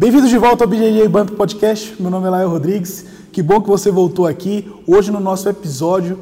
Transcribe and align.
Bem-vindos 0.00 0.30
de 0.30 0.38
volta 0.38 0.64
ao 0.64 0.70
BJJ 0.70 1.08
Bump 1.08 1.32
Podcast. 1.32 1.94
Meu 2.00 2.10
nome 2.10 2.26
é 2.26 2.30
Lael 2.30 2.48
Rodrigues. 2.48 3.04
Que 3.30 3.42
bom 3.42 3.60
que 3.60 3.68
você 3.68 3.90
voltou 3.90 4.26
aqui. 4.26 4.66
Hoje 4.86 5.10
no 5.10 5.20
nosso 5.20 5.46
episódio, 5.46 6.18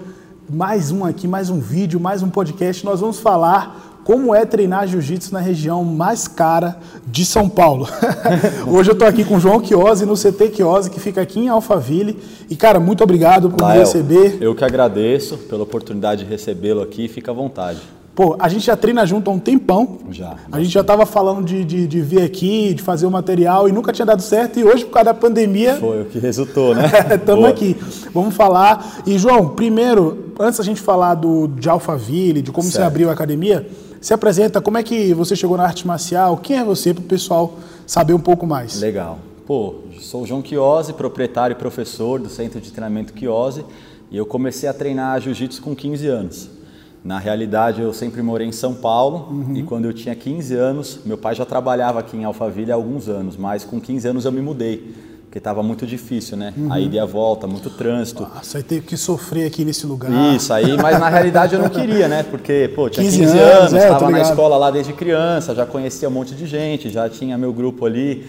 mais 0.50 0.90
um 0.90 1.04
aqui, 1.04 1.28
mais 1.28 1.48
um 1.48 1.60
vídeo, 1.60 2.00
mais 2.00 2.20
um 2.20 2.28
podcast. 2.28 2.84
Nós 2.84 2.98
vamos 2.98 3.20
falar 3.20 4.00
como 4.04 4.34
é 4.34 4.44
treinar 4.44 4.88
jiu-jitsu 4.88 5.32
na 5.32 5.38
região 5.38 5.84
mais 5.84 6.26
cara 6.26 6.76
de 7.06 7.24
São 7.24 7.48
Paulo. 7.48 7.86
Hoje 8.66 8.90
eu 8.90 8.94
estou 8.94 9.06
aqui 9.06 9.24
com 9.24 9.36
o 9.36 9.40
João 9.40 9.64
Chiosi 9.64 10.04
no 10.04 10.14
CT 10.14 10.56
Chiosi, 10.56 10.90
que 10.90 10.98
fica 10.98 11.20
aqui 11.20 11.38
em 11.38 11.48
Alphaville. 11.48 12.18
E, 12.50 12.56
cara, 12.56 12.80
muito 12.80 13.04
obrigado 13.04 13.48
por 13.48 13.62
Lael, 13.62 13.74
me 13.74 13.84
receber. 13.84 14.38
Eu 14.40 14.56
que 14.56 14.64
agradeço 14.64 15.38
pela 15.38 15.62
oportunidade 15.62 16.24
de 16.24 16.28
recebê-lo 16.28 16.82
aqui. 16.82 17.06
Fica 17.06 17.30
à 17.30 17.34
vontade. 17.34 17.78
Pô, 18.18 18.34
a 18.36 18.48
gente 18.48 18.66
já 18.66 18.76
treina 18.76 19.06
junto 19.06 19.30
há 19.30 19.32
um 19.32 19.38
tempão. 19.38 19.98
Já. 20.10 20.34
A 20.50 20.58
gente 20.58 20.72
já 20.72 20.80
estava 20.80 21.06
falando 21.06 21.44
de, 21.44 21.64
de, 21.64 21.86
de, 21.86 22.00
vir 22.00 22.20
aqui, 22.20 22.74
de 22.74 22.82
fazer 22.82 23.06
o 23.06 23.10
material 23.12 23.68
e 23.68 23.72
nunca 23.72 23.92
tinha 23.92 24.04
dado 24.04 24.22
certo. 24.22 24.58
E 24.58 24.64
hoje, 24.64 24.84
por 24.84 24.90
causa 24.90 25.04
da 25.04 25.14
pandemia. 25.14 25.76
Foi 25.76 26.02
o 26.02 26.04
que 26.06 26.18
resultou, 26.18 26.74
né? 26.74 26.90
Estamos 27.14 27.44
aqui. 27.44 27.76
Vamos 28.12 28.34
falar. 28.34 29.04
E, 29.06 29.16
João, 29.16 29.50
primeiro, 29.50 30.32
antes 30.36 30.58
da 30.58 30.64
gente 30.64 30.80
falar 30.80 31.14
do, 31.14 31.46
de 31.46 31.68
Alphaville, 31.68 32.42
de 32.42 32.50
como 32.50 32.64
certo. 32.64 32.78
você 32.78 32.82
abriu 32.82 33.08
a 33.08 33.12
academia, 33.12 33.68
se 34.00 34.12
apresenta, 34.12 34.60
como 34.60 34.78
é 34.78 34.82
que 34.82 35.14
você 35.14 35.36
chegou 35.36 35.56
na 35.56 35.62
arte 35.62 35.86
marcial? 35.86 36.38
Quem 36.38 36.58
é 36.58 36.64
você 36.64 36.92
para 36.92 37.02
o 37.02 37.06
pessoal 37.06 37.54
saber 37.86 38.14
um 38.14 38.20
pouco 38.20 38.44
mais? 38.44 38.80
Legal. 38.80 39.20
Pô, 39.46 39.76
sou 40.00 40.22
o 40.22 40.26
João 40.26 40.44
Chiosi, 40.44 40.92
proprietário 40.92 41.54
e 41.54 41.56
professor 41.56 42.18
do 42.18 42.28
Centro 42.28 42.60
de 42.60 42.72
Treinamento 42.72 43.16
Chiosi. 43.16 43.64
E 44.10 44.16
eu 44.16 44.26
comecei 44.26 44.68
a 44.68 44.72
treinar 44.72 45.20
jiu-jitsu 45.20 45.62
com 45.62 45.72
15 45.72 46.08
anos. 46.08 46.57
Na 47.04 47.18
realidade, 47.18 47.80
eu 47.80 47.92
sempre 47.92 48.20
morei 48.22 48.46
em 48.46 48.52
São 48.52 48.74
Paulo 48.74 49.28
uhum. 49.30 49.56
e 49.56 49.62
quando 49.62 49.84
eu 49.84 49.92
tinha 49.92 50.14
15 50.14 50.54
anos, 50.54 51.00
meu 51.04 51.16
pai 51.16 51.34
já 51.34 51.44
trabalhava 51.44 52.00
aqui 52.00 52.16
em 52.16 52.24
Alphaville 52.24 52.72
há 52.72 52.74
alguns 52.74 53.08
anos, 53.08 53.36
mas 53.36 53.64
com 53.64 53.80
15 53.80 54.08
anos 54.08 54.24
eu 54.24 54.32
me 54.32 54.40
mudei, 54.40 54.94
porque 55.24 55.38
estava 55.38 55.62
muito 55.62 55.86
difícil, 55.86 56.36
né? 56.36 56.52
Uhum. 56.56 56.72
A 56.72 56.80
ida 56.80 56.96
e 56.96 56.98
a 56.98 57.04
volta, 57.04 57.46
muito 57.46 57.70
trânsito. 57.70 58.22
Nossa, 58.22 58.58
aí 58.58 58.64
teve 58.64 58.84
que 58.84 58.96
sofrer 58.96 59.46
aqui 59.46 59.64
nesse 59.64 59.86
lugar. 59.86 60.10
Isso, 60.34 60.52
aí, 60.52 60.76
mas 60.76 60.98
na 60.98 61.08
realidade 61.08 61.54
eu 61.54 61.62
não 61.62 61.68
queria, 61.68 62.08
né? 62.08 62.24
Porque, 62.24 62.70
pô, 62.74 62.90
tinha 62.90 63.04
15, 63.04 63.18
15 63.18 63.38
anos, 63.38 63.72
estava 63.72 64.06
é, 64.06 64.10
na 64.10 64.20
escola 64.20 64.56
lá 64.56 64.70
desde 64.70 64.92
criança, 64.92 65.54
já 65.54 65.64
conhecia 65.64 66.08
um 66.08 66.12
monte 66.12 66.34
de 66.34 66.46
gente, 66.46 66.90
já 66.90 67.08
tinha 67.08 67.38
meu 67.38 67.52
grupo 67.52 67.86
ali, 67.86 68.26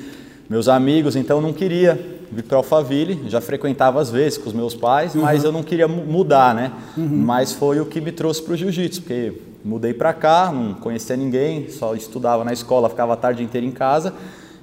meus 0.48 0.68
amigos, 0.68 1.16
então 1.16 1.42
não 1.42 1.54
queria 1.54 2.19
vir 2.32 2.44
para 2.44 2.58
Alphaville, 2.58 3.24
já 3.28 3.42
frequentava 3.42 4.00
às 4.00 4.10
vezes 4.10 4.38
com 4.38 4.50
os 4.50 4.54
meus 4.54 4.76
pais, 4.76 5.16
uhum. 5.16 5.22
mas 5.22 5.44
eu 5.44 5.52
não 5.52 5.64
queria 5.64 5.88
mudar, 5.88 6.54
né? 6.54 6.72
Uhum. 6.98 7.08
Mas 7.08 7.52
foi 7.52 7.80
o 7.80 7.86
que 7.86 8.00
me 8.00 8.12
trouxe 8.12 8.42
para 8.42 8.54
o 8.54 8.58
jiu-jitsu, 8.58 9.02
porque 9.02 9.34
mudei 9.64 9.94
para 9.94 10.14
cá, 10.14 10.52
não 10.52 10.74
conhecia 10.74 11.16
ninguém, 11.16 11.70
só 11.70 11.96
estudava 11.96 12.44
na 12.44 12.54
escola, 12.54 12.90
ficava 12.90 13.14
a 13.14 13.18
tarde 13.18 13.44
inteira 13.44 13.66
em 13.66 13.72
casa. 13.72 14.14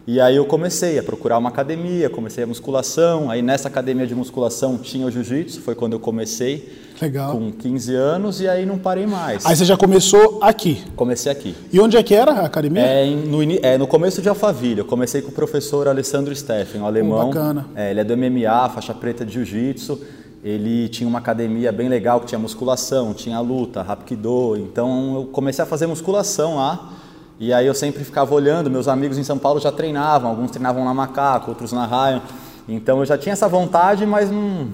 E 0.07 0.21
aí 0.21 0.37
eu 0.37 0.45
comecei 0.45 1.01
a 1.01 1.03
procurar 1.03 1.37
uma 1.37 1.49
academia, 1.49 2.09
comecei 2.09 2.45
a 2.45 2.47
musculação, 2.47 3.29
aí 3.29 3.43
nessa 3.43 3.67
academia 3.67 4.07
de 4.07 4.15
musculação 4.15 4.79
tinha 4.79 5.05
o 5.05 5.11
jiu-jitsu, 5.11 5.61
foi 5.61 5.75
quando 5.75 5.95
eu 5.95 5.99
comecei. 5.99 6.87
Legal. 7.03 7.33
Com 7.33 7.51
15 7.51 7.95
anos 7.95 8.41
e 8.41 8.49
aí 8.49 8.65
não 8.65 8.79
parei 8.79 9.05
mais. 9.05 9.45
Aí 9.45 9.57
você 9.57 9.65
já 9.65 9.77
começou 9.77 10.39
aqui? 10.41 10.84
Comecei 10.95 11.31
aqui. 11.31 11.57
E 11.73 11.81
onde 11.81 11.97
é 11.97 12.03
que 12.05 12.15
era 12.15 12.31
a 12.31 12.47
academia? 12.47 12.83
É 12.83 13.05
no, 13.11 13.43
é, 13.43 13.77
no 13.77 13.87
começo 13.89 14.23
de 14.23 14.29
Alphaville. 14.29 14.79
Eu 14.79 14.84
comecei 14.84 15.21
com 15.21 15.31
o 15.31 15.33
professor 15.33 15.89
Alessandro 15.89 16.34
Steffen, 16.34 16.83
um 16.83 16.87
alemão. 16.87 17.23
Oh, 17.23 17.27
bacana. 17.27 17.67
É, 17.75 17.91
ele 17.91 18.01
é 18.01 18.05
do 18.05 18.17
MMA, 18.17 18.71
faixa 18.71 18.95
preta 18.95 19.27
de 19.27 19.33
jiu-jitsu. 19.33 20.01
Ele 20.45 20.89
tinha 20.89 21.09
uma 21.09 21.19
academia 21.19 21.73
bem 21.73 21.89
legal 21.89 22.21
que 22.21 22.27
tinha 22.27 22.39
musculação, 22.39 23.12
tinha 23.12 23.41
luta, 23.41 23.83
rapkido. 23.83 24.57
Então 24.57 25.17
eu 25.17 25.25
comecei 25.27 25.65
a 25.65 25.67
fazer 25.67 25.89
musculação 25.89 26.55
lá. 26.55 26.93
E 27.39 27.53
aí 27.53 27.67
eu 27.67 27.75
sempre 27.75 28.03
ficava 28.03 28.34
olhando, 28.34 28.70
meus 28.70 28.89
amigos 28.89 29.19
em 29.19 29.25
São 29.25 29.39
Paulo 29.39 29.61
já 29.61 29.70
treinavam, 29.70 30.31
alguns 30.31 30.51
treinavam 30.51 30.84
na 30.84 30.95
Macaco, 30.95 31.51
outros 31.51 31.73
na 31.73 31.84
Ryan. 31.87 32.23
Então 32.69 32.98
eu 32.98 33.05
já 33.05 33.19
tinha 33.19 33.34
essa 33.34 33.47
vontade, 33.47 34.06
mas 34.06 34.31
não, 34.31 34.69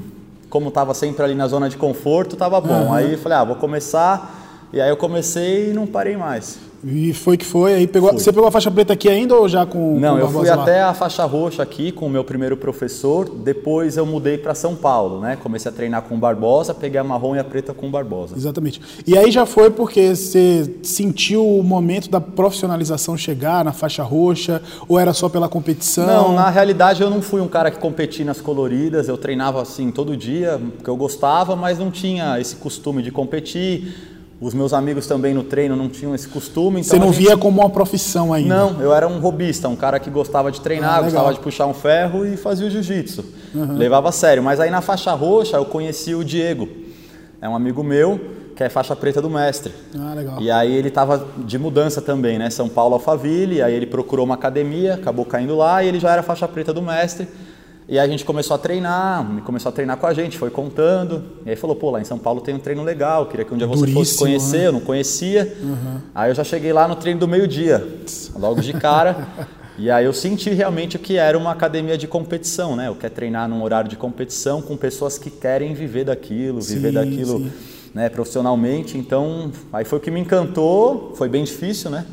como 0.48 0.68
estava 0.68 0.94
sempre 0.94 1.24
ali 1.24 1.34
na 1.34 1.48
zona 1.48 1.68
de 1.68 1.76
conforto, 1.76 2.34
estava 2.34 2.60
bom. 2.60 2.84
Uhum. 2.84 2.92
Aí 2.92 3.16
falei, 3.16 3.38
ah, 3.38 3.44
vou 3.44 3.56
começar. 3.56 4.68
E 4.72 4.80
aí 4.80 4.88
eu 4.88 4.96
comecei 4.96 5.70
e 5.70 5.72
não 5.72 5.86
parei 5.86 6.16
mais. 6.16 6.58
E 6.84 7.12
foi 7.12 7.36
que 7.36 7.44
foi, 7.44 7.74
aí 7.74 7.86
pegou, 7.86 8.12
você 8.12 8.32
pegou 8.32 8.48
a 8.48 8.50
faixa 8.50 8.70
preta 8.70 8.92
aqui 8.92 9.08
ainda 9.08 9.36
ou 9.36 9.48
já 9.48 9.64
com 9.64 10.00
Não, 10.00 10.14
com 10.14 10.20
eu 10.20 10.28
fui 10.28 10.48
lá? 10.48 10.62
até 10.62 10.82
a 10.82 10.92
faixa 10.92 11.24
roxa 11.24 11.62
aqui 11.62 11.92
com 11.92 12.06
o 12.06 12.10
meu 12.10 12.24
primeiro 12.24 12.56
professor, 12.56 13.28
depois 13.28 13.96
eu 13.96 14.04
mudei 14.04 14.36
para 14.36 14.52
São 14.52 14.74
Paulo, 14.74 15.20
né? 15.20 15.36
Comecei 15.40 15.70
a 15.70 15.74
treinar 15.74 16.02
com 16.02 16.16
o 16.16 16.18
Barbosa, 16.18 16.74
peguei 16.74 16.98
a 16.98 17.04
marrom 17.04 17.36
e 17.36 17.38
a 17.38 17.44
preta 17.44 17.72
com 17.72 17.86
o 17.86 17.90
Barbosa. 17.90 18.36
Exatamente. 18.36 18.80
E 19.06 19.16
aí 19.16 19.30
já 19.30 19.46
foi 19.46 19.70
porque 19.70 20.14
você 20.14 20.74
sentiu 20.82 21.46
o 21.46 21.62
momento 21.62 22.10
da 22.10 22.20
profissionalização 22.20 23.16
chegar 23.16 23.64
na 23.64 23.72
faixa 23.72 24.02
roxa 24.02 24.60
ou 24.88 24.98
era 24.98 25.12
só 25.12 25.28
pela 25.28 25.48
competição? 25.48 26.06
Não, 26.06 26.32
na 26.32 26.50
realidade 26.50 27.00
eu 27.00 27.10
não 27.10 27.22
fui 27.22 27.40
um 27.40 27.48
cara 27.48 27.70
que 27.70 27.78
competi 27.78 28.24
nas 28.24 28.40
coloridas, 28.40 29.06
eu 29.06 29.16
treinava 29.16 29.62
assim 29.62 29.92
todo 29.92 30.16
dia, 30.16 30.60
porque 30.76 30.90
eu 30.90 30.96
gostava, 30.96 31.54
mas 31.54 31.78
não 31.78 31.92
tinha 31.92 32.40
esse 32.40 32.56
costume 32.56 33.02
de 33.02 33.12
competir 33.12 34.11
os 34.42 34.52
meus 34.52 34.72
amigos 34.72 35.06
também 35.06 35.32
no 35.32 35.44
treino 35.44 35.76
não 35.76 35.88
tinham 35.88 36.16
esse 36.16 36.26
costume. 36.26 36.80
Então 36.80 36.90
Você 36.90 36.98
não 36.98 37.12
gente... 37.12 37.26
via 37.26 37.36
como 37.36 37.60
uma 37.60 37.70
profissão 37.70 38.34
ainda? 38.34 38.52
Não, 38.52 38.80
eu 38.80 38.92
era 38.92 39.06
um 39.06 39.20
robista, 39.20 39.68
um 39.68 39.76
cara 39.76 40.00
que 40.00 40.10
gostava 40.10 40.50
de 40.50 40.60
treinar, 40.60 40.98
ah, 40.98 41.02
gostava 41.02 41.32
de 41.32 41.38
puxar 41.38 41.66
um 41.66 41.72
ferro 41.72 42.26
e 42.26 42.36
fazia 42.36 42.66
o 42.66 42.70
jiu-jitsu. 42.70 43.24
Uhum. 43.54 43.76
Levava 43.76 44.08
a 44.08 44.12
sério. 44.12 44.42
Mas 44.42 44.58
aí 44.58 44.68
na 44.68 44.80
faixa 44.80 45.12
roxa 45.12 45.56
eu 45.56 45.64
conheci 45.64 46.12
o 46.12 46.24
Diego. 46.24 46.68
É 47.40 47.48
um 47.48 47.54
amigo 47.54 47.84
meu 47.84 48.20
que 48.56 48.64
é 48.64 48.68
faixa 48.68 48.96
preta 48.96 49.22
do 49.22 49.30
mestre. 49.30 49.72
Ah, 49.96 50.12
legal. 50.12 50.42
E 50.42 50.50
aí 50.50 50.74
ele 50.74 50.88
estava 50.88 51.24
de 51.38 51.56
mudança 51.56 52.02
também, 52.02 52.36
né? 52.36 52.50
São 52.50 52.68
Paulo 52.68 52.94
Alphaville, 52.94 53.62
aí 53.62 53.72
ele 53.72 53.86
procurou 53.86 54.24
uma 54.24 54.34
academia, 54.34 54.94
acabou 54.94 55.24
caindo 55.24 55.56
lá 55.56 55.84
e 55.84 55.88
ele 55.88 56.00
já 56.00 56.10
era 56.10 56.22
faixa 56.22 56.48
preta 56.48 56.72
do 56.72 56.82
mestre. 56.82 57.28
E 57.92 57.98
aí 57.98 58.08
a 58.08 58.10
gente 58.10 58.24
começou 58.24 58.54
a 58.54 58.58
treinar, 58.58 59.22
começou 59.44 59.68
a 59.68 59.72
treinar 59.72 59.98
com 59.98 60.06
a 60.06 60.14
gente, 60.14 60.38
foi 60.38 60.48
contando. 60.48 61.24
E 61.44 61.50
aí 61.50 61.56
falou, 61.56 61.76
pô, 61.76 61.90
lá 61.90 62.00
em 62.00 62.04
São 62.04 62.18
Paulo 62.18 62.40
tem 62.40 62.54
um 62.54 62.58
treino 62.58 62.82
legal, 62.82 63.26
queria 63.26 63.44
que 63.44 63.52
um 63.52 63.58
dia 63.58 63.66
você 63.66 63.80
Duríssimo, 63.80 64.02
fosse 64.02 64.18
conhecer, 64.18 64.58
né? 64.60 64.66
eu 64.68 64.72
não 64.72 64.80
conhecia. 64.80 65.54
Uhum. 65.62 66.00
Aí 66.14 66.30
eu 66.30 66.34
já 66.34 66.42
cheguei 66.42 66.72
lá 66.72 66.88
no 66.88 66.96
treino 66.96 67.20
do 67.20 67.28
meio-dia, 67.28 67.86
logo 68.34 68.62
de 68.62 68.72
cara. 68.72 69.28
e 69.76 69.90
aí 69.90 70.06
eu 70.06 70.14
senti 70.14 70.48
realmente 70.48 70.96
o 70.96 70.98
que 70.98 71.18
era 71.18 71.36
uma 71.36 71.50
academia 71.50 71.98
de 71.98 72.06
competição, 72.06 72.74
né? 72.74 72.88
Eu 72.88 72.94
quero 72.94 73.12
treinar 73.12 73.46
num 73.46 73.62
horário 73.62 73.90
de 73.90 73.96
competição 73.96 74.62
com 74.62 74.74
pessoas 74.74 75.18
que 75.18 75.28
querem 75.28 75.74
viver 75.74 76.04
daquilo, 76.04 76.62
viver 76.62 76.88
sim, 76.88 76.94
daquilo 76.94 77.38
sim. 77.40 77.52
Né, 77.94 78.08
profissionalmente. 78.08 78.96
Então, 78.96 79.52
aí 79.70 79.84
foi 79.84 79.98
o 79.98 80.00
que 80.00 80.10
me 80.10 80.18
encantou, 80.18 81.12
foi 81.14 81.28
bem 81.28 81.44
difícil, 81.44 81.90
né? 81.90 82.06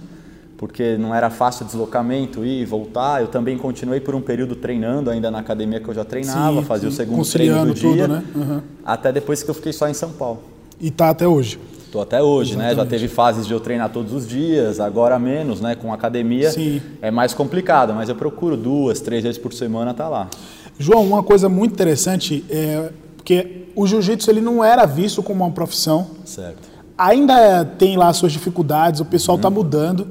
Porque 0.59 0.97
não 0.97 1.16
era 1.16 1.30
fácil 1.30 1.64
o 1.64 1.68
deslocamento, 1.68 2.44
ir 2.44 2.64
e 2.64 2.66
voltar. 2.66 3.22
Eu 3.22 3.30
também 3.30 3.58
continuei 3.58 4.02
por 4.02 4.14
um 4.14 4.20
período 4.20 4.58
treinando 4.58 5.09
ainda 5.09 5.31
na 5.31 5.40
academia 5.40 5.80
que 5.80 5.88
eu 5.88 5.94
já 5.94 6.03
treinava, 6.03 6.59
sim, 6.59 6.66
fazia 6.66 6.90
o 6.90 6.92
segundo 6.92 7.25
treino 7.25 7.66
do 7.66 7.74
dia, 7.74 7.90
tudo, 7.90 8.08
né? 8.09 8.24
uhum. 8.36 8.62
até 8.84 9.09
depois 9.09 9.42
que 9.42 9.50
eu 9.50 9.56
fiquei 9.56 9.72
só 9.72 9.88
em 9.88 9.94
São 9.94 10.12
Paulo. 10.12 10.42
E 10.78 10.92
tá 10.92 11.12
até 11.12 11.25
hoje? 11.25 11.58
Estou 11.86 12.02
até 12.02 12.22
hoje, 12.22 12.52
Exatamente. 12.52 12.75
né? 12.75 12.84
Já 12.84 12.90
teve 12.90 13.08
fases 13.08 13.47
de 13.47 13.53
eu 13.53 13.59
treinar 13.62 13.90
todos 13.90 14.12
os 14.12 14.28
dias, 14.28 14.81
agora 14.81 15.18
menos, 15.18 15.62
né? 15.62 15.75
Com 15.75 15.94
academia 15.94 16.52
Sim. 16.52 16.81
é 17.02 17.09
mais 17.09 17.34
complicado, 17.34 17.94
mas 17.94 18.09
eu 18.09 18.16
procuro 18.16 18.58
duas, 18.58 19.00
três 19.00 19.24
vezes 19.24 19.38
por 19.38 19.53
semana 19.53 19.94
tá 19.94 20.09
lá. 20.09 20.28
João, 20.78 21.06
uma 21.06 21.24
coisa 21.24 21.47
muito 21.47 21.72
interessante 21.72 22.44
é 22.50 22.91
porque 23.16 23.68
o 23.74 23.88
jiu-jitsu 23.88 24.30
ele 24.30 24.41
não 24.41 24.62
era 24.62 24.86
visto 24.86 25.24
como 25.24 25.46
uma 25.46 25.52
profissão. 25.52 26.08
Certo. 26.26 26.68
Ainda 26.97 27.64
tem 27.64 27.96
lá 27.96 28.12
suas 28.12 28.34
dificuldades, 28.34 29.00
o 29.00 29.06
pessoal 29.06 29.38
está 29.38 29.47
uhum. 29.47 29.53
mudando. 29.53 30.08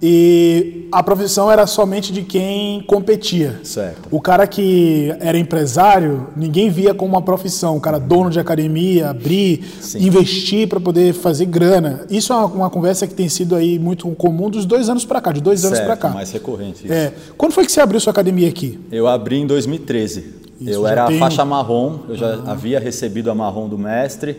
E 0.00 0.88
a 0.92 1.02
profissão 1.02 1.50
era 1.50 1.66
somente 1.66 2.12
de 2.12 2.22
quem 2.22 2.80
competia. 2.82 3.60
Certo. 3.64 4.08
O 4.12 4.20
cara 4.20 4.46
que 4.46 5.12
era 5.18 5.36
empresário, 5.36 6.28
ninguém 6.36 6.70
via 6.70 6.94
como 6.94 7.14
uma 7.14 7.22
profissão. 7.22 7.76
O 7.76 7.80
cara 7.80 7.98
dono 7.98 8.30
de 8.30 8.38
academia, 8.38 9.10
abrir, 9.10 9.64
Sim. 9.80 10.06
investir 10.06 10.68
para 10.68 10.78
poder 10.78 11.12
fazer 11.12 11.46
grana. 11.46 12.06
Isso 12.08 12.32
é 12.32 12.36
uma, 12.36 12.46
uma, 12.46 12.70
conversa 12.70 13.08
que 13.08 13.14
tem 13.14 13.28
sido 13.28 13.56
aí 13.56 13.76
muito 13.78 14.08
comum 14.10 14.48
dos 14.48 14.64
dois 14.64 14.88
anos 14.88 15.04
para 15.04 15.20
cá, 15.20 15.32
de 15.32 15.40
dois 15.40 15.60
certo, 15.60 15.74
anos 15.74 15.86
para 15.86 15.96
cá. 15.96 16.08
mais 16.10 16.30
recorrente. 16.30 16.84
Isso. 16.84 16.92
É. 16.92 17.12
Quando 17.36 17.52
foi 17.52 17.66
que 17.66 17.72
você 17.72 17.80
abriu 17.80 17.98
sua 17.98 18.12
academia 18.12 18.48
aqui? 18.48 18.78
Eu 18.92 19.08
abri 19.08 19.36
em 19.36 19.46
2013. 19.46 20.38
Isso, 20.60 20.70
eu 20.70 20.86
era 20.86 21.06
tem... 21.06 21.18
faixa 21.18 21.44
marrom, 21.44 22.00
eu 22.08 22.16
já 22.16 22.34
ah. 22.34 22.52
havia 22.52 22.78
recebido 22.78 23.30
a 23.30 23.34
marrom 23.34 23.68
do 23.68 23.78
mestre. 23.78 24.36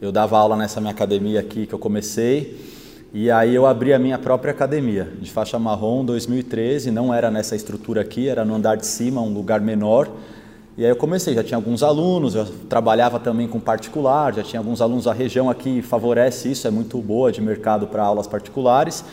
Eu 0.00 0.10
dava 0.10 0.38
aula 0.38 0.56
nessa 0.56 0.80
minha 0.80 0.92
academia 0.92 1.40
aqui 1.40 1.66
que 1.66 1.74
eu 1.74 1.78
comecei. 1.78 2.58
E 3.12 3.28
aí 3.28 3.52
eu 3.52 3.66
abri 3.66 3.92
a 3.92 3.98
minha 3.98 4.16
própria 4.18 4.52
academia 4.52 5.08
de 5.20 5.32
faixa 5.32 5.58
marrom 5.58 6.04
2013, 6.04 6.92
não 6.92 7.12
era 7.12 7.28
nessa 7.28 7.56
estrutura 7.56 8.02
aqui, 8.02 8.28
era 8.28 8.44
no 8.44 8.54
andar 8.54 8.76
de 8.76 8.86
cima, 8.86 9.20
um 9.20 9.34
lugar 9.34 9.60
menor. 9.60 10.08
E 10.78 10.84
aí 10.84 10.90
eu 10.90 10.96
comecei, 10.96 11.34
já 11.34 11.42
tinha 11.42 11.58
alguns 11.58 11.82
alunos, 11.82 12.36
eu 12.36 12.46
trabalhava 12.68 13.18
também 13.18 13.48
com 13.48 13.58
particular, 13.58 14.32
já 14.32 14.44
tinha 14.44 14.60
alguns 14.60 14.80
alunos, 14.80 15.08
a 15.08 15.12
região 15.12 15.50
aqui 15.50 15.82
favorece 15.82 16.52
isso, 16.52 16.68
é 16.68 16.70
muito 16.70 16.98
boa 16.98 17.32
de 17.32 17.40
mercado 17.40 17.88
para 17.88 18.04
aulas 18.04 18.28
particulares. 18.28 19.04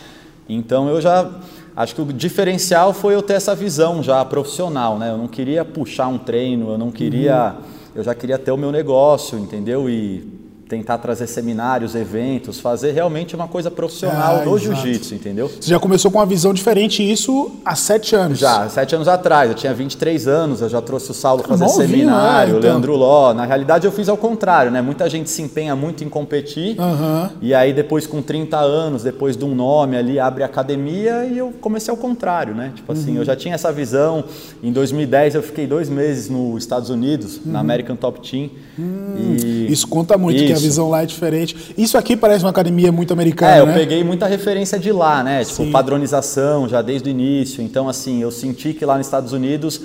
Então 0.48 0.88
eu 0.88 1.02
já 1.02 1.30
acho 1.76 1.96
que 1.96 2.02
o 2.02 2.06
diferencial 2.06 2.94
foi 2.94 3.16
eu 3.16 3.24
ter 3.24 3.34
essa 3.34 3.56
visão 3.56 4.04
já 4.04 4.24
profissional, 4.24 5.00
né? 5.00 5.10
Eu 5.10 5.18
não 5.18 5.28
queria 5.28 5.66
puxar 5.66 6.08
um 6.08 6.20
treino, 6.20 6.70
eu 6.70 6.78
não 6.78 6.92
queria, 6.92 7.56
uhum. 7.58 7.66
eu 7.96 8.04
já 8.04 8.14
queria 8.14 8.38
ter 8.38 8.52
o 8.52 8.58
meu 8.58 8.72
negócio, 8.72 9.40
entendeu? 9.40 9.90
E 9.90 10.47
tentar 10.68 10.98
trazer 10.98 11.28
seminários, 11.28 11.96
eventos, 11.96 12.60
fazer 12.60 12.92
realmente 12.92 13.36
uma 13.36 13.48
coisa 13.48 13.72
profissional 13.72 14.42
Ah, 14.42 14.46
no 14.46 14.58
jiu-jitsu, 14.58 15.16
entendeu? 15.16 15.48
Você 15.48 15.70
já 15.70 15.80
começou 15.80 16.12
com 16.12 16.18
uma 16.18 16.26
visão 16.26 16.54
diferente 16.54 17.02
isso 17.10 17.52
há 17.64 17.76
sete 17.76 18.16
anos. 18.16 18.38
Já, 18.38 18.68
sete 18.70 18.94
anos 18.96 19.08
atrás, 19.08 19.50
eu 19.50 19.56
tinha 19.56 19.74
23 19.74 20.28
anos, 20.28 20.62
eu 20.62 20.70
já 20.70 20.82
trouxe 20.82 21.12
o 21.12 21.14
Saulo 21.14 21.44
fazer 21.44 21.68
seminário, 21.70 22.52
é, 22.52 22.56
o 22.56 22.58
então. 22.60 22.70
Leandro 22.72 22.96
Ló. 22.96 23.34
Na 23.34 23.46
realidade, 23.46 23.86
eu 23.86 23.92
fiz 23.92 24.10
ao 24.10 24.18
contrário, 24.18 24.72
né? 24.72 24.82
Muita 24.82 25.10
gente 25.10 25.30
se 25.30 25.42
empenha 25.42 25.76
muito 25.76 26.04
em 26.04 26.10
competir. 26.10 26.80
Aham. 26.80 27.32
E 27.42 27.54
aí, 27.54 27.72
depois, 27.74 28.06
com 28.06 28.22
30 28.22 28.58
anos, 28.60 29.04
depois 29.04 29.38
de 29.38 29.46
um 29.46 29.56
nome 29.56 29.96
ali, 29.96 30.20
abre 30.20 30.44
academia 30.44 31.26
e 31.26 31.38
eu 31.38 31.54
comecei 31.62 31.92
ao 31.92 31.98
contrário, 31.98 32.54
né? 32.54 32.72
Tipo 32.76 32.92
assim, 32.92 33.12
Uhum. 33.12 33.18
eu 33.18 33.26
já 33.26 33.36
tinha 33.36 33.56
essa 33.56 33.72
visão. 33.72 34.24
Em 34.62 34.72
2010, 34.72 35.36
eu 35.36 35.42
fiquei 35.44 35.66
dois 35.66 35.88
meses 35.90 36.30
nos 36.30 36.62
Estados 36.64 36.90
Unidos, 36.90 37.38
Uhum. 37.38 37.52
na 37.54 37.60
American 37.60 37.96
Top 37.96 38.20
Team. 38.30 38.50
E... 38.78 39.68
Isso 39.70 39.88
conta 39.88 40.18
muito, 40.18 40.38
que 40.40 40.52
a 40.52 40.54
Isso. 40.54 40.62
visão 40.62 40.90
lá 40.90 41.04
é 41.04 41.06
diferente. 41.06 41.74
Isso 41.78 41.98
aqui 41.98 42.16
parece 42.16 42.44
uma 42.44 42.52
academia 42.52 42.92
muito 42.92 43.12
americana, 43.14 43.56
É, 43.56 43.60
eu 43.60 43.66
né? 43.66 43.74
peguei 43.74 44.04
muita 44.04 44.28
referência 44.28 44.78
de 44.78 44.92
lá, 44.92 45.24
né? 45.24 45.44
Tipo, 45.44 45.64
Sim. 45.64 45.72
padronização 45.72 46.68
já 46.70 46.82
desde 46.82 47.10
o 47.10 47.12
início. 47.12 47.64
Então, 47.64 47.90
assim, 47.90 48.22
eu 48.22 48.32
senti 48.32 48.74
que 48.74 48.86
lá 48.86 48.98
nos 48.98 49.08
Estados 49.08 49.34
Unidos 49.34 49.82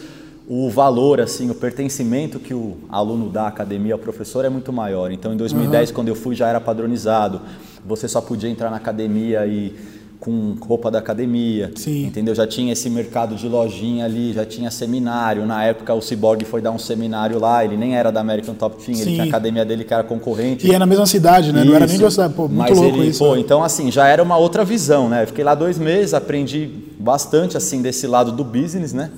o 0.48 0.68
valor, 0.68 1.20
assim, 1.20 1.50
o 1.50 1.54
pertencimento 1.54 2.38
que 2.38 2.52
o 2.52 2.76
aluno 2.90 3.30
dá 3.30 3.44
à 3.44 3.48
academia 3.48 3.94
ao 3.94 3.98
professor 3.98 4.44
é 4.44 4.48
muito 4.48 4.72
maior. 4.72 5.10
Então, 5.12 5.32
em 5.32 5.36
2010, 5.36 5.92
quando 5.92 6.08
eu 6.08 6.14
fui, 6.14 6.34
já 6.34 6.48
era 6.48 6.60
padronizado. 6.60 7.40
Você 7.86 8.06
só 8.08 8.20
podia 8.20 8.50
entrar 8.50 8.70
na 8.70 8.76
academia 8.76 9.46
e 9.46 9.74
com 10.22 10.54
roupa 10.60 10.88
da 10.88 11.00
academia, 11.00 11.72
Sim. 11.74 12.04
entendeu? 12.06 12.32
Já 12.32 12.46
tinha 12.46 12.72
esse 12.72 12.88
mercado 12.88 13.34
de 13.34 13.48
lojinha 13.48 14.04
ali, 14.04 14.32
já 14.32 14.46
tinha 14.46 14.70
seminário. 14.70 15.44
Na 15.44 15.64
época, 15.64 15.92
o 15.94 16.00
Cyborg 16.00 16.44
foi 16.44 16.62
dar 16.62 16.70
um 16.70 16.78
seminário 16.78 17.40
lá, 17.40 17.64
ele 17.64 17.76
nem 17.76 17.96
era 17.96 18.12
da 18.12 18.20
American 18.20 18.54
Top 18.54 18.76
Team, 18.76 18.94
ele 18.98 19.04
Sim. 19.04 19.10
tinha 19.14 19.24
a 19.24 19.26
academia 19.26 19.64
dele 19.64 19.82
que 19.82 19.92
era 19.92 20.04
concorrente. 20.04 20.64
E 20.64 20.72
é 20.72 20.78
na 20.78 20.86
mesma 20.86 21.06
cidade, 21.06 21.52
né? 21.52 21.64
Não 21.64 21.74
era 21.74 21.86
nem 21.86 21.96
de 21.98 22.02
Isso. 22.04 22.10
cidade. 22.12 22.34
Pô, 22.34 22.42
muito 22.42 22.56
Mas 22.56 22.78
louco 22.78 22.98
ele, 22.98 23.08
isso. 23.08 23.18
Pô, 23.18 23.34
né? 23.34 23.40
então 23.40 23.64
assim, 23.64 23.90
já 23.90 24.06
era 24.06 24.22
uma 24.22 24.36
outra 24.36 24.64
visão, 24.64 25.08
né? 25.08 25.24
Eu 25.24 25.26
fiquei 25.26 25.42
lá 25.42 25.56
dois 25.56 25.76
meses, 25.76 26.14
aprendi 26.14 26.70
bastante 27.00 27.56
assim 27.56 27.82
desse 27.82 28.06
lado 28.06 28.30
do 28.30 28.44
business, 28.44 28.92
né? 28.92 29.10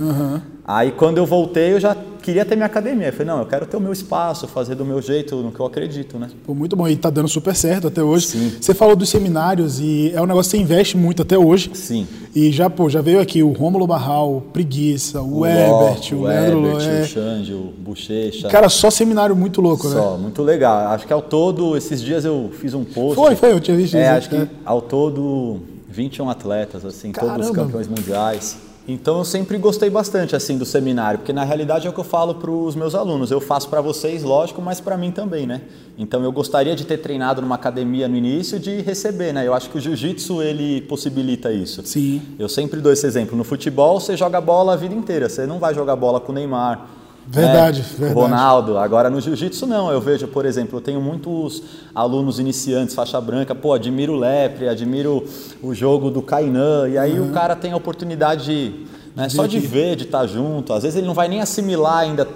Aí 0.66 0.90
quando 0.90 1.18
eu 1.18 1.26
voltei, 1.26 1.74
eu 1.74 1.80
já 1.80 1.94
queria 2.24 2.44
ter 2.44 2.56
minha 2.56 2.66
academia. 2.66 3.08
Eu 3.08 3.12
falei, 3.12 3.26
não, 3.26 3.40
eu 3.40 3.46
quero 3.46 3.66
ter 3.66 3.76
o 3.76 3.80
meu 3.80 3.92
espaço, 3.92 4.48
fazer 4.48 4.74
do 4.74 4.84
meu 4.84 5.00
jeito, 5.02 5.36
no 5.36 5.52
que 5.52 5.60
eu 5.60 5.66
acredito, 5.66 6.18
né? 6.18 6.30
Pô, 6.44 6.54
muito 6.54 6.74
bom. 6.74 6.88
E 6.88 6.96
tá 6.96 7.10
dando 7.10 7.28
super 7.28 7.54
certo 7.54 7.88
até 7.88 8.02
hoje. 8.02 8.28
Sim. 8.28 8.52
Você 8.58 8.72
falou 8.72 8.96
dos 8.96 9.10
seminários 9.10 9.78
e 9.78 10.10
é 10.14 10.20
um 10.20 10.26
negócio 10.26 10.50
que 10.50 10.56
você 10.56 10.62
investe 10.62 10.96
muito 10.96 11.20
até 11.20 11.36
hoje. 11.36 11.70
Sim. 11.74 12.06
E 12.34 12.50
já, 12.50 12.70
pô, 12.70 12.88
já 12.88 13.02
veio 13.02 13.20
aqui 13.20 13.42
o 13.42 13.52
Rômulo 13.52 13.86
Barral, 13.86 14.38
o 14.38 14.40
Preguiça, 14.40 15.20
o, 15.20 15.38
o, 15.38 15.42
Leandro 15.42 15.70
Ló. 15.70 16.70
Herbert, 16.80 16.88
é. 16.88 17.02
o 17.02 17.06
Xande, 17.06 17.52
o 17.52 17.72
Bochecha. 17.78 18.48
Cara, 18.48 18.68
só 18.70 18.90
seminário 18.90 19.36
muito 19.36 19.60
louco, 19.60 19.86
né? 19.88 19.94
Só, 19.94 20.16
muito 20.16 20.42
legal. 20.42 20.88
Acho 20.88 21.06
que 21.06 21.12
ao 21.12 21.22
todo, 21.22 21.76
esses 21.76 22.00
dias 22.00 22.24
eu 22.24 22.50
fiz 22.58 22.72
um 22.72 22.84
post. 22.84 23.14
Foi, 23.14 23.36
foi, 23.36 23.52
eu 23.52 23.60
tinha 23.60 23.76
visto 23.76 23.96
É, 23.96 24.00
isso, 24.00 24.12
acho 24.12 24.30
que 24.30 24.36
é. 24.36 24.48
ao 24.64 24.80
todo 24.80 25.60
21 25.88 26.30
atletas, 26.30 26.84
assim, 26.84 27.12
todos 27.12 27.28
Caramba. 27.28 27.50
os 27.50 27.54
campeões 27.54 27.86
mundiais. 27.86 28.56
Então 28.86 29.18
eu 29.18 29.24
sempre 29.24 29.56
gostei 29.56 29.88
bastante 29.88 30.36
assim 30.36 30.58
do 30.58 30.66
seminário, 30.66 31.18
porque 31.20 31.32
na 31.32 31.42
realidade 31.42 31.86
é 31.86 31.90
o 31.90 31.92
que 31.92 32.00
eu 32.00 32.04
falo 32.04 32.34
para 32.34 32.50
os 32.50 32.76
meus 32.76 32.94
alunos. 32.94 33.30
Eu 33.30 33.40
faço 33.40 33.68
para 33.70 33.80
vocês, 33.80 34.22
lógico, 34.22 34.60
mas 34.60 34.78
para 34.78 34.96
mim 34.98 35.10
também, 35.10 35.46
né? 35.46 35.62
Então 35.96 36.22
eu 36.22 36.30
gostaria 36.30 36.76
de 36.76 36.84
ter 36.84 36.98
treinado 36.98 37.40
numa 37.40 37.54
academia 37.54 38.06
no 38.06 38.14
início 38.14 38.60
de 38.60 38.82
receber, 38.82 39.32
né? 39.32 39.46
Eu 39.46 39.54
acho 39.54 39.70
que 39.70 39.78
o 39.78 39.80
jiu-jitsu 39.80 40.42
ele 40.42 40.82
possibilita 40.82 41.50
isso. 41.50 41.82
Sim. 41.86 42.20
Eu 42.38 42.48
sempre 42.48 42.80
dou 42.82 42.92
esse 42.92 43.06
exemplo. 43.06 43.36
No 43.36 43.44
futebol 43.44 43.98
você 43.98 44.18
joga 44.18 44.38
bola 44.38 44.74
a 44.74 44.76
vida 44.76 44.94
inteira, 44.94 45.30
você 45.30 45.46
não 45.46 45.58
vai 45.58 45.74
jogar 45.74 45.96
bola 45.96 46.20
com 46.20 46.32
o 46.32 46.34
Neymar. 46.34 46.86
Verdade, 47.26 47.80
né? 47.80 47.86
verdade. 47.98 48.20
Ronaldo. 48.20 48.78
Agora 48.78 49.08
no 49.08 49.20
jiu-jitsu 49.20 49.66
não. 49.66 49.90
Eu 49.90 50.00
vejo, 50.00 50.26
por 50.28 50.44
exemplo, 50.44 50.78
eu 50.78 50.82
tenho 50.82 51.00
muitos 51.00 51.62
alunos 51.94 52.38
iniciantes, 52.38 52.94
faixa 52.94 53.20
branca, 53.20 53.54
pô, 53.54 53.72
admiro 53.72 54.14
o 54.14 54.18
Lepre, 54.18 54.68
admiro 54.68 55.24
o 55.62 55.74
jogo 55.74 56.10
do 56.10 56.20
Kainan, 56.22 56.88
e 56.88 56.98
aí 56.98 57.18
o 57.18 57.30
cara 57.32 57.56
tem 57.56 57.72
a 57.72 57.76
oportunidade 57.76 58.44
de, 58.44 58.86
né, 59.16 59.28
só 59.28 59.46
de 59.46 59.58
ver, 59.58 59.96
de 59.96 60.04
estar 60.04 60.26
junto. 60.26 60.72
Às 60.72 60.82
vezes 60.82 60.98
ele 60.98 61.06
não 61.06 61.14
vai 61.14 61.28
nem 61.28 61.40
assimilar 61.40 61.98
ainda 61.98 62.28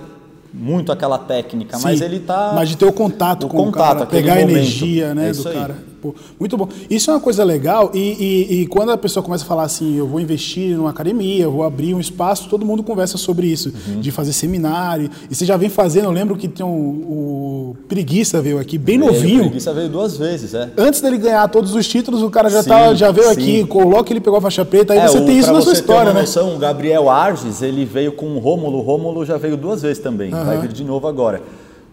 muito 0.53 0.91
aquela 0.91 1.19
técnica, 1.19 1.79
mas 1.83 1.99
Sim, 1.99 2.05
ele 2.05 2.21
tá 2.21 2.53
Mas 2.55 2.71
de 2.71 2.77
ter 2.77 2.87
o 2.87 2.93
contato 2.93 3.45
o 3.45 3.49
com 3.49 3.65
contato, 3.65 3.97
o 3.97 3.99
cara, 3.99 4.07
pegar 4.07 4.35
a 4.35 4.41
energia 4.41 5.15
né, 5.15 5.29
É 5.29 5.33
do 5.33 5.49
aí. 5.49 5.55
cara. 5.55 5.77
Pô, 6.01 6.15
muito 6.39 6.57
bom. 6.57 6.69
Isso 6.89 7.11
é 7.11 7.15
uma 7.15 7.21
coisa 7.21 7.43
legal 7.45 7.91
e, 7.93 7.99
e- 7.99 8.61
e 8.63 8.67
quando 8.67 8.91
a 8.93 8.97
pessoa 8.97 9.23
começa 9.23 9.45
a 9.45 9.47
falar 9.47 9.65
assim, 9.65 9.97
eu 9.97 10.07
vou 10.07 10.21
investir 10.21 10.77
numa 10.77 10.91
academia, 10.91 11.43
eu 11.45 11.51
vou 11.53 11.65
abrir 11.65 11.93
um 11.95 12.01
espaço, 12.01 12.49
todo 12.49 12.65
mundo 12.65 12.83
conversa 12.83 13.19
sobre 13.19 13.47
isso, 13.49 13.73
Uhum. 13.89 14.01
de 14.01 14.11
fazer 14.11 14.33
seminário. 14.33 15.11
E 15.31 15.35
você 15.35 15.45
já 15.45 15.57
vem 15.57 15.69
fazendo, 15.69 16.05
eu 16.05 16.11
lembro 16.13 16.37
que 16.37 16.47
tem 16.49 16.65
um, 16.65 16.71
o 16.71 17.77
Preguiça 17.89 18.41
veio 18.41 18.59
aqui, 18.59 18.79
bem 18.79 18.99
Veio, 18.99 19.13
novinho. 19.13 19.41
O 19.41 19.45
Preguiça 19.47 19.73
veio 19.75 19.89
duas 19.89 20.17
vezes, 20.17 20.55
é. 20.55 20.71
Antes 20.77 21.01
dele 21.01 21.19
ganhar 21.19 21.49
todos 21.49 21.75
os 21.75 21.87
títulos, 21.87 22.23
o 22.23 22.31
cara 22.31 22.49
já, 22.49 22.63
Sim, 22.63 22.69
tá, 22.69 22.95
já 22.95 23.11
veio 23.11 23.27
sim. 23.27 23.33
aqui, 23.33 23.65
coloca 23.67 24.13
ele 24.13 24.21
pegou 24.21 24.39
a 24.39 24.43
faixa 24.43 24.65
preta, 24.65 24.93
aí 24.93 24.99
É, 25.01 25.09
você 25.09 25.19
o- 25.19 25.27
tem 25.27 25.39
isso 25.39 25.53
na 25.53 25.61
sua 25.61 25.73
história, 25.73 26.13
né? 26.13 26.21
noção, 26.21 26.55
o 26.55 26.59
Gabriel 26.59 27.09
Arges, 27.11 27.61
ele 27.63 27.85
veio 27.85 28.13
com 28.13 28.27
o 28.37 28.39
Rômulo. 28.39 28.79
O 28.79 28.83
Rômulo 28.83 29.25
já 29.25 29.37
veio 29.37 29.57
duas 29.57 29.83
vezes 29.83 29.99
também. 30.03 30.31
Vai 30.31 30.59
vir 30.61 30.73
de 30.73 30.85
novo 30.85 31.07
agora. 31.09 31.43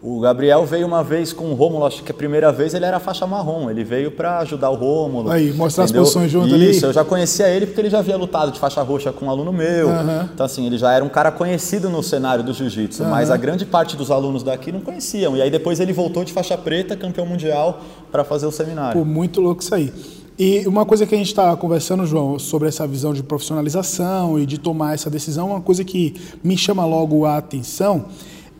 O 0.07 0.19
Gabriel 0.19 0.63
veio 0.67 0.85
uma 0.85 1.03
vez 1.03 1.33
com 1.33 1.45
o 1.45 1.55
Rômulo, 1.55 1.83
acho 1.83 2.03
que 2.03 2.11
a 2.11 2.13
primeira 2.13 2.51
vez 2.51 2.75
ele 2.75 2.85
era 2.85 2.99
faixa 2.99 3.25
marrom. 3.25 3.71
Ele 3.71 3.83
veio 3.83 4.11
para 4.11 4.37
ajudar 4.37 4.69
o 4.69 4.75
Rômulo. 4.75 5.31
Aí, 5.31 5.51
mostrar 5.51 5.85
as 5.85 5.89
entendeu? 5.89 6.03
posições 6.03 6.31
junto 6.31 6.55
Isso, 6.55 6.85
ali. 6.85 6.91
eu 6.91 6.93
já 6.93 7.03
conhecia 7.03 7.49
ele 7.49 7.65
porque 7.65 7.81
ele 7.81 7.89
já 7.89 7.97
havia 7.97 8.15
lutado 8.15 8.51
de 8.51 8.59
faixa 8.59 8.83
roxa 8.83 9.11
com 9.11 9.25
um 9.25 9.31
aluno 9.31 9.51
meu. 9.51 9.89
Aham. 9.89 10.29
Então, 10.31 10.45
assim, 10.45 10.67
ele 10.67 10.77
já 10.77 10.93
era 10.93 11.03
um 11.03 11.09
cara 11.09 11.31
conhecido 11.31 11.89
no 11.89 12.03
cenário 12.03 12.43
do 12.43 12.53
jiu-jitsu, 12.53 13.03
mas 13.05 13.31
a 13.31 13.37
grande 13.37 13.65
parte 13.65 13.97
dos 13.97 14.11
alunos 14.11 14.43
daqui 14.43 14.71
não 14.71 14.79
conheciam. 14.79 15.35
E 15.35 15.41
aí 15.41 15.49
depois 15.49 15.79
ele 15.79 15.91
voltou 15.91 16.23
de 16.23 16.31
faixa 16.31 16.55
preta, 16.55 16.95
campeão 16.95 17.25
mundial, 17.25 17.81
para 18.11 18.23
fazer 18.23 18.45
o 18.45 18.51
seminário. 18.51 18.99
Pô, 18.99 19.03
muito 19.03 19.41
louco 19.41 19.63
isso 19.63 19.73
aí. 19.73 19.91
E 20.37 20.67
uma 20.67 20.85
coisa 20.85 21.07
que 21.07 21.15
a 21.15 21.17
gente 21.17 21.29
está 21.29 21.55
conversando, 21.55 22.05
João, 22.05 22.37
sobre 22.37 22.67
essa 22.67 22.85
visão 22.85 23.11
de 23.11 23.23
profissionalização 23.23 24.37
e 24.37 24.45
de 24.45 24.59
tomar 24.59 24.93
essa 24.93 25.09
decisão, 25.09 25.49
uma 25.49 25.61
coisa 25.61 25.83
que 25.83 26.13
me 26.43 26.55
chama 26.55 26.85
logo 26.85 27.25
a 27.25 27.37
atenção 27.37 28.05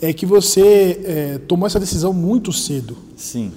é 0.05 0.13
que 0.13 0.25
você 0.25 1.01
eh, 1.03 1.39
tomou 1.47 1.65
essa 1.67 1.79
decisão 1.79 2.13
muito 2.13 2.51
cedo. 2.53 2.97
Sim. 3.15 3.51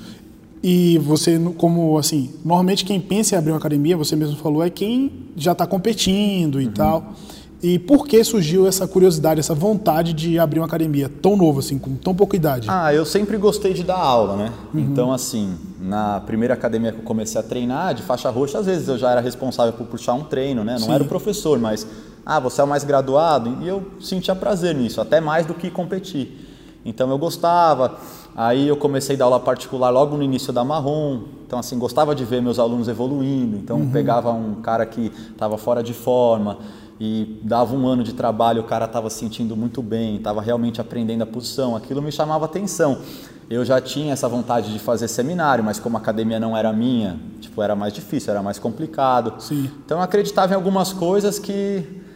E 0.62 0.98
você, 0.98 1.38
como 1.56 1.96
assim, 1.98 2.30
normalmente 2.44 2.84
quem 2.84 3.00
pensa 3.00 3.34
em 3.34 3.38
abrir 3.38 3.52
uma 3.52 3.58
academia, 3.58 3.96
você 3.96 4.16
mesmo 4.16 4.36
falou, 4.36 4.62
é 4.62 4.70
quem 4.70 5.12
já 5.36 5.52
está 5.52 5.66
competindo 5.66 6.60
e 6.60 6.68
tal. 6.68 7.14
E 7.60 7.78
por 7.78 8.06
que 8.06 8.22
surgiu 8.22 8.68
essa 8.68 8.86
curiosidade, 8.86 9.40
essa 9.40 9.54
vontade 9.54 10.12
de 10.12 10.38
abrir 10.38 10.60
uma 10.60 10.66
academia 10.66 11.10
tão 11.20 11.36
novo, 11.36 11.58
assim, 11.58 11.76
com 11.76 11.96
tão 11.96 12.14
pouca 12.14 12.36
idade? 12.36 12.68
Ah, 12.70 12.94
eu 12.94 13.04
sempre 13.04 13.36
gostei 13.36 13.74
de 13.74 13.82
dar 13.82 13.96
aula, 13.96 14.36
né? 14.36 14.52
Então, 14.72 15.12
assim, 15.12 15.56
na 15.80 16.20
primeira 16.20 16.54
academia 16.54 16.92
que 16.92 16.98
eu 16.98 17.04
comecei 17.04 17.40
a 17.40 17.42
treinar, 17.42 17.94
de 17.94 18.02
faixa 18.02 18.30
roxa, 18.30 18.58
às 18.58 18.66
vezes 18.66 18.86
eu 18.86 18.96
já 18.96 19.10
era 19.10 19.20
responsável 19.20 19.72
por 19.72 19.88
puxar 19.88 20.14
um 20.14 20.22
treino, 20.22 20.62
né? 20.62 20.74
Não 20.74 20.86
Sim. 20.86 20.92
era 20.92 21.02
o 21.02 21.08
professor, 21.08 21.58
mas, 21.58 21.84
ah, 22.30 22.38
você 22.38 22.60
é 22.60 22.64
o 22.64 22.69
mais 22.69 22.84
graduado? 22.84 23.56
E 23.62 23.66
eu 23.69 23.82
sentia 24.02 24.36
prazer 24.36 24.75
nisso, 24.75 25.00
até 25.00 25.19
mais 25.19 25.46
do 25.46 25.54
que 25.54 25.70
competir. 25.70 26.46
Então 26.84 27.08
eu 27.08 27.17
gostava. 27.17 27.98
Aí 28.36 28.69
eu 28.69 28.76
comecei 28.76 29.17
a 29.17 29.19
dar 29.20 29.24
aula 29.24 29.41
particular 29.41 29.88
logo 29.88 30.14
no 30.14 30.22
início 30.22 30.53
da 30.53 30.62
Marrom. 30.62 31.22
Então, 31.46 31.58
assim, 31.58 31.79
gostava 31.79 32.14
de 32.14 32.26
ver 32.26 32.43
meus 32.43 32.58
alunos 32.58 32.86
evoluindo. 32.86 33.56
Então, 33.56 33.88
pegava 33.88 34.31
um 34.31 34.56
cara 34.56 34.84
que 34.84 35.10
estava 35.31 35.56
fora 35.56 35.82
de 35.82 35.94
forma 35.94 36.58
e 37.00 37.41
dava 37.43 37.74
um 37.74 37.86
ano 37.86 38.05
de 38.05 38.12
trabalho, 38.12 38.60
o 38.60 38.64
cara 38.64 38.84
estava 38.84 39.08
se 39.08 39.19
sentindo 39.19 39.56
muito 39.56 39.81
bem, 39.81 40.17
estava 40.17 40.43
realmente 40.43 40.82
aprendendo 40.82 41.22
a 41.22 41.26
posição. 41.26 41.74
Aquilo 41.74 42.03
me 42.03 42.12
chamava 42.12 42.44
atenção. 42.44 42.98
Eu 43.48 43.64
já 43.64 43.81
tinha 43.81 44.12
essa 44.12 44.29
vontade 44.29 44.70
de 44.70 44.79
fazer 44.79 45.08
seminário, 45.08 45.64
mas 45.64 45.79
como 45.79 45.96
a 45.96 46.00
academia 46.00 46.38
não 46.38 46.55
era 46.55 46.70
minha, 46.74 47.19
tipo, 47.41 47.62
era 47.62 47.74
mais 47.74 47.94
difícil, 47.94 48.31
era 48.32 48.43
mais 48.43 48.58
complicado. 48.58 49.41
Sim. 49.41 49.70
Então 49.82 49.96
eu 49.96 50.05
acreditava 50.05 50.53
em 50.53 50.56
algumas 50.56 50.93
coisas 50.93 51.38
que 51.38 52.06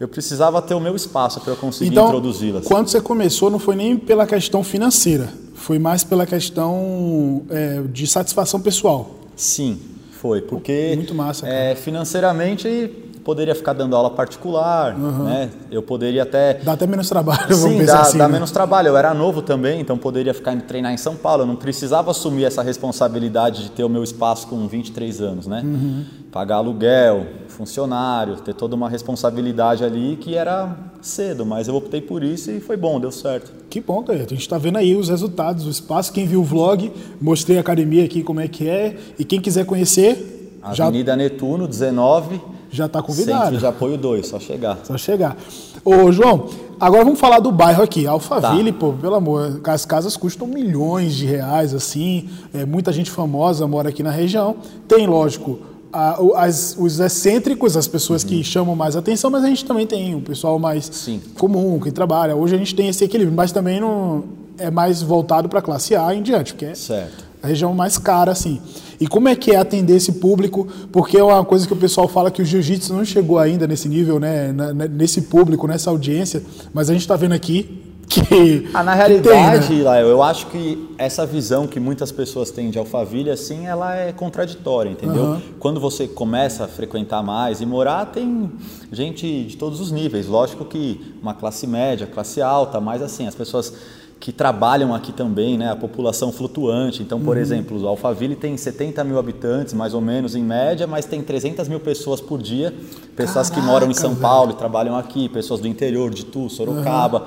eu 0.00 0.08
precisava 0.08 0.62
ter 0.62 0.72
o 0.74 0.80
meu 0.80 0.96
espaço 0.96 1.40
para 1.40 1.52
eu 1.52 1.56
conseguir 1.56 1.90
Então, 1.90 2.06
introduzi-las. 2.06 2.64
quando 2.66 2.88
você 2.88 3.02
começou, 3.02 3.50
não 3.50 3.58
foi 3.58 3.76
nem 3.76 3.98
pela 3.98 4.26
questão 4.26 4.64
financeira, 4.64 5.28
foi 5.54 5.78
mais 5.78 6.02
pela 6.02 6.24
questão 6.24 7.42
é, 7.50 7.82
de 7.82 8.06
satisfação 8.06 8.60
pessoal. 8.60 9.14
Sim, 9.36 9.78
foi, 10.10 10.40
porque 10.40 10.94
Muito 10.96 11.14
massa, 11.14 11.46
é, 11.46 11.74
financeiramente 11.74 12.90
poderia 13.30 13.54
ficar 13.54 13.74
dando 13.74 13.94
aula 13.94 14.10
particular, 14.10 14.98
né? 14.98 15.50
Eu 15.70 15.80
poderia 15.82 16.24
até 16.24 16.54
Dá 16.54 16.72
até 16.72 16.84
menos 16.84 17.08
trabalho, 17.08 17.46
vamos 17.56 17.74
Sim, 17.74 17.78
pensar 17.78 17.94
dá, 17.94 18.00
assim. 18.00 18.18
dá 18.18 18.26
né? 18.26 18.32
menos 18.32 18.50
trabalho. 18.50 18.88
Eu 18.88 18.96
era 18.96 19.14
novo 19.14 19.40
também, 19.40 19.80
então 19.80 19.96
poderia 19.96 20.34
ficar 20.34 20.52
indo 20.52 20.64
treinar 20.64 20.92
em 20.92 20.96
São 20.96 21.14
Paulo. 21.14 21.44
Eu 21.44 21.46
não 21.46 21.54
precisava 21.54 22.10
assumir 22.10 22.44
essa 22.44 22.60
responsabilidade 22.60 23.62
de 23.62 23.70
ter 23.70 23.84
o 23.84 23.88
meu 23.88 24.02
espaço 24.02 24.48
com 24.48 24.66
23 24.66 25.20
anos, 25.20 25.46
né? 25.46 25.62
Uhum. 25.64 26.04
Pagar 26.32 26.56
aluguel, 26.56 27.24
funcionário, 27.46 28.34
ter 28.40 28.52
toda 28.52 28.74
uma 28.74 28.88
responsabilidade 28.88 29.84
ali 29.84 30.16
que 30.20 30.34
era 30.34 30.76
cedo, 31.00 31.46
mas 31.46 31.68
eu 31.68 31.76
optei 31.76 32.00
por 32.00 32.24
isso 32.24 32.50
e 32.50 32.58
foi 32.58 32.76
bom, 32.76 32.98
deu 32.98 33.12
certo. 33.12 33.52
Que 33.70 33.80
bom, 33.80 34.02
cara. 34.02 34.18
A 34.18 34.22
gente 34.22 34.40
está 34.40 34.58
vendo 34.58 34.78
aí 34.78 34.96
os 34.96 35.08
resultados, 35.08 35.68
o 35.68 35.70
espaço. 35.70 36.12
Quem 36.12 36.26
viu 36.26 36.40
o 36.40 36.44
vlog, 36.44 36.92
mostrei 37.20 37.58
a 37.58 37.60
academia 37.60 38.04
aqui 38.04 38.24
como 38.24 38.40
é 38.40 38.48
que 38.48 38.68
é. 38.68 38.96
E 39.16 39.24
quem 39.24 39.40
quiser 39.40 39.64
conhecer, 39.64 40.58
já 40.72 40.88
Avenida 40.88 41.14
Netuno, 41.14 41.68
19, 41.68 42.40
já 42.70 42.86
está 42.86 43.00
Centro 43.00 43.14
convidado. 43.14 43.58
de 43.58 43.66
Apoio 43.66 43.96
2, 43.96 44.26
só 44.26 44.38
chegar. 44.38 44.78
Só 44.84 44.96
chegar. 44.96 45.36
Ô, 45.84 46.10
João, 46.12 46.48
Agora 46.80 47.04
vamos 47.04 47.20
falar 47.20 47.40
do 47.40 47.52
bairro 47.52 47.82
aqui, 47.82 48.06
Alphaville, 48.06 48.72
tá. 48.72 48.78
pô, 48.78 48.94
pelo 48.94 49.14
amor, 49.14 49.60
as 49.64 49.84
casas 49.84 50.16
custam 50.16 50.46
milhões 50.46 51.14
de 51.14 51.26
reais, 51.26 51.74
assim, 51.74 52.26
é, 52.54 52.64
muita 52.64 52.90
gente 52.90 53.10
famosa 53.10 53.66
mora 53.66 53.90
aqui 53.90 54.02
na 54.02 54.10
região. 54.10 54.56
Tem, 54.88 55.06
lógico, 55.06 55.58
a, 55.92 56.16
as, 56.36 56.74
os 56.78 56.98
excêntricos, 56.98 57.76
as 57.76 57.86
pessoas 57.86 58.22
uhum. 58.22 58.30
que 58.30 58.42
chamam 58.42 58.74
mais 58.74 58.96
atenção, 58.96 59.30
mas 59.30 59.44
a 59.44 59.48
gente 59.48 59.62
também 59.66 59.86
tem 59.86 60.14
o 60.14 60.22
pessoal 60.22 60.58
mais 60.58 60.86
Sim. 60.86 61.20
comum, 61.38 61.78
que 61.78 61.90
trabalha. 61.90 62.34
Hoje 62.34 62.54
a 62.54 62.58
gente 62.58 62.74
tem 62.74 62.88
esse 62.88 63.04
equilíbrio, 63.04 63.36
mas 63.36 63.52
também 63.52 63.78
não 63.78 64.24
é 64.56 64.70
mais 64.70 65.02
voltado 65.02 65.50
para 65.50 65.58
a 65.58 65.62
classe 65.62 65.94
A 65.94 66.14
em 66.14 66.22
diante, 66.22 66.54
porque 66.54 66.64
é 66.64 66.74
certo. 66.74 67.29
A 67.42 67.46
região 67.46 67.74
mais 67.74 67.98
cara, 67.98 68.32
assim. 68.32 68.60
E 69.00 69.06
como 69.06 69.28
é 69.28 69.34
que 69.34 69.52
é 69.52 69.56
atender 69.56 69.96
esse 69.96 70.12
público? 70.12 70.68
Porque 70.92 71.16
é 71.16 71.24
uma 71.24 71.44
coisa 71.44 71.66
que 71.66 71.72
o 71.72 71.76
pessoal 71.76 72.06
fala 72.06 72.30
que 72.30 72.42
o 72.42 72.44
jiu-jitsu 72.44 72.92
não 72.92 73.04
chegou 73.04 73.38
ainda 73.38 73.66
nesse 73.66 73.88
nível, 73.88 74.20
né, 74.20 74.52
nesse 74.90 75.22
público, 75.22 75.66
nessa 75.66 75.90
audiência, 75.90 76.42
mas 76.74 76.90
a 76.90 76.92
gente 76.92 77.02
está 77.02 77.16
vendo 77.16 77.32
aqui 77.32 77.80
que. 78.10 78.68
Ah, 78.74 78.82
na 78.82 78.92
realidade, 78.92 79.68
tem, 79.68 79.84
né? 79.84 80.02
eu 80.02 80.22
acho 80.22 80.46
que 80.48 80.92
essa 80.98 81.24
visão 81.24 81.66
que 81.66 81.78
muitas 81.78 82.10
pessoas 82.10 82.50
têm 82.50 82.68
de 82.68 82.78
Alphaville, 82.78 83.30
assim, 83.30 83.66
ela 83.66 83.94
é 83.94 84.12
contraditória, 84.12 84.90
entendeu? 84.90 85.22
Uhum. 85.22 85.40
Quando 85.60 85.80
você 85.80 86.08
começa 86.08 86.64
a 86.64 86.68
frequentar 86.68 87.22
mais 87.22 87.60
e 87.60 87.66
morar, 87.66 88.06
tem 88.06 88.50
gente 88.90 89.44
de 89.44 89.56
todos 89.56 89.80
os 89.80 89.92
níveis. 89.92 90.26
Lógico 90.26 90.64
que 90.64 91.14
uma 91.22 91.34
classe 91.34 91.66
média, 91.66 92.06
classe 92.06 92.42
alta, 92.42 92.80
mas 92.80 93.00
assim, 93.00 93.26
as 93.28 93.34
pessoas 93.34 93.72
que 94.20 94.30
trabalham 94.32 94.94
aqui 94.94 95.12
também, 95.12 95.56
né? 95.56 95.70
A 95.70 95.76
população 95.76 96.30
flutuante. 96.30 97.02
Então, 97.02 97.18
por 97.18 97.36
uhum. 97.36 97.42
exemplo, 97.42 97.80
o 97.80 97.88
Alphaville 97.88 98.36
tem 98.36 98.54
70 98.54 99.02
mil 99.02 99.18
habitantes, 99.18 99.72
mais 99.72 99.94
ou 99.94 100.00
menos, 100.02 100.36
em 100.36 100.44
média, 100.44 100.86
mas 100.86 101.06
tem 101.06 101.22
300 101.22 101.66
mil 101.68 101.80
pessoas 101.80 102.20
por 102.20 102.40
dia. 102.40 102.74
Pessoas 103.16 103.48
Caraca, 103.48 103.66
que 103.66 103.72
moram 103.72 103.90
em 103.90 103.94
São 103.94 104.10
velho. 104.10 104.20
Paulo 104.20 104.52
e 104.52 104.54
trabalham 104.54 104.94
aqui, 104.94 105.26
pessoas 105.30 105.58
do 105.58 105.66
interior, 105.66 106.12
de 106.12 106.26
Tu, 106.26 106.50
Sorocaba. 106.50 107.20
Uhum. 107.20 107.26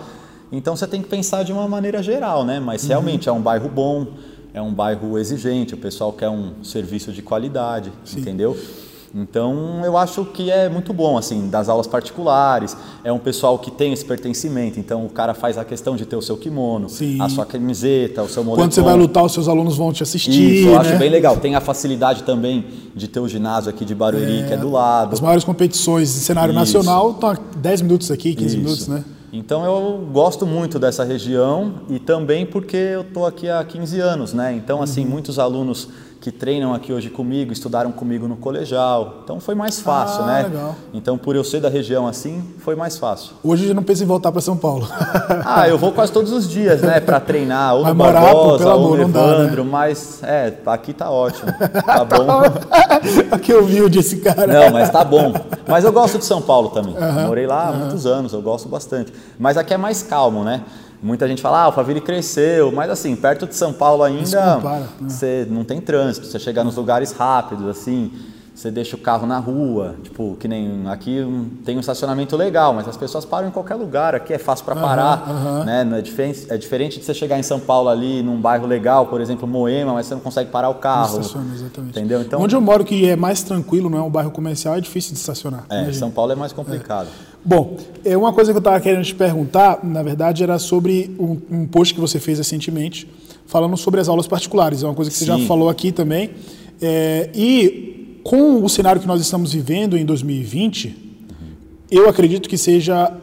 Então, 0.51 0.75
você 0.75 0.85
tem 0.85 1.01
que 1.01 1.09
pensar 1.09 1.41
de 1.41 1.51
uma 1.51 1.67
maneira 1.67 2.03
geral, 2.03 2.45
né? 2.45 2.59
Mas 2.59 2.83
uhum. 2.83 2.89
realmente 2.89 3.27
é 3.27 3.31
um 3.31 3.41
bairro 3.41 3.67
bom, 3.67 4.05
é 4.53 4.61
um 4.61 4.71
bairro 4.71 5.17
exigente, 5.17 5.73
o 5.73 5.77
pessoal 5.77 6.13
quer 6.13 6.29
um 6.29 6.63
serviço 6.63 7.11
de 7.11 7.23
qualidade, 7.23 7.91
Sim. 8.05 8.19
entendeu? 8.19 8.55
Então, 9.15 9.81
eu 9.85 9.95
acho 9.95 10.25
que 10.25 10.49
é 10.49 10.67
muito 10.67 10.91
bom, 10.91 11.15
assim, 11.17 11.47
das 11.47 11.69
aulas 11.69 11.85
particulares. 11.85 12.75
É 13.03 13.13
um 13.13 13.19
pessoal 13.19 13.59
que 13.59 13.69
tem 13.69 13.93
esse 13.93 14.03
pertencimento. 14.03 14.79
Então, 14.79 15.05
o 15.05 15.09
cara 15.09 15.35
faz 15.35 15.55
a 15.55 15.63
questão 15.63 15.95
de 15.95 16.03
ter 16.03 16.15
o 16.15 16.21
seu 16.21 16.35
kimono, 16.35 16.89
Sim. 16.89 17.21
a 17.21 17.29
sua 17.29 17.45
camiseta, 17.45 18.23
o 18.23 18.27
seu 18.27 18.43
moletom. 18.43 18.63
Quando 18.63 18.73
você 18.73 18.81
vai 18.81 18.95
lutar, 18.95 19.23
os 19.23 19.31
seus 19.31 19.47
alunos 19.47 19.77
vão 19.77 19.93
te 19.93 20.01
assistir. 20.01 20.31
Isso, 20.31 20.67
eu 20.67 20.71
né? 20.71 20.77
acho 20.79 20.97
bem 20.97 21.11
legal. 21.11 21.37
Tem 21.37 21.53
a 21.53 21.61
facilidade 21.61 22.23
também 22.23 22.65
de 22.95 23.07
ter 23.07 23.19
o 23.19 23.27
ginásio 23.27 23.69
aqui 23.69 23.85
de 23.85 23.93
Barueri, 23.93 24.39
é, 24.39 24.47
que 24.47 24.53
é 24.53 24.57
do 24.57 24.71
lado. 24.71 25.13
As 25.13 25.21
maiores 25.21 25.43
competições 25.43 26.11
de 26.11 26.19
cenário 26.21 26.51
Isso. 26.51 26.59
nacional 26.59 27.11
estão 27.11 27.29
há 27.29 27.37
10 27.57 27.81
minutos 27.83 28.09
aqui, 28.09 28.33
15 28.33 28.47
Isso. 28.47 28.57
minutos, 28.57 28.87
né? 28.87 29.03
Então 29.31 29.65
eu 29.65 30.07
gosto 30.11 30.45
muito 30.45 30.77
dessa 30.77 31.03
região 31.03 31.81
e 31.89 31.97
também 31.97 32.45
porque 32.45 32.77
eu 32.77 33.01
estou 33.01 33.25
aqui 33.25 33.49
há 33.49 33.63
15 33.63 33.99
anos, 33.99 34.31
né? 34.31 34.53
Então, 34.53 34.79
assim, 34.79 35.03
uhum. 35.03 35.09
muitos 35.09 35.39
alunos 35.39 35.89
que 36.23 36.31
treinam 36.31 36.73
aqui 36.73 36.93
hoje 36.93 37.09
comigo, 37.09 37.51
estudaram 37.51 37.91
comigo 37.91 38.29
no 38.29 38.37
colegial. 38.37 39.15
Então 39.25 39.41
foi 39.41 39.55
mais 39.55 39.81
fácil, 39.81 40.23
ah, 40.23 40.27
né? 40.27 40.43
Legal. 40.43 40.75
Então 40.93 41.17
por 41.17 41.35
eu 41.35 41.43
ser 41.43 41.59
da 41.59 41.67
região 41.67 42.07
assim, 42.07 42.41
foi 42.59 42.77
mais 42.77 42.97
fácil. 42.97 43.33
Hoje 43.43 43.67
eu 43.67 43.75
não 43.75 43.83
penso 43.83 44.03
em 44.03 44.05
voltar 44.05 44.31
para 44.31 44.39
São 44.39 44.55
Paulo. 44.55 44.87
ah, 45.45 45.67
eu 45.67 45.77
vou 45.77 45.91
quase 45.91 46.13
todos 46.13 46.31
os 46.31 46.49
dias, 46.49 46.81
né, 46.81 47.01
para 47.01 47.19
treinar, 47.19 47.75
ou 47.75 47.85
no 47.85 47.93
Barbosa, 47.93 48.73
ou 48.73 48.95
no 48.95 49.01
Evandro, 49.01 49.57
dá, 49.57 49.63
né? 49.63 49.69
mas 49.69 50.23
é, 50.23 50.53
aqui 50.65 50.93
tá 50.93 51.11
ótimo. 51.11 51.51
Tá 51.85 52.05
bom. 52.07 52.29
aqui 53.29 53.51
eu 53.51 53.65
vi 53.65 53.89
desse 53.89 54.21
cara. 54.21 54.47
Não, 54.47 54.71
mas 54.71 54.89
tá 54.89 55.03
bom. 55.03 55.33
Mas 55.67 55.83
eu 55.83 55.91
gosto 55.91 56.17
de 56.17 56.23
São 56.23 56.41
Paulo 56.41 56.69
também. 56.69 56.95
Uhum, 56.95 57.27
Morei 57.27 57.45
lá 57.45 57.67
há 57.67 57.71
uhum. 57.71 57.79
muitos 57.79 58.05
anos, 58.05 58.31
eu 58.31 58.41
gosto 58.41 58.69
bastante. 58.69 59.11
Mas 59.37 59.57
aqui 59.57 59.73
é 59.73 59.77
mais 59.77 60.01
calmo, 60.01 60.45
né? 60.45 60.61
Muita 61.03 61.27
gente 61.27 61.41
fala, 61.41 61.59
ah, 61.59 61.63
Alphaville 61.63 61.99
cresceu, 61.99 62.71
mas 62.71 62.89
assim, 62.89 63.13
perto 63.13 63.45
de 63.45 63.55
São 63.55 63.73
Paulo 63.73 64.03
ainda, 64.03 64.57
né? 64.57 64.87
você 65.01 65.45
não 65.49 65.65
tem 65.65 65.81
trânsito, 65.81 66.25
você 66.25 66.39
chega 66.39 66.63
nos 66.63 66.77
lugares 66.77 67.11
rápidos, 67.11 67.67
assim, 67.67 68.09
você 68.55 68.71
deixa 68.71 68.95
o 68.95 68.99
carro 68.99 69.27
na 69.27 69.37
rua, 69.37 69.95
tipo, 70.01 70.37
que 70.39 70.47
nem 70.47 70.87
aqui 70.87 71.25
tem 71.65 71.75
um 71.75 71.81
estacionamento 71.81 72.37
legal, 72.37 72.73
mas 72.73 72.87
as 72.87 72.95
pessoas 72.95 73.25
param 73.25 73.49
em 73.49 73.51
qualquer 73.51 73.75
lugar, 73.75 74.15
aqui 74.15 74.31
é 74.31 74.37
fácil 74.37 74.63
para 74.63 74.75
parar, 74.75 75.27
uhum, 75.27 75.63
né? 75.65 75.83
Não 75.83 75.97
é, 75.97 76.01
diferente, 76.01 76.45
é 76.49 76.57
diferente 76.57 76.99
de 76.99 77.05
você 77.05 77.13
chegar 77.13 77.37
em 77.37 77.43
São 77.43 77.59
Paulo 77.59 77.89
ali, 77.89 78.23
num 78.23 78.39
bairro 78.39 78.65
legal, 78.65 79.07
por 79.07 79.19
exemplo, 79.19 79.45
Moema, 79.45 79.93
mas 79.93 80.05
você 80.05 80.13
não 80.13 80.21
consegue 80.21 80.51
parar 80.51 80.69
o 80.69 80.75
carro. 80.75 81.19
Estaciona, 81.19 81.53
exatamente. 81.53 81.99
Entendeu? 81.99 82.21
Então, 82.21 82.39
Onde 82.39 82.55
eu 82.55 82.61
moro, 82.61 82.85
que 82.85 83.09
é 83.09 83.15
mais 83.17 83.43
tranquilo, 83.43 83.89
não 83.89 83.97
é 83.97 84.01
um 84.01 84.09
bairro 84.09 84.31
comercial, 84.31 84.75
é 84.75 84.79
difícil 84.79 85.13
de 85.13 85.19
estacionar. 85.19 85.65
É, 85.69 85.91
São 85.91 86.11
Paulo 86.11 86.31
é 86.31 86.35
mais 86.35 86.53
complicado. 86.53 87.07
É. 87.29 87.32
Bom, 87.45 87.77
é 88.05 88.15
uma 88.15 88.31
coisa 88.31 88.51
que 88.51 88.57
eu 88.57 88.59
estava 88.59 88.79
querendo 88.79 89.03
te 89.03 89.13
perguntar, 89.13 89.83
na 89.83 90.01
verdade, 90.01 90.43
era 90.43 90.57
sobre 90.57 91.13
um, 91.19 91.37
um, 91.51 91.67
post 91.67 91.93
que 91.93 91.99
você 91.99 92.19
fez 92.19 92.37
recentemente, 92.37 93.09
falando 93.45 93.75
sobre 93.75 93.99
as 93.99 94.07
aulas 94.07 94.27
particulares. 94.27 94.81
É 94.81 94.87
uma 94.87 94.93
coisa 94.93 95.11
que 95.11 95.17
Sim. 95.17 95.25
você 95.25 95.39
já 95.39 95.47
falou 95.47 95.69
aqui 95.69 95.91
também. 95.91 96.31
É, 96.81 97.29
e 97.33 98.19
com 98.23 98.63
o 98.63 98.69
cenário 98.69 99.01
que 99.01 99.07
nós 99.07 99.19
estamos 99.19 99.51
vivendo 99.53 99.97
em 99.97 100.05
2020, 100.05 100.87
uhum. 100.87 100.93
eu 101.91 102.07
acredito 102.07 102.47
que 102.47 102.57
seja 102.57 103.13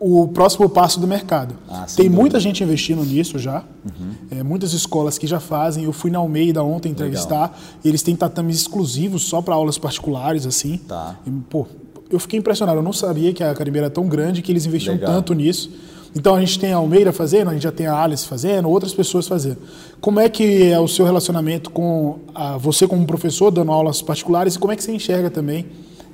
o 0.00 0.28
próximo 0.28 0.68
passo 0.68 1.00
do 1.00 1.06
mercado. 1.06 1.54
Ah, 1.68 1.86
Tem 1.94 2.08
muita 2.08 2.38
gente 2.38 2.62
investindo 2.62 3.04
nisso 3.04 3.38
já, 3.38 3.64
uhum. 3.84 4.12
é, 4.30 4.42
muitas 4.42 4.72
escolas 4.72 5.18
que 5.18 5.26
já 5.26 5.40
fazem. 5.40 5.84
Eu 5.84 5.92
fui 5.92 6.10
na 6.10 6.18
Almeida 6.18 6.62
ontem 6.62 6.90
entrevistar, 6.90 7.42
Legal. 7.42 7.54
eles 7.84 8.02
têm 8.02 8.14
tatames 8.14 8.56
exclusivos 8.56 9.24
só 9.24 9.42
para 9.42 9.54
aulas 9.54 9.76
particulares, 9.76 10.46
assim. 10.46 10.78
Tá. 10.78 11.16
E, 11.26 11.30
pô, 11.30 11.66
eu 12.10 12.18
fiquei 12.18 12.38
impressionado. 12.38 12.78
Eu 12.78 12.82
não 12.82 12.92
sabia 12.92 13.32
que 13.32 13.42
a 13.42 13.54
Caribe 13.54 13.78
era 13.78 13.90
tão 13.90 14.06
grande 14.06 14.42
que 14.42 14.50
eles 14.52 14.66
investiam 14.66 14.94
Legal. 14.94 15.14
tanto 15.14 15.34
nisso. 15.34 15.70
Então 16.14 16.34
a 16.34 16.40
gente 16.40 16.58
tem 16.58 16.72
a 16.72 16.76
Almeida 16.76 17.12
fazendo, 17.12 17.50
a 17.50 17.52
gente 17.52 17.62
já 17.62 17.72
tem 17.72 17.86
a 17.86 17.94
Alice 17.94 18.26
fazendo, 18.26 18.68
outras 18.68 18.94
pessoas 18.94 19.28
fazendo. 19.28 19.58
Como 20.00 20.18
é 20.18 20.28
que 20.28 20.70
é 20.70 20.80
o 20.80 20.88
seu 20.88 21.04
relacionamento 21.04 21.70
com 21.70 22.18
a, 22.34 22.56
você 22.56 22.86
como 22.86 23.06
professor 23.06 23.50
dando 23.50 23.70
aulas 23.70 24.00
particulares 24.00 24.54
e 24.54 24.58
como 24.58 24.72
é 24.72 24.76
que 24.76 24.82
você 24.82 24.92
enxerga 24.92 25.30
também 25.30 25.66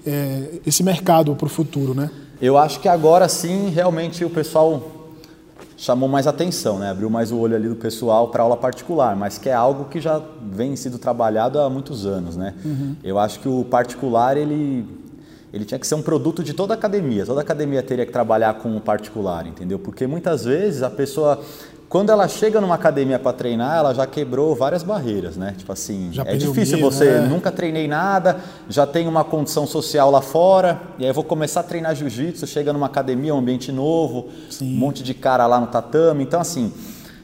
é, 0.05 0.61
esse 0.67 0.83
mercado 0.83 1.35
para 1.35 1.47
o 1.47 1.49
futuro, 1.49 1.95
né? 1.95 2.11
Eu 2.41 2.59
acho 2.59 2.81
que 2.81 2.89
agora 2.89 3.29
sim 3.29 3.71
realmente 3.71 4.25
o 4.25 4.31
pessoal 4.31 4.91
chamou 5.77 6.09
mais 6.09 6.27
atenção, 6.27 6.79
né? 6.79 6.91
Abriu 6.91 7.09
mais 7.09 7.31
o 7.31 7.39
olho 7.39 7.55
ali 7.55 7.69
do 7.69 7.77
pessoal 7.77 8.29
para 8.29 8.43
aula 8.43 8.57
particular, 8.57 9.17
mas 9.17 9.39
que 9.39 9.49
é 9.49 9.55
algo 9.55 9.85
que 9.85 10.01
já 10.01 10.21
vem 10.43 10.77
sido 10.77 10.99
trabalhado 10.99 11.59
há 11.61 11.71
muitos 11.71 12.05
anos, 12.05 12.37
né? 12.37 12.55
Uhum. 12.65 12.97
Eu 13.03 13.19
acho 13.19 13.41
que 13.41 13.49
o 13.49 13.65
particular 13.65 14.37
ele 14.37 14.87
ele 15.55 15.65
tinha 15.65 15.79
que 15.79 15.87
ser 15.87 15.95
um 15.95 16.03
produto 16.03 16.43
de 16.43 16.53
toda 16.53 16.75
a 16.75 16.77
academia. 16.77 17.25
Toda 17.25 17.41
a 17.41 17.43
academia 17.43 17.81
teria 17.81 18.05
que 18.05 18.11
trabalhar 18.11 18.55
com 18.55 18.77
o 18.77 18.81
particular, 18.81 19.47
entendeu? 19.47 19.79
Porque 19.79 20.05
muitas 20.05 20.45
vezes 20.45 20.83
a 20.83 20.91
pessoa, 20.91 21.41
quando 21.89 22.11
ela 22.11 22.27
chega 22.27 22.61
numa 22.61 22.75
academia 22.75 23.21
para 23.21 23.33
treinar, 23.33 23.77
ela 23.77 23.95
já 23.95 24.05
quebrou 24.05 24.53
várias 24.57 24.83
barreiras, 24.83 25.37
né? 25.37 25.55
Tipo 25.57 25.73
assim, 25.73 26.09
já 26.11 26.25
é 26.25 26.35
difícil 26.35 26.81
você, 26.81 27.21
né? 27.21 27.29
nunca 27.29 27.53
treinei 27.53 27.87
nada, 27.87 28.41
já 28.69 28.85
tem 28.85 29.07
uma 29.07 29.23
condição 29.23 29.65
social 29.65 30.11
lá 30.11 30.21
fora, 30.21 30.81
e 30.99 31.05
aí 31.05 31.11
eu 31.11 31.15
vou 31.15 31.23
começar 31.23 31.61
a 31.61 31.63
treinar 31.63 31.95
jiu-jitsu, 31.95 32.49
chega 32.49 32.73
numa 32.73 32.87
academia, 32.87 33.33
um 33.33 33.39
ambiente 33.39 33.71
novo, 33.71 34.31
Sim. 34.51 34.75
um 34.75 34.77
monte 34.77 35.05
de 35.05 35.15
cara 35.15 35.47
lá 35.47 35.61
no 35.61 35.69
tatame. 35.69 36.25
Então, 36.25 36.41
assim, 36.41 36.73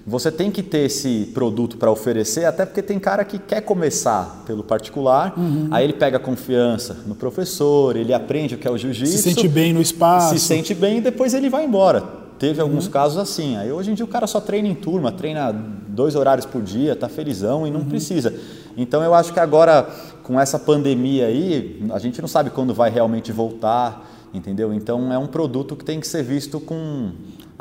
você 0.06 0.30
tem 0.30 0.50
que 0.50 0.62
ter 0.62 0.86
esse 0.86 1.30
produto 1.34 1.76
para 1.76 1.90
oferecer, 1.90 2.44
até 2.44 2.64
porque 2.64 2.82
tem 2.82 2.98
cara 2.98 3.24
que 3.24 3.38
quer 3.38 3.60
começar 3.60 4.42
pelo 4.46 4.64
particular, 4.64 5.34
uhum. 5.36 5.68
aí 5.70 5.84
ele 5.84 5.92
pega 5.92 6.18
confiança 6.18 6.96
no 7.06 7.14
professor, 7.14 7.96
ele 7.96 8.12
aprende 8.14 8.54
o 8.54 8.58
que 8.58 8.66
é 8.66 8.70
o 8.70 8.78
jiu-jitsu. 8.78 9.18
Se 9.18 9.22
sente 9.22 9.48
bem 9.48 9.72
no 9.72 9.80
espaço. 9.80 10.34
Se 10.34 10.40
sente 10.40 10.74
bem 10.74 10.98
e 10.98 11.00
depois 11.00 11.34
ele 11.34 11.50
vai 11.50 11.64
embora. 11.64 12.20
Teve 12.38 12.60
alguns 12.62 12.86
uhum. 12.86 12.92
casos 12.92 13.18
assim. 13.18 13.56
Aí 13.58 13.70
hoje 13.70 13.90
em 13.90 13.94
dia 13.94 14.04
o 14.04 14.08
cara 14.08 14.26
só 14.26 14.40
treina 14.40 14.66
em 14.66 14.74
turma, 14.74 15.12
treina 15.12 15.52
dois 15.52 16.14
horários 16.14 16.46
por 16.46 16.62
dia, 16.62 16.96
tá 16.96 17.08
felizão 17.08 17.66
e 17.66 17.70
não 17.70 17.80
uhum. 17.80 17.88
precisa. 17.88 18.34
Então 18.76 19.02
eu 19.02 19.12
acho 19.12 19.32
que 19.32 19.40
agora, 19.40 19.86
com 20.22 20.40
essa 20.40 20.58
pandemia 20.58 21.26
aí, 21.26 21.84
a 21.92 21.98
gente 21.98 22.20
não 22.20 22.28
sabe 22.28 22.48
quando 22.48 22.72
vai 22.72 22.90
realmente 22.90 23.30
voltar, 23.30 24.08
entendeu? 24.32 24.72
Então 24.72 25.12
é 25.12 25.18
um 25.18 25.26
produto 25.26 25.76
que 25.76 25.84
tem 25.84 26.00
que 26.00 26.08
ser 26.08 26.22
visto 26.22 26.58
com 26.58 27.10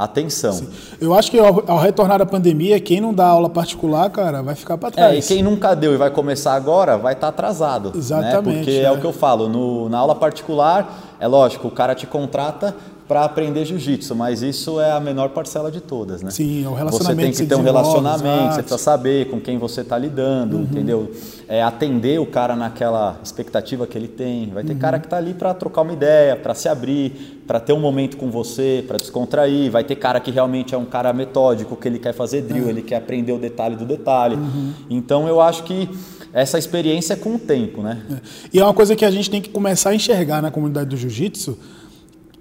atenção. 0.03 0.53
Sim. 0.53 0.69
Eu 0.99 1.13
acho 1.13 1.29
que 1.29 1.37
ao, 1.37 1.63
ao, 1.69 1.77
retornar 1.77 2.19
da 2.19 2.25
pandemia, 2.25 2.79
quem 2.79 3.01
não 3.01 3.13
dá 3.13 3.27
aula 3.27 3.49
particular, 3.49 4.09
cara, 4.09 4.41
vai 4.41 4.55
ficar 4.55 4.77
para 4.77 4.91
trás. 4.91 5.13
É, 5.13 5.19
e 5.19 5.21
quem 5.21 5.43
nunca 5.43 5.75
deu 5.75 5.93
e 5.93 5.97
vai 5.97 6.09
começar 6.09 6.53
agora, 6.53 6.97
vai 6.97 7.13
estar 7.13 7.27
tá 7.27 7.29
atrasado. 7.29 7.89
Né? 7.89 7.97
Exatamente. 7.97 8.47
Né? 8.47 8.63
Porque 8.63 8.71
é. 8.71 8.83
é. 8.83 8.91
o 8.91 8.99
que 8.99 9.05
eu 9.05 9.11
falo, 9.11 9.49
no, 9.49 9.89
na 9.89 9.97
aula 9.99 10.15
particular, 10.15 11.15
é 11.19 11.27
lógico, 11.27 11.67
o 11.67 11.71
cara 11.71 11.93
te 11.93 12.07
contrata 12.07 12.75
para 13.09 13.25
aprender 13.25 13.65
jiu-jitsu, 13.65 14.15
mas 14.15 14.43
isso 14.43 14.79
é 14.79 14.91
a 14.91 14.99
menor 14.99 15.29
parcela 15.29 15.71
de 15.71 15.81
todas, 15.81 16.21
né? 16.21 16.29
Sim, 16.29 16.63
é 16.63 16.69
o 16.69 16.75
relacionamento. 16.75 17.35
Você 17.35 17.37
tem 17.39 17.47
que 17.47 17.55
ter 17.55 17.59
um 17.59 17.63
relacionamento, 17.63 18.35
exato. 18.35 18.53
você 18.53 18.61
precisa 18.61 18.77
saber 18.77 19.29
com 19.31 19.41
quem 19.41 19.57
você 19.57 19.81
está 19.81 19.97
lidando, 19.97 20.57
uhum. 20.57 20.61
entendeu? 20.61 21.11
É 21.47 21.63
atender 21.63 22.19
o 22.19 22.27
cara 22.27 22.55
naquela 22.55 23.19
expectativa 23.23 23.87
que 23.87 23.97
ele 23.97 24.07
tem. 24.07 24.51
Vai 24.51 24.63
ter 24.63 24.73
uhum. 24.73 24.79
cara 24.79 24.99
que 24.99 25.07
está 25.07 25.17
ali 25.17 25.33
para 25.33 25.55
trocar 25.55 25.81
uma 25.81 25.91
ideia, 25.91 26.35
para 26.35 26.53
se 26.53 26.69
abrir, 26.69 27.41
para 27.47 27.59
ter 27.59 27.73
um 27.73 27.79
momento 27.79 28.15
com 28.15 28.29
você, 28.29 28.85
para 28.87 28.97
descontrair. 28.97 29.71
Vai 29.71 29.83
ter 29.83 29.95
cara 29.95 30.19
que 30.19 30.29
realmente 30.29 30.75
é 30.75 30.77
um 30.77 30.85
cara 30.85 31.11
metódico, 31.11 31.75
que 31.75 31.87
ele 31.87 31.97
quer 31.97 32.13
fazer 32.13 32.43
drill, 32.43 32.65
uhum. 32.65 32.69
ele 32.69 32.83
quer 32.83 32.97
aprender 32.97 33.31
o 33.31 33.39
detalhe 33.39 33.75
do 33.75 33.85
detalhe. 33.85 34.35
Uhum. 34.35 34.71
Então 34.87 35.27
eu 35.27 35.41
acho 35.41 35.63
que 35.63 35.89
essa 36.31 36.59
experiência 36.59 37.13
é 37.13 37.15
com 37.15 37.33
o 37.33 37.39
tempo, 37.39 37.81
né? 37.81 38.03
É. 38.11 38.15
E 38.53 38.59
é 38.59 38.63
uma 38.63 38.73
coisa 38.75 38.95
que 38.95 39.03
a 39.03 39.09
gente 39.09 39.31
tem 39.31 39.41
que 39.41 39.49
começar 39.49 39.89
a 39.89 39.95
enxergar 39.95 40.43
na 40.43 40.51
comunidade 40.51 40.91
do 40.91 40.95
jiu-jitsu, 40.95 41.57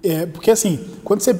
é, 0.03 0.25
porque 0.25 0.51
assim, 0.51 0.79
quando 1.03 1.21
você 1.21 1.35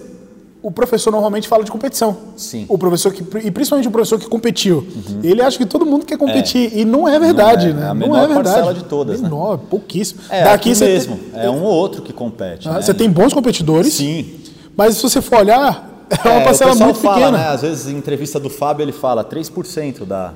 o 0.61 0.69
professor 0.69 1.09
normalmente 1.09 1.47
fala 1.47 1.63
de 1.63 1.71
competição. 1.71 2.17
Sim. 2.35 2.65
O 2.67 2.77
professor 2.77 3.13
que, 3.13 3.21
e 3.47 3.49
principalmente 3.49 3.87
o 3.87 3.91
professor 3.91 4.19
que 4.19 4.27
competiu. 4.27 4.85
Ele 5.23 5.41
acha 5.41 5.57
que 5.57 5.65
todo 5.65 5.85
mundo 5.85 6.05
quer 6.05 6.17
competir. 6.17 6.77
E 6.77 6.83
não 6.83 7.07
é 7.07 7.17
verdade, 7.17 7.69
Uhum. 7.69 7.75
Não 7.75 7.79
é. 7.79 7.81
né? 7.81 7.85
É 7.85 7.89
a 7.89 7.93
não 7.93 7.99
menor 8.01 8.17
é 8.17 8.27
verdade. 8.27 8.43
parcela 8.43 8.73
de 8.73 8.83
todas, 8.83 9.21
né? 9.21 9.29
Menor, 9.29 9.57
pouquíssimo. 9.57 10.19
É, 10.29 10.43
Daqui 10.43 10.71
aqui 10.71 10.75
você 10.75 10.83
mesmo. 10.85 11.15
Tem, 11.17 11.43
É 11.45 11.49
um 11.49 11.63
ou 11.63 11.71
outro 11.71 12.01
que 12.01 12.11
compete. 12.11 12.67
Ah, 12.67 12.73
né? 12.73 12.81
Você 12.81 12.93
tem 12.93 13.09
bons 13.09 13.31
competidores, 13.33 13.93
Sim. 13.93 14.33
mas 14.75 14.95
se 14.97 15.01
você 15.01 15.21
for 15.21 15.39
olhar, 15.39 16.03
é 16.11 16.27
uma 16.27 16.41
É, 16.41 16.43
parcela 16.43 16.75
muito 16.75 16.99
fala, 16.99 17.15
pequena. 17.15 17.37
né? 17.37 17.47
Às 17.47 17.61
vezes, 17.61 17.87
em 17.87 17.95
entrevista 17.97 18.37
do 18.37 18.49
Fábio, 18.49 18.83
ele 18.83 18.91
fala 18.91 19.23
3% 19.23 20.03
da, 20.03 20.33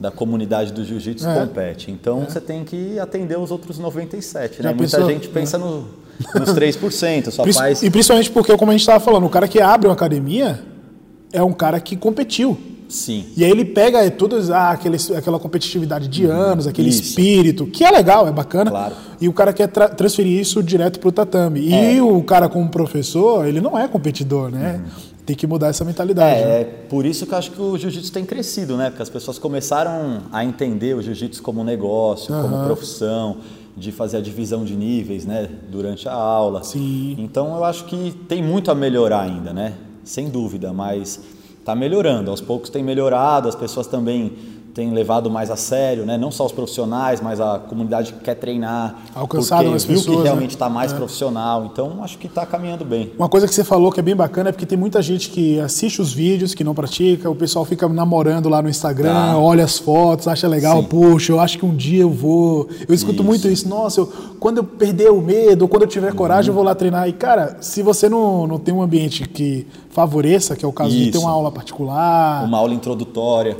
da 0.00 0.10
comunidade 0.10 0.72
do 0.72 0.82
jiu-jitsu 0.86 1.28
É. 1.28 1.38
compete. 1.38 1.90
Então, 1.90 2.20
você 2.26 2.40
tem 2.40 2.64
que 2.64 2.98
atender 2.98 3.38
os 3.38 3.50
outros 3.50 3.78
97%. 3.78 4.62
Já 4.62 4.70
Né? 4.70 4.74
Muita 4.74 4.96
pensou? 4.96 5.10
gente 5.10 5.28
pensa 5.28 5.58
no, 5.58 5.84
nos 6.34 6.50
3%, 6.50 7.30
só 7.30 7.42
Prin- 7.42 7.52
faz... 7.52 7.82
E 7.82 7.90
principalmente 7.90 8.30
porque, 8.30 8.56
como 8.56 8.70
a 8.70 8.74
gente 8.74 8.80
estava 8.82 9.00
falando, 9.00 9.26
o 9.26 9.30
cara 9.30 9.46
que 9.48 9.60
abre 9.60 9.88
uma 9.88 9.94
academia 9.94 10.60
é 11.32 11.42
um 11.42 11.52
cara 11.52 11.78
que 11.80 11.96
competiu. 11.96 12.56
Sim. 12.88 13.24
E 13.36 13.44
aí 13.44 13.50
ele 13.50 13.64
pega 13.64 13.98
é, 14.04 14.10
todas 14.10 14.48
ah, 14.48 14.70
aquela 15.16 15.40
competitividade 15.40 16.06
de 16.06 16.24
anos, 16.24 16.68
aquele 16.68 16.88
Uhum. 16.88 16.94
Isso. 16.94 17.02
espírito, 17.02 17.66
que 17.66 17.84
é 17.84 17.90
legal, 17.90 18.28
é 18.28 18.32
bacana. 18.32 18.70
Claro. 18.70 18.94
E 19.20 19.28
o 19.28 19.32
cara 19.32 19.52
quer 19.52 19.66
tra- 19.66 19.88
transferir 19.88 20.38
isso 20.40 20.62
direto 20.62 21.00
pro 21.00 21.10
tatame. 21.10 21.60
E 21.60 21.74
É. 21.98 22.00
o 22.02 22.22
cara 22.22 22.48
como 22.48 22.68
professor, 22.68 23.44
ele 23.46 23.60
não 23.60 23.76
é 23.76 23.88
competidor, 23.88 24.50
né? 24.52 24.80
Tem 25.26 25.34
que 25.34 25.48
mudar 25.48 25.66
essa 25.66 25.84
mentalidade. 25.84 26.40
né? 26.44 26.58
É, 26.58 26.60
é 26.60 26.64
por 26.88 27.04
isso 27.04 27.26
que 27.26 27.34
eu 27.34 27.38
acho 27.38 27.50
que 27.50 27.60
o 27.60 27.76
jiu-jitsu 27.76 28.12
tem 28.12 28.24
crescido, 28.24 28.76
né? 28.76 28.88
Porque 28.90 29.02
as 29.02 29.08
pessoas 29.10 29.36
começaram 29.36 30.20
a 30.32 30.44
entender 30.44 30.94
o 30.94 31.02
jiu-jitsu 31.02 31.42
como 31.42 31.64
negócio, 31.64 32.32
como 32.32 32.64
profissão, 32.66 33.38
de 33.76 33.92
fazer 33.92 34.16
a 34.16 34.20
divisão 34.20 34.64
de 34.64 34.74
níveis, 34.74 35.26
né? 35.26 35.48
Durante 35.70 36.08
a 36.08 36.14
aula. 36.14 36.62
Sim. 36.62 37.14
Então 37.18 37.54
eu 37.56 37.64
acho 37.64 37.84
que 37.84 38.12
tem 38.26 38.42
muito 38.42 38.70
a 38.70 38.74
melhorar 38.74 39.22
ainda, 39.22 39.52
né? 39.52 39.74
Sem 40.02 40.30
dúvida, 40.30 40.72
mas 40.72 41.20
está 41.58 41.74
melhorando. 41.74 42.30
Aos 42.30 42.40
poucos 42.40 42.70
tem 42.70 42.82
melhorado, 42.82 43.48
as 43.48 43.54
pessoas 43.54 43.86
também 43.86 44.32
têm 44.76 44.90
levado 44.92 45.30
mais 45.30 45.50
a 45.50 45.56
sério, 45.56 46.04
né? 46.04 46.18
Não 46.18 46.30
só 46.30 46.44
os 46.44 46.52
profissionais, 46.52 47.18
mas 47.22 47.40
a 47.40 47.58
comunidade 47.58 48.12
que 48.12 48.20
quer 48.20 48.34
treinar. 48.34 48.94
Alcançado 49.14 49.60
porque 49.60 49.70
mais 49.70 49.84
viu 49.84 49.96
pessoas, 49.96 50.16
que 50.16 50.22
né? 50.22 50.28
realmente 50.28 50.50
está 50.50 50.68
mais 50.68 50.92
profissional. 50.92 51.64
Então 51.64 52.04
acho 52.04 52.18
que 52.18 52.26
está 52.26 52.44
caminhando 52.44 52.84
bem. 52.84 53.10
Uma 53.18 53.26
coisa 53.28 53.48
que 53.48 53.54
você 53.54 53.64
falou 53.64 53.90
que 53.90 54.00
é 54.00 54.02
bem 54.02 54.14
bacana 54.14 54.50
é 54.50 54.52
porque 54.52 54.66
tem 54.66 54.76
muita 54.76 55.00
gente 55.00 55.30
que 55.30 55.58
assiste 55.60 56.02
os 56.02 56.12
vídeos, 56.12 56.52
que 56.52 56.62
não 56.62 56.74
pratica, 56.74 57.30
o 57.30 57.34
pessoal 57.34 57.64
fica 57.64 57.88
namorando 57.88 58.50
lá 58.50 58.60
no 58.60 58.68
Instagram, 58.68 59.14
Tá. 59.14 59.38
olha 59.38 59.64
as 59.64 59.78
fotos, 59.78 60.28
acha 60.28 60.46
legal, 60.46 60.82
Sim. 60.82 60.88
puxa, 60.88 61.32
eu 61.32 61.40
acho 61.40 61.56
que 61.58 61.64
um 61.64 61.74
dia 61.74 62.02
eu 62.02 62.10
vou. 62.10 62.68
Eu 62.86 62.94
escuto 62.94 63.14
Isso. 63.14 63.24
muito 63.24 63.48
isso, 63.48 63.66
nossa, 63.66 64.00
eu- 64.00 64.12
quando 64.38 64.58
eu 64.58 64.64
perder 64.64 65.10
o 65.10 65.22
medo, 65.22 65.66
quando 65.66 65.84
eu 65.84 65.86
Uhum. 65.86 65.90
tiver 65.92 66.12
coragem, 66.12 66.48
eu 66.50 66.54
vou 66.54 66.62
lá 66.62 66.74
treinar. 66.74 67.08
E, 67.08 67.14
cara, 67.14 67.56
se 67.62 67.82
você 67.82 68.10
não, 68.10 68.46
não 68.46 68.58
tem 68.58 68.74
um 68.74 68.82
ambiente 68.82 69.26
que 69.26 69.66
favoreça, 69.88 70.54
que 70.54 70.66
é 70.66 70.68
o 70.68 70.72
caso 70.72 70.90
de 70.90 71.04
ter 71.04 71.16
Isso. 71.16 71.20
uma 71.20 71.30
aula 71.30 71.50
particular. 71.50 72.44
uma 72.44 72.58
aula 72.58 72.74
introdutória. 72.74 73.56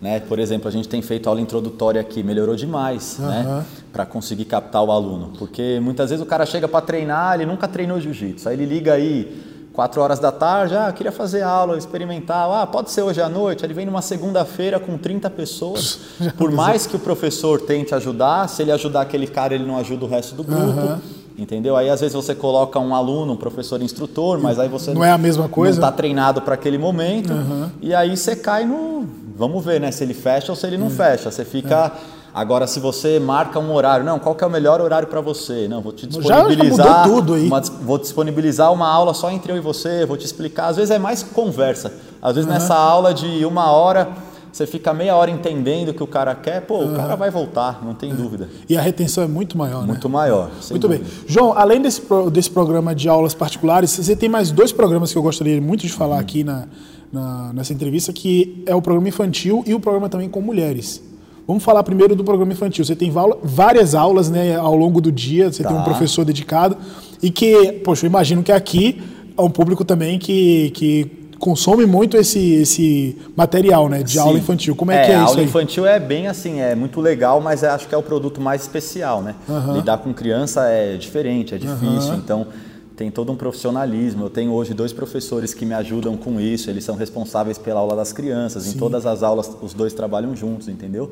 Né? 0.00 0.20
Por 0.20 0.38
exemplo, 0.38 0.66
a 0.66 0.70
gente 0.70 0.88
tem 0.88 1.02
feito 1.02 1.28
aula 1.28 1.40
introdutória 1.40 2.00
aqui, 2.00 2.22
melhorou 2.22 2.56
demais 2.56 3.18
né? 3.18 3.64
para 3.92 4.06
conseguir 4.06 4.46
captar 4.46 4.82
o 4.82 4.90
aluno. 4.90 5.32
Porque 5.38 5.78
muitas 5.80 6.08
vezes 6.10 6.24
o 6.24 6.26
cara 6.26 6.46
chega 6.46 6.66
para 6.66 6.80
treinar, 6.80 7.34
ele 7.34 7.44
nunca 7.44 7.68
treinou 7.68 8.00
jiu-jitsu. 8.00 8.48
Aí 8.48 8.56
ele 8.56 8.64
liga 8.64 8.94
aí 8.94 9.50
4 9.74 10.00
horas 10.00 10.18
da 10.18 10.32
tarde, 10.32 10.74
ah, 10.74 10.90
queria 10.90 11.12
fazer 11.12 11.42
aula 11.42 11.76
experimental, 11.76 12.52
ah, 12.54 12.66
pode 12.66 12.90
ser 12.90 13.02
hoje 13.02 13.20
à 13.20 13.28
noite. 13.28 13.62
Aí 13.62 13.66
ele 13.66 13.74
vem 13.74 13.86
numa 13.86 14.02
segunda-feira 14.02 14.80
com 14.80 14.96
30 14.96 15.28
pessoas. 15.30 16.00
Por 16.36 16.50
mais 16.50 16.86
que 16.86 16.96
o 16.96 16.98
professor 16.98 17.60
tente 17.60 17.94
ajudar, 17.94 18.48
se 18.48 18.62
ele 18.62 18.72
ajudar 18.72 19.02
aquele 19.02 19.26
cara, 19.26 19.54
ele 19.54 19.66
não 19.66 19.76
ajuda 19.76 20.06
o 20.06 20.08
resto 20.08 20.34
do 20.34 20.42
grupo. 20.42 21.00
Entendeu? 21.38 21.76
Aí 21.76 21.88
às 21.88 22.00
vezes 22.00 22.14
você 22.14 22.34
coloca 22.34 22.78
um 22.78 22.94
aluno, 22.94 23.32
um 23.32 23.36
professor 23.36 23.80
instrutor, 23.80 24.38
mas 24.38 24.58
aí 24.58 24.68
você 24.68 24.92
Não 24.92 25.04
é 25.04 25.10
a 25.10 25.18
mesma 25.18 25.48
coisa? 25.48 25.80
Não 25.80 25.88
está 25.88 25.96
treinado 25.96 26.42
para 26.42 26.54
aquele 26.54 26.76
momento. 26.76 27.32
E 27.80 27.94
aí 27.94 28.16
você 28.16 28.36
cai 28.36 28.64
no. 28.64 29.06
Vamos 29.36 29.64
ver, 29.64 29.80
né? 29.80 29.90
Se 29.90 30.04
ele 30.04 30.14
fecha 30.14 30.52
ou 30.52 30.56
se 30.56 30.66
ele 30.66 30.76
não 30.76 30.90
fecha. 30.90 31.30
Você 31.30 31.44
fica. 31.44 31.92
Agora, 32.32 32.66
se 32.66 32.78
você 32.78 33.18
marca 33.18 33.58
um 33.58 33.74
horário, 33.74 34.04
não, 34.04 34.18
qual 34.18 34.36
que 34.36 34.44
é 34.44 34.46
o 34.46 34.50
melhor 34.50 34.80
horário 34.80 35.08
para 35.08 35.20
você? 35.20 35.66
Não, 35.66 35.80
vou 35.80 35.92
te 35.92 36.06
disponibilizar. 36.06 37.08
mudou 37.08 37.16
tudo 37.16 37.34
aí. 37.34 37.46
uma 37.46 37.60
vou 37.60 37.98
disponibilizar 37.98 38.72
uma 38.72 38.86
aula 38.86 39.12
só 39.14 39.30
entre 39.32 39.52
eu 39.52 39.56
e 39.56 39.60
você, 39.60 40.06
vou 40.06 40.16
te 40.16 40.26
explicar. 40.26 40.68
Às 40.68 40.76
vezes 40.76 40.90
é 40.92 40.98
mais 40.98 41.24
conversa. 41.24 41.92
Às 42.22 42.36
vezes 42.36 42.48
nessa 42.48 42.74
aula 42.76 43.12
de 43.12 43.44
uma 43.44 43.72
hora, 43.72 44.08
você 44.52 44.66
fica 44.66 44.92
meia 44.92 45.14
hora 45.16 45.30
entendendo 45.30 45.90
o 45.90 45.94
que 45.94 46.02
o 46.02 46.06
cara 46.06 46.34
quer, 46.34 46.60
pô, 46.62 46.84
o 46.84 46.94
cara 46.94 47.14
vai 47.16 47.30
voltar, 47.30 47.80
não 47.84 47.94
tem 47.94 48.14
dúvida. 48.14 48.48
E 48.68 48.76
a 48.76 48.80
retenção 48.80 49.22
é 49.24 49.26
muito 49.28 49.56
maior, 49.56 49.82
né? 49.82 49.88
Muito 49.88 50.08
maior. 50.08 50.50
Muito 50.70 50.88
bem. 50.88 50.98
dúvida. 50.98 51.16
João, 51.26 51.56
além 51.56 51.80
desse, 51.80 52.02
desse 52.32 52.50
programa 52.50 52.94
de 52.94 53.08
aulas 53.08 53.32
particulares, 53.34 53.90
você 53.90 54.16
tem 54.16 54.28
mais 54.28 54.50
dois 54.50 54.72
programas 54.72 55.12
que 55.12 55.18
eu 55.18 55.22
gostaria 55.22 55.60
muito 55.60 55.82
de 55.82 55.92
falar 55.92 56.18
aqui 56.18 56.42
na, 56.44 56.66
na- 57.12 57.52
nessa 57.52 57.72
entrevista, 57.72 58.12
que 58.12 58.62
é 58.66 58.74
o 58.74 58.82
programa 58.82 59.08
infantil 59.08 59.62
e 59.66 59.74
o 59.74 59.80
programa 59.80 60.08
também 60.08 60.28
com 60.28 60.40
mulheres. 60.40 61.02
Vamos 61.46 61.64
falar 61.64 61.82
primeiro 61.82 62.14
do 62.14 62.22
programa 62.22 62.52
infantil. 62.52 62.84
Você 62.84 62.94
tem 62.94 63.12
várias 63.42 63.94
aulas 63.94 64.30
né, 64.30 64.56
ao 64.56 64.76
longo 64.76 65.00
do 65.00 65.10
dia, 65.10 65.50
você 65.52 65.64
tem 65.64 65.72
um 65.72 65.78
Tá. 65.78 65.84
professor 65.84 66.24
dedicado 66.24 66.76
e 67.22 67.28
que, 67.30 67.72
poxa, 67.84 68.06
eu 68.06 68.08
imagino 68.08 68.42
que 68.42 68.52
aqui 68.52 69.02
é 69.36 69.42
um 69.42 69.50
público 69.50 69.84
também 69.84 70.18
que, 70.18 70.70
que 70.70 71.10
consome 71.40 71.86
muito 71.86 72.18
esse, 72.18 72.52
esse 72.52 73.16
material 73.34 73.88
né, 73.88 74.02
de 74.02 74.12
Sim. 74.12 74.18
aula 74.18 74.38
infantil. 74.38 74.76
Como 74.76 74.92
é, 74.92 75.06
que 75.06 75.10
é 75.10 75.14
a 75.16 75.18
isso 75.18 75.28
aula 75.28 75.40
aí? 75.40 75.46
infantil 75.46 75.86
é 75.86 75.98
bem 75.98 76.28
assim, 76.28 76.60
é 76.60 76.74
muito 76.74 77.00
legal, 77.00 77.40
mas 77.40 77.62
eu 77.62 77.70
acho 77.70 77.88
que 77.88 77.94
é 77.94 77.98
o 77.98 78.02
produto 78.02 78.40
mais 78.40 78.60
especial, 78.62 79.22
né? 79.22 79.34
Lidar 79.72 79.98
com 79.98 80.12
criança 80.12 80.68
é 80.68 80.96
diferente, 80.96 81.54
é 81.54 81.58
difícil, 81.58 82.14
então 82.14 82.46
tem 82.94 83.10
todo 83.10 83.32
um 83.32 83.36
profissionalismo. 83.36 84.26
Eu 84.26 84.30
tenho 84.30 84.52
hoje 84.52 84.74
dois 84.74 84.92
professores 84.92 85.54
que 85.54 85.64
me 85.64 85.72
ajudam 85.72 86.16
com 86.16 86.38
isso, 86.38 86.68
eles 86.68 86.84
são 86.84 86.94
responsáveis 86.94 87.56
pela 87.56 87.80
aula 87.80 87.96
das 87.96 88.12
crianças. 88.12 88.66
Em 88.72 88.78
todas 88.78 89.06
as 89.06 89.22
aulas, 89.22 89.50
os 89.62 89.72
dois 89.72 89.94
trabalham 89.94 90.36
juntos, 90.36 90.68
entendeu? 90.68 91.10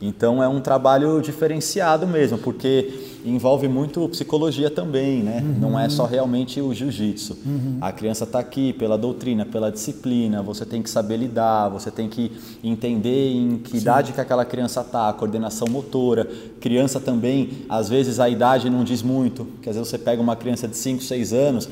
Então 0.00 0.42
é 0.42 0.48
um 0.48 0.60
trabalho 0.60 1.20
diferenciado 1.20 2.06
mesmo, 2.06 2.38
porque 2.38 2.90
envolve 3.22 3.68
muito 3.68 4.08
psicologia 4.08 4.70
também, 4.70 5.22
né? 5.22 5.44
Não 5.60 5.78
é 5.78 5.90
só 5.90 6.06
realmente 6.06 6.58
o 6.58 6.72
jiu-jitsu. 6.72 7.36
A 7.82 7.92
criança 7.92 8.24
está 8.24 8.38
aqui 8.38 8.72
pela 8.72 8.96
doutrina, 8.96 9.44
pela 9.44 9.70
disciplina, 9.70 10.42
você 10.42 10.64
tem 10.64 10.80
que 10.82 10.88
saber 10.88 11.18
lidar, 11.18 11.68
você 11.68 11.90
tem 11.90 12.08
que 12.08 12.32
entender 12.64 13.32
em 13.34 13.58
que 13.58 13.76
idade 13.76 14.12
que 14.14 14.20
aquela 14.20 14.44
criança 14.44 14.80
está, 14.80 15.10
a 15.10 15.12
coordenação 15.12 15.68
motora. 15.68 16.26
Criança 16.60 16.98
também, 16.98 17.50
às 17.68 17.90
vezes 17.90 18.18
a 18.18 18.28
idade 18.28 18.70
não 18.70 18.82
diz 18.82 19.02
muito, 19.02 19.44
porque 19.44 19.68
às 19.68 19.76
vezes 19.76 19.90
você 19.90 19.98
pega 19.98 20.22
uma 20.22 20.34
criança 20.34 20.66
de 20.66 20.76
5, 20.76 21.02
6 21.02 21.32
anos, 21.34 21.68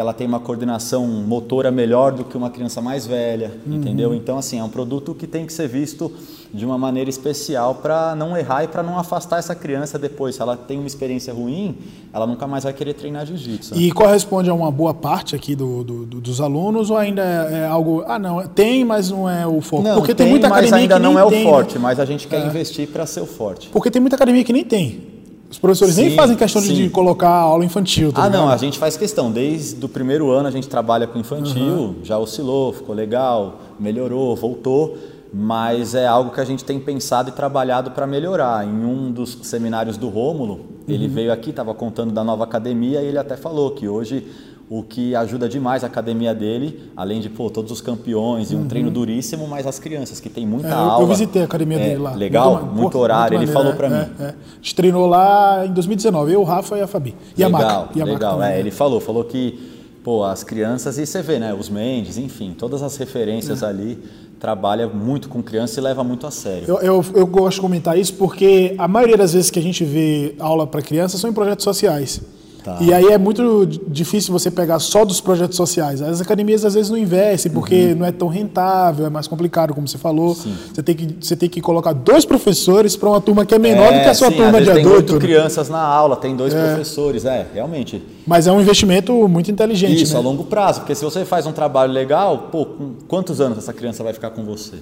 que 0.00 0.02
ela 0.02 0.14
tem 0.14 0.26
uma 0.26 0.40
coordenação 0.40 1.06
motora 1.06 1.70
melhor 1.70 2.10
do 2.12 2.24
que 2.24 2.34
uma 2.34 2.48
criança 2.48 2.80
mais 2.80 3.06
velha, 3.06 3.52
entendeu? 3.66 4.14
Então, 4.14 4.38
assim, 4.38 4.58
é 4.58 4.64
um 4.64 4.68
produto 4.70 5.14
que 5.14 5.26
tem 5.26 5.44
que 5.44 5.52
ser 5.52 5.68
visto 5.68 6.10
de 6.54 6.64
uma 6.64 6.78
maneira 6.78 7.10
especial 7.10 7.74
para 7.74 8.14
não 8.16 8.34
errar 8.34 8.64
e 8.64 8.68
para 8.68 8.82
não 8.82 8.98
afastar 8.98 9.38
essa 9.38 9.54
criança 9.54 9.98
depois. 9.98 10.36
Se 10.36 10.40
ela 10.42 10.56
tem 10.56 10.78
uma 10.78 10.86
experiência 10.86 11.34
ruim, 11.34 11.76
ela 12.14 12.26
nunca 12.26 12.46
mais 12.46 12.64
vai 12.64 12.72
querer 12.72 12.94
treinar 12.94 13.26
jiu-jitsu. 13.26 13.74
né? 13.74 13.80
E 13.82 13.92
corresponde 13.92 14.48
a 14.48 14.54
uma 14.54 14.70
boa 14.70 14.94
parte 14.94 15.36
aqui 15.36 15.54
do, 15.54 15.84
do- 15.84 16.06
do- 16.06 16.20
dos 16.22 16.40
alunos 16.40 16.90
ou 16.90 16.96
ainda 16.96 17.22
é, 17.22 17.58
é 17.60 17.66
algo. 17.66 18.02
Ah, 18.06 18.18
não, 18.18 18.46
tem, 18.48 18.82
mas 18.86 19.10
não 19.10 19.28
é 19.28 19.46
o 19.46 19.60
foco? 19.60 19.82
Não, 19.82 19.96
Porque 19.98 20.14
tem, 20.14 20.30
muita 20.30 20.48
mas 20.48 20.60
academia 20.60 20.78
ainda 20.82 20.94
que 20.96 21.02
não 21.02 21.18
é 21.18 21.28
tem, 21.28 21.42
o 21.42 21.44
né? 21.44 21.50
forte, 21.50 21.78
mas 21.78 22.00
a 22.00 22.06
gente 22.06 22.26
quer 22.26 22.44
investir 22.46 22.88
para 22.88 23.04
ser 23.04 23.20
o 23.20 23.26
forte. 23.26 23.68
Porque 23.68 23.90
tem 23.90 24.00
muita 24.00 24.16
academia 24.16 24.42
que 24.42 24.52
nem 24.52 24.64
tem. 24.64 25.09
Os 25.50 25.58
professores 25.58 25.96
nem 25.96 26.10
Sim, 26.10 26.16
fazem 26.16 26.36
questão 26.36 26.62
de, 26.62 26.68
sim. 26.68 26.74
de 26.74 26.88
colocar 26.90 27.28
aula 27.28 27.64
infantil. 27.64 28.12
tá 28.12 28.22
Ah, 28.24 28.30
não, 28.30 28.42
ligado? 28.42 28.54
a 28.54 28.56
gente 28.56 28.78
faz 28.78 28.96
questão. 28.96 29.32
Desde 29.32 29.84
o 29.84 29.88
primeiro 29.88 30.30
ano 30.30 30.46
a 30.46 30.50
gente 30.50 30.68
trabalha 30.68 31.06
com 31.08 31.18
infantil, 31.18 31.96
já 32.04 32.16
oscilou, 32.18 32.72
ficou 32.72 32.94
legal, 32.94 33.60
melhorou, 33.78 34.36
voltou, 34.36 34.96
mas 35.34 35.94
é 35.94 36.06
algo 36.06 36.30
que 36.30 36.40
a 36.40 36.44
gente 36.44 36.64
tem 36.64 36.78
pensado 36.78 37.30
e 37.30 37.32
trabalhado 37.32 37.90
para 37.90 38.06
melhorar. 38.06 38.64
Em 38.64 38.84
um 38.84 39.10
dos 39.10 39.38
seminários 39.42 39.96
do 39.96 40.08
Rômulo, 40.08 40.60
ele 40.88 41.06
Uhum. 41.06 41.12
veio 41.12 41.32
aqui, 41.32 41.50
estava 41.50 41.74
contando 41.74 42.12
da 42.12 42.22
nova 42.22 42.44
academia 42.44 43.02
e 43.02 43.06
ele 43.06 43.18
até 43.18 43.36
falou 43.36 43.72
que 43.72 43.88
hoje 43.88 44.26
o 44.72 44.84
que 44.84 45.16
ajuda 45.16 45.48
demais 45.48 45.82
a 45.82 45.88
academia 45.88 46.32
dele, 46.32 46.80
além 46.96 47.20
de 47.20 47.28
pô, 47.28 47.50
todos 47.50 47.72
os 47.72 47.80
campeões 47.80 48.52
e 48.52 48.54
um 48.54 48.68
treino 48.68 48.88
duríssimo, 48.88 49.48
mas 49.48 49.66
as 49.66 49.80
crianças, 49.80 50.20
que 50.20 50.28
tem 50.30 50.46
muita 50.46 50.68
Uhum. 50.68 50.72
É, 50.72 50.76
eu, 50.76 50.90
aula. 50.90 51.02
eu 51.02 51.08
visitei 51.08 51.42
a 51.42 51.44
academia 51.44 51.76
É, 51.76 51.88
dele 51.88 51.98
lá. 52.02 52.12
Legal, 52.14 52.54
ma- 52.54 52.60
muito, 52.62 52.92
pô, 52.92 52.98
horário. 53.00 53.36
muito 53.36 53.50
ele 53.50 53.52
maneiro, 53.58 53.76
falou 53.76 53.90
para 53.90 54.02
é, 54.02 54.06
mim. 54.06 54.12
é, 54.20 54.22
é. 54.22 54.28
A 54.28 54.34
gente 54.62 54.74
treinou 54.76 55.06
lá 55.08 55.66
em 55.66 55.72
2019, 55.72 56.32
eu, 56.32 56.40
o 56.40 56.44
Rafa 56.44 56.78
e 56.78 56.82
a 56.82 56.86
Fabi. 56.86 57.16
E 57.36 57.42
a 57.42 57.48
legal, 57.48 57.60
Maca. 57.82 57.98
E 57.98 58.00
a 58.00 58.06
Maca 58.06 58.14
legal. 58.14 58.34
também, 58.38 58.52
é, 58.52 58.60
ele 58.60 58.70
falou, 58.70 59.00
falou 59.00 59.24
que 59.24 59.58
pô, 60.04 60.22
as 60.22 60.44
crianças 60.44 60.98
e 60.98 61.04
você 61.04 61.20
vê, 61.20 61.40
né, 61.40 61.52
os 61.52 61.68
Mendes, 61.68 62.16
enfim, 62.16 62.54
todas 62.56 62.80
as 62.80 62.96
referências 62.96 63.64
ali 63.64 63.98
trabalha 64.38 64.86
muito 64.88 65.28
com 65.28 65.42
criança 65.42 65.80
e 65.80 65.82
leva 65.82 66.04
muito 66.04 66.28
a 66.28 66.30
sério. 66.30 66.64
Eu, 66.68 66.78
eu, 66.78 67.04
eu 67.16 67.26
gosto 67.26 67.56
de 67.56 67.60
comentar 67.60 67.98
isso 67.98 68.14
porque 68.14 68.76
a 68.78 68.86
maioria 68.86 69.16
das 69.16 69.32
vezes 69.32 69.50
que 69.50 69.58
a 69.58 69.62
gente 69.62 69.84
vê 69.84 70.34
aula 70.38 70.64
para 70.64 70.80
crianças 70.80 71.20
são 71.20 71.28
em 71.28 71.32
projetos 71.32 71.64
sociais. 71.64 72.22
Tá. 72.62 72.78
E 72.80 72.92
aí 72.92 73.06
é 73.06 73.18
muito 73.18 73.66
difícil 73.88 74.32
você 74.32 74.50
pegar 74.50 74.78
só 74.78 75.04
dos 75.04 75.20
projetos 75.20 75.56
sociais. 75.56 76.02
As 76.02 76.20
academias 76.20 76.64
às 76.64 76.74
vezes 76.74 76.90
não 76.90 76.98
investem 76.98 77.50
porque 77.50 77.86
uhum. 77.86 77.96
não 77.96 78.06
é 78.06 78.12
tão 78.12 78.28
rentável, 78.28 79.06
é 79.06 79.10
mais 79.10 79.26
complicado, 79.26 79.74
como 79.74 79.88
você 79.88 79.98
falou. 79.98 80.34
Sim. 80.34 80.54
Você 80.72 80.82
tem 80.82 80.94
que 80.94 81.16
você 81.20 81.36
tem 81.36 81.48
que 81.48 81.60
colocar 81.60 81.92
dois 81.92 82.24
professores 82.24 82.96
para 82.96 83.08
uma 83.08 83.20
turma 83.20 83.44
que 83.46 83.54
é 83.54 83.58
menor 83.58 83.92
é, 83.92 83.98
do 83.98 84.02
que 84.02 84.08
a 84.08 84.14
sua 84.14 84.30
sim, 84.30 84.36
turma 84.36 84.58
às 84.58 84.66
vezes 84.66 84.74
de 84.74 84.74
tem 84.74 84.84
adulto. 84.84 85.06
Tem 85.06 85.14
oito 85.14 85.26
crianças 85.26 85.68
na 85.68 85.80
aula, 85.80 86.16
tem 86.16 86.36
dois 86.36 86.54
é. 86.54 86.66
professores, 86.66 87.24
é 87.24 87.46
realmente. 87.52 88.02
Mas 88.26 88.46
é 88.46 88.52
um 88.52 88.60
investimento 88.60 89.12
muito 89.28 89.50
inteligente. 89.50 90.02
Isso 90.02 90.14
né? 90.14 90.20
a 90.20 90.22
longo 90.22 90.44
prazo, 90.44 90.80
porque 90.80 90.94
se 90.94 91.04
você 91.04 91.24
faz 91.24 91.46
um 91.46 91.52
trabalho 91.52 91.92
legal, 91.92 92.48
pô, 92.52 92.66
quantos 93.08 93.40
anos 93.40 93.58
essa 93.58 93.72
criança 93.72 94.04
vai 94.04 94.12
ficar 94.12 94.30
com 94.30 94.44
você? 94.44 94.76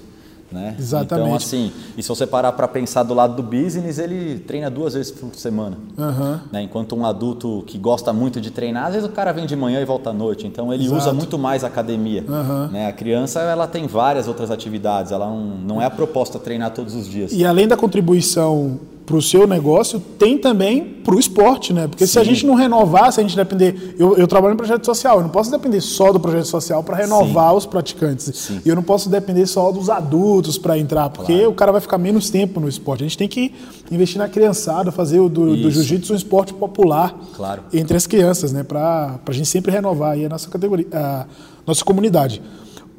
Né? 0.50 0.74
Exatamente. 0.78 1.26
Então, 1.26 1.36
assim, 1.36 1.72
e 1.96 2.02
se 2.02 2.08
você 2.08 2.26
parar 2.26 2.52
para 2.52 2.66
pensar 2.66 3.02
do 3.02 3.12
lado 3.12 3.36
do 3.36 3.42
business, 3.42 3.98
ele 3.98 4.38
treina 4.38 4.70
duas 4.70 4.94
vezes 4.94 5.12
por 5.12 5.34
semana. 5.34 5.76
Uhum. 5.96 6.38
Né? 6.50 6.62
Enquanto 6.62 6.96
um 6.96 7.04
adulto 7.04 7.62
que 7.66 7.76
gosta 7.76 8.12
muito 8.12 8.40
de 8.40 8.50
treinar, 8.50 8.86
às 8.86 8.94
vezes 8.94 9.08
o 9.08 9.12
cara 9.12 9.30
vem 9.32 9.44
de 9.44 9.54
manhã 9.54 9.80
e 9.80 9.84
volta 9.84 10.10
à 10.10 10.12
noite. 10.12 10.46
Então, 10.46 10.72
ele 10.72 10.84
Exato. 10.84 11.00
usa 11.02 11.12
muito 11.12 11.38
mais 11.38 11.64
a 11.64 11.66
academia. 11.66 12.24
Uhum. 12.26 12.68
Né? 12.68 12.86
A 12.86 12.92
criança, 12.92 13.40
ela 13.40 13.66
tem 13.66 13.86
várias 13.86 14.26
outras 14.26 14.50
atividades. 14.50 15.12
Ela 15.12 15.26
não, 15.26 15.38
não 15.38 15.82
é 15.82 15.84
a 15.84 15.90
proposta 15.90 16.38
treinar 16.38 16.72
todos 16.72 16.94
os 16.94 17.06
dias. 17.06 17.32
E 17.32 17.44
além 17.44 17.68
da 17.68 17.76
contribuição 17.76 18.78
para 19.08 19.16
o 19.16 19.22
seu 19.22 19.46
negócio, 19.46 19.98
tem 20.18 20.36
também 20.36 20.84
para 20.84 21.14
o 21.14 21.18
esporte, 21.18 21.72
né? 21.72 21.88
Porque 21.88 22.06
Sim. 22.06 22.12
se 22.12 22.18
a 22.18 22.24
gente 22.24 22.46
não 22.46 22.54
renovar, 22.54 23.10
se 23.10 23.18
a 23.18 23.22
gente 23.22 23.34
depender. 23.34 23.94
Eu, 23.98 24.18
eu, 24.18 24.28
trabalho 24.28 24.52
em 24.52 24.56
projeto 24.56 24.84
social, 24.84 25.16
eu 25.16 25.22
não 25.22 25.30
posso 25.30 25.50
depender 25.50 25.80
só 25.80 26.12
do 26.12 26.20
projeto 26.20 26.44
social 26.44 26.84
para 26.84 26.94
renovar 26.94 27.52
Sim. 27.52 27.56
os 27.56 27.64
praticantes. 27.64 28.30
Sim. 28.34 28.60
E 28.66 28.68
eu 28.68 28.76
não 28.76 28.82
posso 28.82 29.08
depender 29.08 29.46
só 29.46 29.72
dos 29.72 29.88
adultos 29.88 30.58
para 30.58 30.76
entrar, 30.76 31.08
porque 31.08 31.32
claro. 31.32 31.50
o 31.50 31.54
cara 31.54 31.72
vai 31.72 31.80
ficar 31.80 31.96
menos 31.96 32.28
tempo 32.28 32.60
no 32.60 32.68
esporte. 32.68 33.02
A 33.02 33.06
gente 33.06 33.16
tem 33.16 33.26
que 33.26 33.54
investir 33.90 34.18
na 34.18 34.28
criançada, 34.28 34.92
fazer 34.92 35.20
o 35.20 35.28
do, 35.30 35.56
do 35.56 35.70
jiu-jitsu 35.70 36.12
um 36.12 36.16
esporte 36.16 36.52
popular 36.52 37.18
claro. 37.34 37.62
entre 37.72 37.96
as 37.96 38.06
crianças, 38.06 38.52
né? 38.52 38.62
Para 38.62 39.18
a 39.26 39.32
gente 39.32 39.48
sempre 39.48 39.72
renovar 39.72 40.12
aí 40.12 40.26
a 40.26 40.28
nossa 40.28 40.50
categoria, 40.50 40.86
a 40.92 41.24
nossa 41.66 41.82
comunidade. 41.82 42.42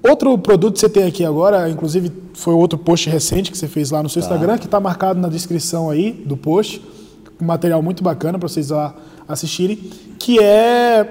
Outro 0.01 0.37
produto 0.37 0.75
que 0.75 0.79
você 0.79 0.89
tem 0.89 1.03
aqui 1.03 1.25
agora, 1.25 1.69
inclusive 1.69 2.11
foi 2.33 2.53
outro 2.53 2.77
post 2.77 3.09
recente 3.09 3.51
que 3.51 3.57
você 3.57 3.67
fez 3.67 3.91
lá 3.91 4.01
no 4.01 4.09
seu 4.09 4.21
tá. 4.21 4.27
Instagram, 4.27 4.57
que 4.57 4.65
está 4.65 4.79
marcado 4.79 5.19
na 5.19 5.27
descrição 5.27 5.89
aí 5.89 6.11
do 6.11 6.37
post, 6.37 6.81
um 7.41 7.45
material 7.45 7.81
muito 7.81 8.03
bacana 8.03 8.39
para 8.39 8.47
vocês 8.47 8.69
lá 8.69 8.95
assistirem, 9.27 9.77
que 10.17 10.39
é 10.39 11.05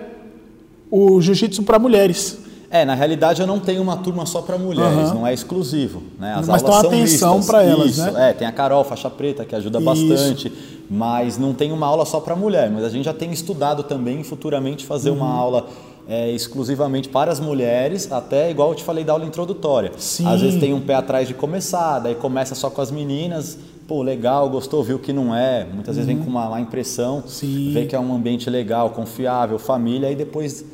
o 0.91 1.21
jiu-jitsu 1.21 1.63
para 1.63 1.79
mulheres. 1.79 2.39
É, 2.71 2.85
na 2.85 2.95
realidade 2.95 3.41
eu 3.41 3.47
não 3.47 3.59
tenho 3.59 3.81
uma 3.81 3.97
turma 3.97 4.27
só 4.27 4.43
para 4.43 4.59
mulheres, 4.59 5.09
uhum. 5.09 5.15
não 5.21 5.27
é 5.27 5.33
exclusivo. 5.33 6.03
Né? 6.19 6.35
As 6.35 6.47
mas 6.47 6.63
aulas 6.63 6.81
tem 6.83 6.91
uma 6.91 7.05
atenção 7.05 7.43
para 7.43 7.63
elas, 7.63 7.93
Isso, 7.93 8.11
né? 8.11 8.31
É, 8.31 8.33
tem 8.35 8.47
a 8.47 8.53
Carol, 8.53 8.85
faixa 8.85 9.09
preta, 9.09 9.45
que 9.45 9.55
ajuda 9.55 9.79
Isso. 9.79 9.87
bastante, 9.87 10.53
mas 10.91 11.39
não 11.39 11.55
tem 11.55 11.73
uma 11.73 11.87
aula 11.87 12.05
só 12.05 12.21
para 12.21 12.37
mulher. 12.37 12.71
Mas 12.71 12.85
a 12.85 12.91
gente 12.91 13.07
já 13.07 13.15
tem 13.15 13.33
estudado 13.33 13.83
também 13.85 14.23
futuramente 14.23 14.85
fazer 14.85 15.11
uhum. 15.11 15.17
uma 15.17 15.33
aula 15.33 15.67
é, 16.09 16.31
exclusivamente 16.31 17.09
para 17.11 17.31
as 17.31 17.39
mulheres, 17.39 18.11
até 18.11 18.51
igual 18.51 18.71
eu 18.71 18.75
te 18.75 18.83
falei 18.83 19.05
da 19.05 19.13
aula 19.13 19.27
introdutória. 19.27 19.93
Sim. 19.99 20.27
Às 20.27 20.41
vezes 20.41 20.59
tem 20.59 20.73
um 20.73 20.81
pé 20.81 20.95
atrás 20.95 21.29
de 21.29 21.35
começar, 21.35 21.99
daí 21.99 22.15
começa 22.15 22.55
só 22.55 22.71
com 22.71 22.81
as 22.81 22.91
meninas, 22.91 23.59
pô, 23.87 24.03
legal, 24.03 24.49
gostou, 24.49 24.83
viu 24.83 24.99
que 24.99 25.13
não 25.13 25.35
é. 25.35 25.67
Muitas 25.67 25.97
vezes 25.97 26.07
vem 26.07 26.17
uhum. 26.17 26.25
com 26.25 26.31
uma 26.31 26.49
má 26.49 26.61
impressão, 26.61 27.23
Sim. 27.27 27.73
vê 27.75 27.85
que 27.85 27.95
é 27.95 28.01
um 28.01 28.15
ambiente 28.15 28.49
legal, 28.49 28.91
confiável, 28.91 29.59
família, 29.59 30.11
e 30.11 30.17
depois 30.17 30.65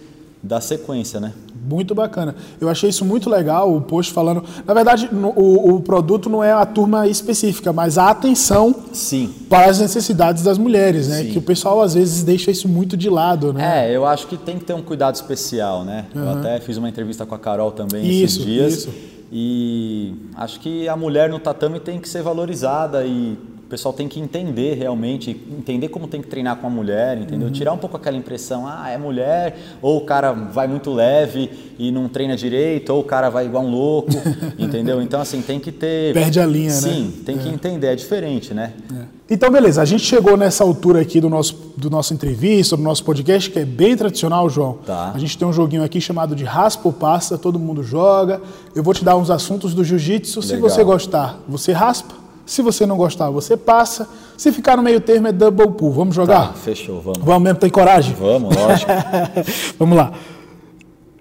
dá 0.45 0.61
sequência, 0.61 1.19
né? 1.19 1.33
Muito 1.67 1.95
bacana. 1.95 2.35
Eu 2.61 2.69
achei 2.69 2.91
isso 2.91 3.05
muito 3.07 3.31
legal, 3.31 3.75
o 3.75 3.81
post 3.81 4.13
falando. 4.13 4.45
Na 4.67 4.75
verdade, 4.75 5.09
no, 5.11 5.31
o, 5.31 5.77
o, 5.77 5.81
produto 5.81 6.29
não 6.29 6.45
é 6.45 6.53
a 6.53 6.67
turma 6.67 7.09
específica, 7.09 7.73
mas 7.73 7.97
a 7.97 8.11
atenção 8.11 8.75
Sim. 8.93 9.35
para 9.49 9.71
as 9.71 9.81
necessidades 9.81 10.43
das 10.43 10.59
mulheres, 10.59 11.09
né? 11.09 11.23
Sim. 11.23 11.31
Que 11.31 11.39
o 11.39 11.43
pessoal 11.43 11.81
às 11.81 11.95
vezes 11.95 12.23
deixa 12.23 12.51
isso 12.51 12.69
muito 12.69 12.97
de 12.97 13.09
lado, 13.09 13.55
né? 13.55 13.89
É, 13.89 13.97
eu 13.97 14.05
acho 14.05 14.27
que 14.27 14.37
tem 14.37 14.59
que 14.59 14.65
ter 14.67 14.75
um 14.75 14.83
cuidado 14.83 15.15
especial, 15.15 15.85
né? 15.85 16.05
Uhum. 16.15 16.23
Eu 16.23 16.31
até 16.39 16.61
fiz 16.61 16.77
uma 16.77 16.89
entrevista 16.89 17.25
com 17.25 17.35
a 17.35 17.39
Carol 17.39 17.73
também 17.73 18.05
isso, 18.07 18.25
esses 18.25 18.45
dias. 18.45 18.73
Isso. 18.75 18.91
E 19.33 20.15
acho 20.37 20.61
que 20.61 20.87
a 20.87 20.97
mulher 20.97 21.31
no 21.31 21.39
tatame 21.39 21.81
tem 21.81 21.99
que 21.99 22.09
ser 22.09 22.23
valorizada 22.23 23.05
e 23.07 23.39
pessoal 23.75 23.93
tem 23.93 24.07
que 24.07 24.21
entender 24.21 24.75
realmente, 24.75 25.31
entender 25.51 25.89
como 25.89 26.07
tem 26.07 26.23
que 26.23 26.29
treinar 26.29 26.57
com 26.57 26.67
a 26.69 26.71
mulher, 26.71 27.19
entendeu? 27.19 27.49
Uhum. 27.49 27.53
Tirar 27.53 27.73
um 27.73 27.77
pouco 27.77 27.97
aquela 27.97 28.17
impressão, 28.17 28.69
ah, 28.69 28.89
é 28.89 28.97
mulher, 28.97 29.57
ou 29.83 29.97
o 29.97 30.03
cara 30.03 30.31
vai 30.33 30.69
muito 30.69 30.93
leve 30.93 31.51
e 31.77 31.91
não 31.91 32.09
treina 32.09 32.37
direito, 32.37 32.91
ou 32.91 33.01
o 33.01 33.05
cara 33.05 33.29
vai 33.31 33.47
igual 33.47 33.65
um 33.65 33.71
louco, 33.73 34.13
entendeu? 34.57 35.03
Então, 35.03 35.21
assim, 35.21 35.43
tem 35.43 35.59
que 35.59 35.73
ter... 35.73 36.15
Perde 36.15 36.39
a 36.39 36.47
linha, 36.47 36.71
Sim, 36.71 36.89
né? 36.89 36.95
Sim, 36.95 37.23
tem 37.25 37.35
é. 37.35 37.39
que 37.39 37.49
entender, 37.49 37.87
é 37.89 37.97
diferente, 37.97 38.55
né? 38.55 38.75
É. 38.93 39.25
Então, 39.29 39.51
beleza, 39.51 39.83
a 39.83 39.85
gente 39.85 40.05
chegou 40.05 40.37
nessa 40.37 40.63
altura 40.63 41.01
aqui 41.01 41.21
do 41.21 41.29
nosso, 41.29 41.73
do 41.77 41.91
nosso 41.91 42.15
entrevista, 42.15 42.77
do 42.77 42.83
nosso 42.83 43.03
podcast, 43.03 43.51
que 43.51 43.59
é 43.59 43.65
bem 43.65 43.97
tradicional, 43.97 44.49
João. 44.49 44.79
Tá. 44.87 45.11
A 45.13 45.19
gente 45.19 45.37
tem 45.37 45.49
um 45.49 45.53
joguinho 45.53 45.83
aqui 45.83 46.01
chamado 46.01 46.37
de 46.37 46.45
Raspa 46.45 46.83
ou 46.85 46.93
Passa, 46.93 47.37
todo 47.37 47.59
mundo 47.59 47.83
joga. 47.83 48.41
Eu 48.73 48.85
vou 48.85 48.95
te 48.95 49.05
dar 49.05 49.17
uns 49.17 49.31
assuntos 49.31 49.75
do 49.75 49.83
jiu-jitsu, 49.83 50.43
se 50.43 50.57
você 50.59 50.85
gostar, 50.85 51.41
você 51.49 51.73
raspa. 51.73 52.24
Se 52.47 52.63
você 52.63 52.85
não 52.85 52.97
gostar, 52.97 53.31
você 53.31 53.57
passa. 53.57 54.09
Se 54.37 54.53
ficar 54.53 54.77
no 54.77 54.83
meio 54.83 55.01
termo, 55.01 55.29
é 55.29 55.33
double 55.33 55.73
pull. 55.73 55.93
Vamos 55.93 56.15
jogar? 56.15 56.49
Tá, 56.49 56.53
fechou, 56.55 57.01
vamos. 57.01 57.21
Vamos 57.23 57.43
mesmo, 57.43 57.59
tem 57.59 57.71
coragem? 57.71 58.15
Vamos, 58.15 58.55
lógico. 58.55 58.91
vamos 59.79 59.97
lá. 59.97 60.13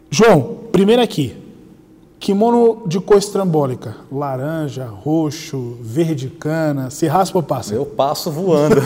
João, 0.10 0.58
primeiro 0.72 1.02
aqui. 1.02 1.43
Kimono 2.24 2.84
de 2.86 3.02
cor 3.02 3.18
estrambólica, 3.18 3.98
laranja, 4.10 4.86
roxo, 4.86 5.76
verde 5.82 6.30
cana, 6.30 6.90
se 6.90 7.06
raspa 7.06 7.40
ou 7.40 7.44
passa? 7.44 7.76
Eu 7.76 7.86
passo 7.86 8.32
voando. 8.32 8.78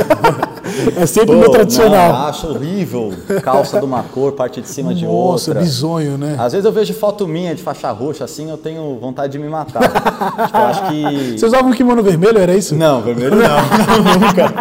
é 0.99 1.05
sempre 1.05 1.35
o 1.35 1.37
meu 1.37 1.51
tradicional. 1.51 2.13
Não, 2.13 2.25
acho 2.25 2.47
horrível. 2.47 3.13
Calça 3.43 3.77
de 3.77 3.85
uma 3.85 4.01
cor, 4.01 4.31
parte 4.31 4.59
de 4.59 4.67
cima 4.67 4.89
Nossa, 4.89 4.99
de 4.99 5.05
outra. 5.05 5.53
Nossa, 5.53 5.53
bizonho, 5.53 6.17
né? 6.17 6.35
Às 6.39 6.53
vezes 6.53 6.65
eu 6.65 6.71
vejo 6.71 6.95
foto 6.95 7.27
minha 7.27 7.53
de 7.53 7.61
faixa 7.61 7.91
roxa 7.91 8.23
assim, 8.23 8.49
eu 8.49 8.57
tenho 8.57 8.97
vontade 8.99 9.33
de 9.33 9.37
me 9.37 9.47
matar. 9.47 9.83
tipo, 9.83 10.57
eu 10.57 10.63
acho 10.63 10.87
que... 10.87 11.37
Você 11.37 11.45
usava 11.45 11.67
um 11.67 11.73
kimono 11.73 12.01
vermelho, 12.01 12.39
era 12.39 12.55
isso? 12.55 12.73
Não, 12.73 13.03
vermelho 13.03 13.35
não, 13.35 13.45
nunca. 14.19 14.51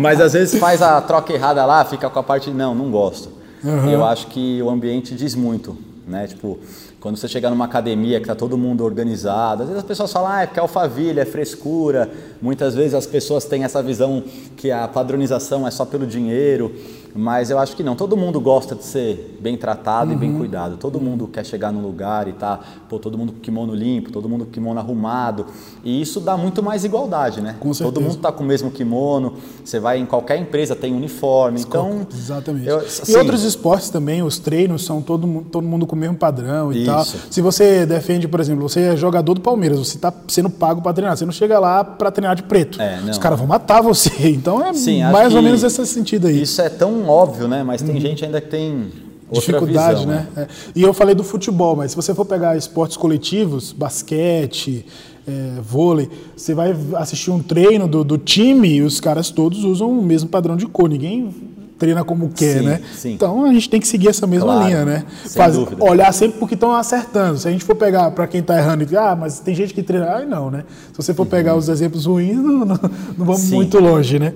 Mas 0.00 0.22
às 0.22 0.32
vezes 0.32 0.58
faz 0.58 0.80
a 0.80 0.98
troca 1.02 1.34
errada 1.34 1.66
lá, 1.66 1.84
fica 1.84 2.08
com 2.08 2.18
a 2.18 2.22
parte... 2.22 2.50
Não, 2.50 2.74
não 2.74 2.90
gosto. 2.90 3.28
Uhum. 3.62 3.90
Eu 3.90 4.02
acho 4.02 4.28
que 4.28 4.62
o 4.62 4.70
ambiente 4.70 5.14
diz 5.14 5.34
muito, 5.34 5.76
né? 6.08 6.26
Tipo, 6.26 6.58
quando 7.02 7.16
você 7.16 7.26
chegar 7.26 7.50
numa 7.50 7.64
academia 7.64 8.18
que 8.20 8.22
está 8.22 8.34
todo 8.36 8.56
mundo 8.56 8.84
organizado, 8.84 9.64
às 9.64 9.68
vezes 9.68 9.82
as 9.82 9.88
pessoas 9.88 10.12
falam, 10.12 10.30
ah, 10.30 10.42
é 10.42 10.46
porque 10.46 10.60
é 10.60 10.62
alfaville, 10.62 11.18
é 11.18 11.24
frescura. 11.24 12.08
Muitas 12.40 12.76
vezes 12.76 12.94
as 12.94 13.06
pessoas 13.06 13.44
têm 13.44 13.64
essa 13.64 13.82
visão 13.82 14.22
que 14.56 14.70
a 14.70 14.86
padronização 14.86 15.66
é 15.66 15.70
só 15.72 15.84
pelo 15.84 16.06
dinheiro. 16.06 16.72
Mas 17.14 17.50
eu 17.50 17.58
acho 17.58 17.76
que 17.76 17.82
não. 17.82 17.94
Todo 17.94 18.16
mundo 18.16 18.40
gosta 18.40 18.74
de 18.74 18.84
ser 18.84 19.38
bem 19.40 19.56
tratado 19.56 20.10
uhum. 20.10 20.16
e 20.16 20.20
bem 20.20 20.30
uhum. 20.30 20.38
cuidado. 20.38 20.76
Todo 20.76 21.00
mundo 21.00 21.26
quer 21.26 21.44
chegar 21.44 21.72
no 21.72 21.80
lugar 21.80 22.26
e 22.26 22.32
tá, 22.32 22.58
pô, 22.88 22.98
todo 22.98 23.18
mundo 23.18 23.32
com 23.32 23.40
kimono 23.40 23.74
limpo, 23.74 24.10
todo 24.10 24.28
mundo 24.28 24.46
com 24.46 24.50
kimono 24.50 24.80
arrumado. 24.80 25.46
E 25.84 26.00
isso 26.00 26.20
dá 26.20 26.36
muito 26.36 26.62
mais 26.62 26.84
igualdade, 26.84 27.40
né? 27.40 27.56
Com 27.60 27.72
todo 27.72 28.00
mundo 28.00 28.16
está 28.16 28.32
com 28.32 28.42
o 28.42 28.46
mesmo 28.46 28.70
kimono. 28.70 29.34
Você 29.64 29.78
vai 29.78 29.98
em 29.98 30.06
qualquer 30.06 30.38
empresa 30.38 30.74
tem 30.74 30.94
uniforme. 30.94 31.60
Então, 31.60 32.06
exatamente. 32.12 32.66
Eu, 32.66 32.78
assim, 32.78 33.12
e 33.12 33.16
outros 33.16 33.42
esportes 33.44 33.90
também, 33.90 34.22
os 34.22 34.38
treinos 34.38 34.84
são 34.84 35.02
todo, 35.02 35.44
todo 35.50 35.64
mundo 35.64 35.86
com 35.86 35.94
o 35.94 35.98
mesmo 35.98 36.16
padrão 36.16 36.72
e 36.72 36.82
isso. 36.82 36.90
tal. 36.90 37.04
Se 37.04 37.40
você 37.40 37.84
defende, 37.84 38.26
por 38.26 38.40
exemplo, 38.40 38.68
você 38.68 38.80
é 38.80 38.96
jogador 38.96 39.34
do 39.34 39.40
Palmeiras, 39.40 39.78
você 39.78 39.96
está 39.96 40.12
sendo 40.28 40.48
pago 40.48 40.80
para 40.80 40.92
treinar. 40.92 41.16
Você 41.16 41.24
não 41.24 41.32
chega 41.32 41.58
lá 41.58 41.84
para 41.84 42.10
treinar 42.10 42.34
de 42.36 42.42
preto. 42.42 42.80
É, 42.80 42.98
Os 43.10 43.18
caras 43.18 43.38
vão 43.38 43.46
matar 43.46 43.82
você. 43.82 44.10
Então 44.42 44.64
é 44.64 44.72
Sim, 44.72 45.02
mais 45.04 45.34
ou 45.34 45.42
menos 45.42 45.62
esse 45.62 45.86
sentido 45.86 46.26
aí. 46.26 46.42
Isso 46.42 46.60
é 46.62 46.68
tão 46.68 47.01
óbvio, 47.08 47.48
né? 47.48 47.62
Mas 47.62 47.82
tem 47.82 47.94
uhum. 47.94 48.00
gente 48.00 48.24
ainda 48.24 48.40
que 48.40 48.48
tem 48.48 48.90
dificuldade, 49.30 50.00
visão, 50.00 50.12
né? 50.12 50.28
né? 50.36 50.46
É. 50.48 50.72
E 50.74 50.82
eu 50.82 50.92
falei 50.92 51.14
do 51.14 51.24
futebol, 51.24 51.74
mas 51.76 51.92
se 51.92 51.96
você 51.96 52.14
for 52.14 52.24
pegar 52.24 52.56
esportes 52.56 52.96
coletivos, 52.96 53.72
basquete, 53.72 54.84
é, 55.26 55.60
vôlei, 55.62 56.10
você 56.36 56.54
vai 56.54 56.76
assistir 56.96 57.30
um 57.30 57.40
treino 57.40 57.86
do, 57.86 58.04
do, 58.04 58.18
time 58.18 58.68
e 58.68 58.82
os 58.82 59.00
caras 59.00 59.30
todos 59.30 59.64
usam 59.64 59.90
o 59.90 60.02
mesmo 60.02 60.28
padrão 60.28 60.56
de 60.56 60.66
cor. 60.66 60.88
Ninguém 60.88 61.32
treina 61.78 62.04
como 62.04 62.28
quer, 62.28 62.58
sim, 62.58 62.64
né? 62.64 62.80
Sim. 62.94 63.12
Então 63.12 63.44
a 63.44 63.52
gente 63.52 63.68
tem 63.68 63.80
que 63.80 63.86
seguir 63.88 64.08
essa 64.08 64.26
mesma 64.26 64.46
claro, 64.46 64.66
linha, 64.66 64.84
né? 64.84 65.04
Faz, 65.30 65.56
olhar 65.80 66.12
sempre 66.12 66.38
porque 66.38 66.54
estão 66.54 66.74
acertando. 66.74 67.38
Se 67.38 67.48
a 67.48 67.50
gente 67.50 67.64
for 67.64 67.74
pegar 67.74 68.10
para 68.12 68.26
quem 68.26 68.40
está 68.40 68.56
errando 68.56 68.86
e 68.88 68.96
ah, 68.96 69.16
mas 69.18 69.40
tem 69.40 69.54
gente 69.54 69.74
que 69.74 69.82
treina, 69.82 70.10
ai 70.10 70.26
não, 70.26 70.50
né? 70.50 70.64
Se 70.92 70.96
você 70.96 71.14
for 71.14 71.22
uhum. 71.22 71.28
pegar 71.28 71.56
os 71.56 71.68
exemplos 71.68 72.06
ruins, 72.06 72.36
não, 72.42 72.64
não, 72.64 72.78
não 73.18 73.26
vamos 73.26 73.42
sim. 73.42 73.54
muito 73.54 73.78
longe, 73.80 74.18
né? 74.18 74.34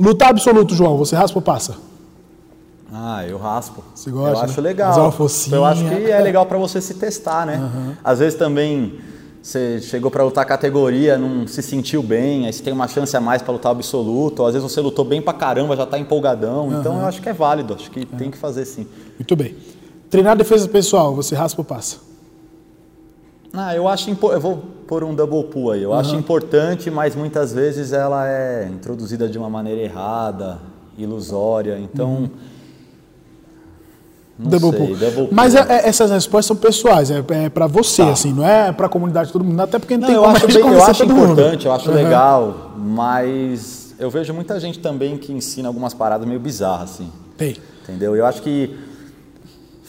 Lutar 0.00 0.30
absoluto, 0.30 0.74
João, 0.74 0.96
você 0.96 1.14
raspa 1.14 1.38
ou 1.38 1.42
passa? 1.42 1.76
Ah, 2.90 3.24
eu 3.26 3.36
raspo. 3.36 3.84
Você 3.94 4.10
gosta? 4.10 4.38
Eu 4.38 4.44
acho 4.44 4.60
né? 4.60 4.68
legal. 4.68 5.12
Eu 5.52 5.64
acho 5.64 5.84
que 5.84 6.10
é 6.10 6.20
legal 6.20 6.46
para 6.46 6.56
você 6.56 6.80
se 6.80 6.94
testar, 6.94 7.46
né? 7.46 7.58
Uhum. 7.58 7.92
Às 8.02 8.18
vezes 8.18 8.38
também 8.38 8.94
você 9.42 9.80
chegou 9.80 10.10
para 10.10 10.24
lutar 10.24 10.44
categoria, 10.44 11.16
não 11.16 11.46
se 11.46 11.62
sentiu 11.62 12.02
bem, 12.02 12.46
aí 12.46 12.52
você 12.52 12.62
tem 12.62 12.72
uma 12.72 12.88
chance 12.88 13.14
a 13.16 13.20
mais 13.20 13.42
para 13.42 13.52
lutar 13.52 13.72
absoluto, 13.72 14.40
ou 14.40 14.48
às 14.48 14.54
vezes 14.54 14.70
você 14.70 14.80
lutou 14.80 15.04
bem 15.04 15.20
para 15.20 15.34
caramba, 15.34 15.76
já 15.76 15.84
está 15.84 15.98
empolgadão. 15.98 16.68
Uhum. 16.68 16.80
Então 16.80 16.98
eu 16.98 17.06
acho 17.06 17.20
que 17.20 17.28
é 17.28 17.32
válido, 17.32 17.74
acho 17.74 17.90
que 17.90 18.04
tem 18.04 18.30
que 18.30 18.38
fazer 18.38 18.64
sim. 18.64 18.86
Muito 19.18 19.36
bem. 19.36 19.54
Treinar 20.08 20.36
defesa 20.36 20.66
pessoal, 20.66 21.14
você 21.14 21.34
raspa 21.34 21.60
ou 21.60 21.64
passa? 21.64 21.98
Ah, 23.52 23.74
eu 23.74 23.88
acho 23.88 24.08
eu 24.10 24.40
vou 24.40 24.56
pôr 24.86 25.02
um 25.04 25.14
double 25.14 25.44
pull 25.44 25.72
aí. 25.72 25.82
Eu 25.82 25.90
uhum. 25.90 25.96
acho 25.98 26.14
importante, 26.14 26.90
mas 26.90 27.14
muitas 27.16 27.52
vezes 27.52 27.92
ela 27.92 28.28
é 28.28 28.68
introduzida 28.72 29.28
de 29.28 29.36
uma 29.38 29.50
maneira 29.50 29.80
errada, 29.80 30.58
ilusória. 30.96 31.78
Então, 31.78 32.08
uhum. 32.14 32.30
Double 34.38 34.70
sei, 34.70 34.78
pull. 34.78 34.96
double 34.96 35.12
pull. 35.26 35.28
Mas 35.32 35.54
é- 35.54 35.60
é- 35.68 35.88
essas 35.88 36.10
respostas 36.10 36.46
são 36.46 36.56
pessoais, 36.56 37.10
é, 37.10 37.22
é 37.28 37.48
para 37.50 37.66
você, 37.66 38.02
Tá. 38.02 38.10
assim, 38.12 38.32
não 38.32 38.46
é 38.46 38.72
para 38.72 38.86
a 38.86 38.88
comunidade 38.88 39.26
de 39.26 39.32
todo 39.34 39.44
mundo. 39.44 39.60
Até 39.60 39.78
porque 39.78 39.96
não, 39.98 40.00
Não, 40.00 40.06
tem 40.08 40.16
eu 40.16 40.22
como 40.22 40.36
acho, 40.36 40.46
bem- 40.46 40.56
eu 40.74 40.84
acho 40.84 41.02
todo 41.06 41.14
mundo. 41.14 41.32
importante, 41.32 41.66
eu 41.66 41.72
acho 41.72 41.88
Uhum. 41.90 41.94
legal, 41.96 42.70
mas 42.76 43.94
eu 43.98 44.08
vejo 44.10 44.32
muita 44.32 44.58
gente 44.58 44.78
também 44.78 45.18
que 45.18 45.30
ensina 45.32 45.68
algumas 45.68 45.92
paradas 45.92 46.26
meio 46.26 46.40
bizarras, 46.40 46.90
assim. 46.94 47.10
Tem. 47.36 47.56
Entendeu? 47.82 48.16
Eu 48.16 48.24
acho 48.24 48.40
que 48.40 48.74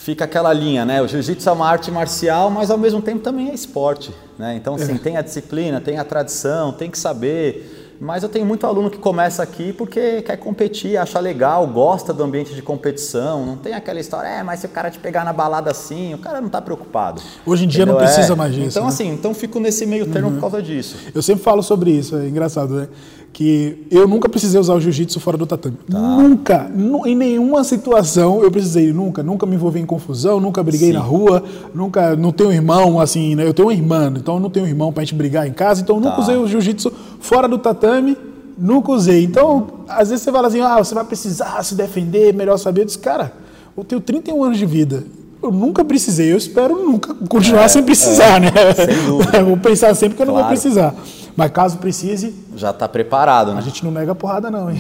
fica 0.03 0.25
aquela 0.25 0.51
linha, 0.51 0.83
né? 0.83 1.01
O 1.01 1.07
jiu-jitsu 1.07 1.47
é 1.47 1.51
uma 1.51 1.67
arte 1.69 1.91
marcial, 1.91 2.49
mas 2.49 2.71
ao 2.71 2.77
mesmo 2.77 3.01
tempo 3.01 3.19
também 3.19 3.49
é 3.49 3.53
esporte, 3.53 4.11
né? 4.37 4.55
Então, 4.55 4.73
assim, 4.75 4.97
tem 4.97 5.15
a 5.15 5.21
disciplina, 5.21 5.79
tem 5.79 5.97
a 5.99 6.03
tradição, 6.03 6.71
tem 6.71 6.89
que 6.89 6.97
saber. 6.97 7.77
Mas 8.03 8.23
eu 8.23 8.29
tenho 8.29 8.43
muito 8.47 8.65
aluno 8.65 8.89
que 8.89 8.97
começa 8.97 9.43
aqui 9.43 9.71
porque 9.71 10.23
quer 10.23 10.35
competir, 10.35 10.97
acha 10.97 11.19
legal, 11.19 11.67
gosta 11.67 12.11
do 12.11 12.23
ambiente 12.23 12.55
de 12.55 12.61
competição. 12.63 13.45
Não 13.45 13.55
tem 13.57 13.75
aquela 13.75 13.99
história, 13.99 14.27
é, 14.27 14.41
mas 14.41 14.59
se 14.61 14.65
o 14.65 14.69
cara 14.69 14.89
te 14.89 14.97
pegar 14.97 15.23
na 15.23 15.31
balada 15.31 15.69
assim, 15.69 16.11
o 16.15 16.17
cara 16.17 16.41
não 16.41 16.49
tá 16.49 16.59
preocupado. 16.59 17.21
Hoje 17.45 17.65
em 17.65 17.67
dia 17.67 17.85
não 17.85 17.93
Entendeu? 17.93 18.11
precisa 18.11 18.33
É. 18.33 18.35
mais 18.35 18.55
disso, 18.55 18.69
Então, 18.69 18.83
né? 18.85 18.89
assim, 18.89 19.07
então 19.07 19.35
fico 19.35 19.59
nesse 19.59 19.85
meio 19.85 20.07
termo 20.07 20.31
por 20.31 20.41
causa 20.41 20.63
disso. 20.63 20.95
Eu 21.13 21.21
sempre 21.21 21.43
falo 21.43 21.61
sobre 21.61 21.91
isso, 21.91 22.17
é 22.17 22.27
engraçado, 22.27 22.73
né? 22.73 22.87
Que 23.33 23.87
eu 23.89 24.07
nunca 24.09 24.27
precisei 24.27 24.59
usar 24.59 24.73
o 24.73 24.81
jiu-jitsu 24.81 25.17
fora 25.19 25.37
do 25.37 25.45
tatame. 25.45 25.77
Tá. 25.89 25.97
Nunca, 25.97 26.69
nu- 26.75 27.07
em 27.07 27.15
nenhuma 27.15 27.63
situação 27.63 28.43
eu 28.43 28.51
precisei, 28.51 28.91
nunca, 28.91 29.23
nunca 29.23 29.45
me 29.45 29.55
envolvi 29.55 29.79
em 29.79 29.85
confusão, 29.85 30.39
nunca 30.39 30.61
briguei 30.61 30.89
Sim. 30.89 30.95
na 30.95 30.99
rua, 30.99 31.41
nunca, 31.73 32.13
não 32.17 32.31
tenho 32.33 32.51
irmão, 32.51 32.99
assim, 32.99 33.33
né? 33.35 33.47
Eu 33.47 33.53
tenho 33.53 33.69
uma 33.69 33.73
irmã, 33.73 34.11
então 34.17 34.33
eu 34.35 34.39
não 34.41 34.49
tenho 34.49 34.67
irmão 34.67 34.91
pra 34.91 35.01
gente 35.03 35.15
brigar 35.15 35.47
em 35.47 35.53
casa, 35.53 35.81
então 35.81 35.95
eu 35.95 36.01
nunca 36.01 36.15
Tá. 36.17 36.21
usei 36.21 36.35
o 36.35 36.45
jiu-jitsu 36.45 36.91
fora 37.21 37.47
do 37.47 37.57
tatame, 37.57 38.17
nunca 38.57 38.91
usei. 38.91 39.23
Então, 39.23 39.65
às 39.87 40.09
vezes 40.09 40.23
você 40.25 40.31
fala 40.31 40.47
assim, 40.49 40.59
ah, 40.59 40.77
você 40.77 40.93
vai 40.93 41.05
precisar 41.05 41.63
se 41.63 41.73
defender, 41.73 42.33
melhor 42.33 42.57
saber. 42.57 42.81
Eu 42.81 42.85
disse, 42.85 42.99
cara, 42.99 43.31
eu 43.77 43.83
tenho 43.85 44.01
31 44.01 44.43
anos 44.43 44.57
de 44.57 44.65
vida. 44.65 45.05
Eu 45.41 45.51
nunca 45.51 45.83
precisei, 45.85 46.31
eu 46.33 46.37
espero 46.37 46.75
nunca 46.85 47.15
continuar 47.27 47.67
sem 47.69 47.81
precisar, 47.81 48.39
né? 48.41 48.49
É, 48.53 48.73
sem 48.85 49.05
dúvida. 49.05 49.37
Eu 49.39 49.45
vou 49.47 49.57
pensar 49.57 49.95
sempre 49.95 50.15
que 50.17 50.21
eu 50.21 50.25
não 50.27 50.33
vou 50.33 50.43
Claro. 50.43 50.53
precisar. 50.55 50.93
Mas 51.35 51.51
caso 51.51 51.77
precise, 51.77 52.33
Já 52.55 52.73
tá 52.73 52.87
preparado, 52.87 53.51
a 53.51 53.55
né? 53.55 53.61
gente 53.61 53.83
não 53.83 53.91
nega 53.91 54.13
porrada, 54.13 54.51
não, 54.51 54.69
hein? 54.69 54.77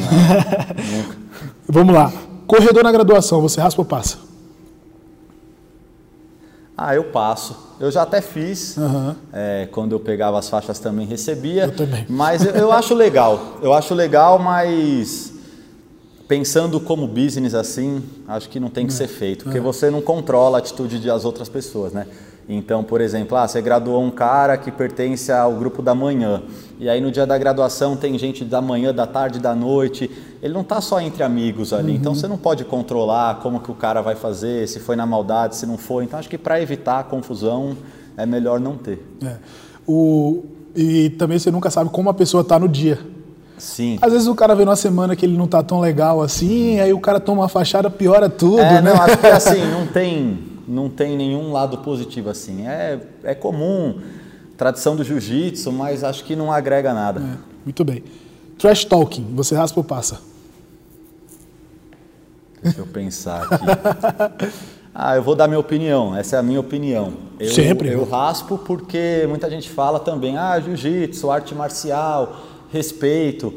Vamos 1.67 1.93
lá. 1.95 2.11
Corredor 2.45 2.83
na 2.83 2.91
graduação, 2.91 3.41
você 3.41 3.61
raspa 3.61 3.81
ou 3.81 3.85
passa? 3.85 4.17
Ah, 6.77 6.95
eu 6.95 7.05
passo. 7.05 7.55
Eu 7.79 7.91
já 7.91 8.01
até 8.01 8.21
fiz. 8.21 8.77
Aham. 8.77 9.15
É, 9.31 9.67
quando 9.71 9.91
eu 9.91 9.99
pegava 9.99 10.39
as 10.39 10.49
faixas 10.49 10.79
também 10.79 11.05
recebia. 11.05 11.65
Eu 11.65 11.75
também. 11.75 12.05
Mas 12.09 12.43
eu, 12.43 12.51
eu 12.53 12.71
acho 12.71 12.95
legal. 12.95 13.57
Eu 13.61 13.71
acho 13.73 13.93
legal, 13.93 14.39
mas 14.39 15.31
pensando 16.27 16.79
como 16.79 17.07
business 17.07 17.53
assim, 17.53 18.01
acho 18.27 18.49
que 18.49 18.59
não 18.59 18.69
tem 18.69 18.87
que 18.87 18.93
ser 18.93 19.07
feito. 19.07 19.43
Porque 19.43 19.59
você 19.59 19.89
não 19.91 20.01
controla 20.01 20.57
a 20.57 20.59
atitude 20.59 20.97
das 20.99 21.23
outras 21.23 21.49
pessoas, 21.49 21.93
né? 21.93 22.07
Então, 22.49 22.83
por 22.83 22.99
exemplo, 22.99 23.37
ah, 23.37 23.47
você 23.47 23.61
graduou 23.61 24.03
um 24.03 24.11
cara 24.11 24.57
que 24.57 24.71
pertence 24.71 25.31
ao 25.31 25.53
grupo 25.53 25.81
da 25.81 25.95
manhã. 25.95 26.41
E 26.79 26.89
aí 26.89 26.99
no 26.99 27.11
dia 27.11 27.25
da 27.25 27.37
graduação 27.37 27.95
tem 27.95 28.17
gente 28.17 28.43
da 28.43 28.61
manhã, 28.61 28.93
da 28.93 29.05
tarde, 29.07 29.39
da 29.39 29.55
noite. 29.55 30.09
Ele 30.41 30.53
não 30.53 30.61
está 30.61 30.81
só 30.81 30.99
entre 30.99 31.23
amigos 31.23 31.71
ali. 31.71 31.95
Então 31.95 32.13
você 32.15 32.27
não 32.27 32.37
pode 32.37 32.65
controlar 32.65 33.35
como 33.41 33.59
que 33.59 33.71
o 33.71 33.75
cara 33.75 34.01
vai 34.01 34.15
fazer, 34.15 34.67
se 34.67 34.79
foi 34.79 34.95
na 34.95 35.05
maldade, 35.05 35.55
se 35.55 35.65
não 35.65 35.77
foi. 35.77 36.03
Então 36.03 36.19
acho 36.19 36.27
que 36.27 36.37
para 36.37 36.59
evitar 36.61 36.99
a 36.99 37.03
confusão 37.03 37.77
é 38.17 38.25
melhor 38.25 38.59
não 38.59 38.75
ter. 38.75 38.99
É. 39.23 39.35
O, 39.87 40.43
e 40.75 41.09
também 41.11 41.37
você 41.39 41.51
nunca 41.51 41.69
sabe 41.69 41.89
como 41.89 42.09
a 42.09 42.13
pessoa 42.13 42.43
tá 42.43 42.59
no 42.59 42.67
dia. 42.67 42.99
Sim. 43.57 43.99
Às 44.01 44.11
vezes 44.11 44.27
o 44.27 44.33
cara 44.33 44.55
vê 44.55 44.65
numa 44.65 44.75
semana 44.75 45.15
que 45.15 45.23
ele 45.23 45.37
não 45.37 45.45
tá 45.47 45.61
tão 45.61 45.79
legal 45.79 46.21
assim, 46.21 46.79
aí 46.79 46.91
o 46.91 46.99
cara 46.99 47.19
toma 47.19 47.43
uma 47.43 47.47
fachada, 47.49 47.91
piora 47.91 48.27
tudo, 48.27 48.59
É, 48.59 48.81
né? 48.81 48.91
não, 48.91 48.99
acho 49.01 49.17
que 49.19 49.27
assim, 49.29 49.61
não 49.71 49.85
tem, 49.85 50.39
não 50.71 50.89
tem 50.89 51.17
nenhum 51.17 51.51
lado 51.51 51.79
positivo 51.79 52.29
assim. 52.29 52.65
É, 52.65 52.99
é 53.23 53.35
comum, 53.35 53.99
tradição 54.57 54.95
do 54.95 55.03
jiu-jitsu, 55.03 55.71
mas 55.71 56.03
acho 56.03 56.23
que 56.23 56.35
não 56.35 56.51
agrega 56.51 56.93
nada. 56.93 57.19
É, 57.19 57.37
muito 57.65 57.83
bem. 57.83 58.03
Trash 58.57 58.85
talking, 58.85 59.25
você 59.33 59.55
raspa 59.55 59.79
ou 59.79 59.83
passa? 59.83 60.21
Deixa 62.63 62.79
eu 62.79 62.87
pensar 62.87 63.43
aqui. 63.43 63.65
Ah, 64.93 65.15
eu 65.15 65.23
vou 65.23 65.35
dar 65.35 65.47
minha 65.47 65.59
opinião, 65.59 66.13
essa 66.15 66.35
é 66.35 66.39
a 66.39 66.43
minha 66.43 66.59
opinião. 66.59 67.13
Eu, 67.39 67.49
Sempre. 67.49 67.87
Eu 67.87 68.03
raspo 68.03 68.57
porque 68.57 69.25
muita 69.27 69.49
gente 69.49 69.69
fala 69.69 70.01
também, 70.01 70.37
ah, 70.37 70.59
jiu-jitsu, 70.59 71.31
arte 71.31 71.55
marcial, 71.55 72.35
respeito. 72.69 73.53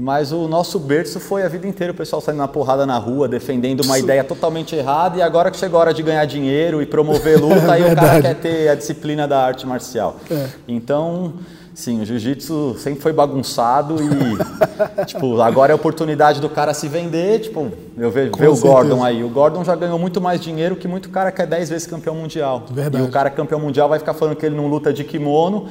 Mas 0.00 0.32
o 0.32 0.48
nosso 0.48 0.78
berço 0.78 1.20
foi 1.20 1.42
a 1.42 1.48
vida 1.48 1.66
inteira 1.66 1.92
o 1.92 1.96
pessoal 1.96 2.22
saindo 2.22 2.38
na 2.38 2.48
porrada 2.48 2.86
na 2.86 2.96
rua, 2.96 3.28
defendendo 3.28 3.82
uma 3.82 3.98
ideia 3.98 4.24
totalmente 4.24 4.74
errada, 4.74 5.18
e 5.18 5.22
agora 5.22 5.50
que 5.50 5.58
chegou 5.58 5.76
a 5.76 5.82
hora 5.82 5.94
de 5.94 6.02
ganhar 6.02 6.24
dinheiro 6.24 6.80
e 6.80 6.86
promover 6.86 7.36
luta, 7.38 7.70
aí 7.70 7.82
o 7.82 7.94
cara 7.94 8.22
quer 8.22 8.34
ter 8.36 8.68
a 8.70 8.74
disciplina 8.74 9.28
da 9.28 9.44
arte 9.44 9.66
marcial. 9.66 10.16
É. 10.30 10.46
Então, 10.66 11.34
sim, 11.74 12.00
o 12.00 12.06
jiu-jitsu 12.06 12.76
sempre 12.78 13.02
foi 13.02 13.12
bagunçado 13.12 13.96
e, 14.02 15.04
tipo, 15.04 15.38
agora 15.42 15.72
é 15.72 15.74
a 15.74 15.76
oportunidade 15.76 16.40
do 16.40 16.48
cara 16.48 16.72
se 16.72 16.88
vender, 16.88 17.40
tipo, 17.40 17.70
eu 17.98 18.10
vejo 18.10 18.32
o. 18.32 18.56
Gordon 18.56 19.04
aí. 19.04 19.22
O 19.22 19.28
Gordon 19.28 19.62
já 19.62 19.76
ganhou 19.76 19.98
muito 19.98 20.18
mais 20.18 20.40
dinheiro 20.40 20.76
que 20.76 20.88
muito 20.88 21.10
cara 21.10 21.30
que 21.30 21.42
é 21.42 21.46
10 21.46 21.68
vezes 21.68 21.86
campeão 21.86 22.14
mundial. 22.14 22.64
Verdade. 22.70 23.04
E 23.04 23.06
o 23.06 23.10
cara 23.10 23.28
campeão 23.28 23.60
mundial 23.60 23.86
vai 23.86 23.98
ficar 23.98 24.14
falando 24.14 24.34
que 24.34 24.46
ele 24.46 24.56
não 24.56 24.66
luta 24.66 24.94
de 24.94 25.04
kimono. 25.04 25.68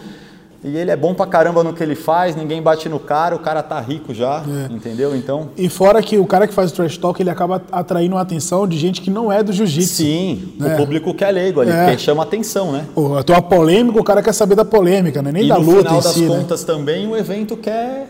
E 0.62 0.76
ele 0.76 0.92
é 0.92 0.96
bom 0.98 1.14
pra 1.14 1.26
caramba 1.26 1.64
no 1.64 1.72
que 1.72 1.82
ele 1.82 1.96
faz, 1.96 2.36
ninguém 2.36 2.62
bate 2.62 2.90
no 2.90 3.00
cara, 3.00 3.34
o 3.34 3.40
cara 3.40 3.64
tá 3.64 3.80
rico 3.80 4.14
já, 4.14 4.44
É. 4.70 4.74
entendeu? 4.74 5.16
Então, 5.16 5.52
E 5.58 5.70
fora 5.70 6.02
que 6.02 6.18
o 6.18 6.26
cara 6.26 6.46
que 6.48 6.54
faz 6.54 6.70
o 6.72 6.74
trash 6.74 6.98
talk, 6.98 7.22
ele 7.22 7.30
acaba 7.30 7.62
atraindo 7.72 8.18
a 8.18 8.22
atenção 8.22 8.68
de 8.68 8.78
gente 8.78 9.00
que 9.02 9.10
não 9.10 9.32
é 9.32 9.42
do 9.42 9.54
jiu-jitsu. 9.54 9.96
sim, 9.96 10.54
É. 10.62 10.74
o 10.74 10.78
público 10.78 11.14
que 11.14 11.24
é 11.24 11.32
leigo 11.32 11.62
ali, 11.62 11.72
É. 11.72 11.98
chama 11.98 12.24
atenção, 12.24 12.74
né? 12.74 12.86
Pô, 12.94 13.08
uma 13.30 13.42
polêmica, 13.42 14.00
o 14.00 14.04
cara 14.04 14.22
quer 14.22 14.34
saber 14.34 14.56
da 14.56 14.66
polêmica, 14.66 15.22
né? 15.22 15.32
nem 15.32 15.46
e 15.46 15.48
da 15.48 15.58
no 15.58 15.62
luta 15.66 15.78
final 15.84 16.00
em 16.00 16.04
das 16.04 16.12
si, 16.14 16.22
né? 16.24 16.28
contas 16.38 16.64
também 16.66 17.08
o 17.08 17.16
evento 17.16 17.56
quer 17.56 18.10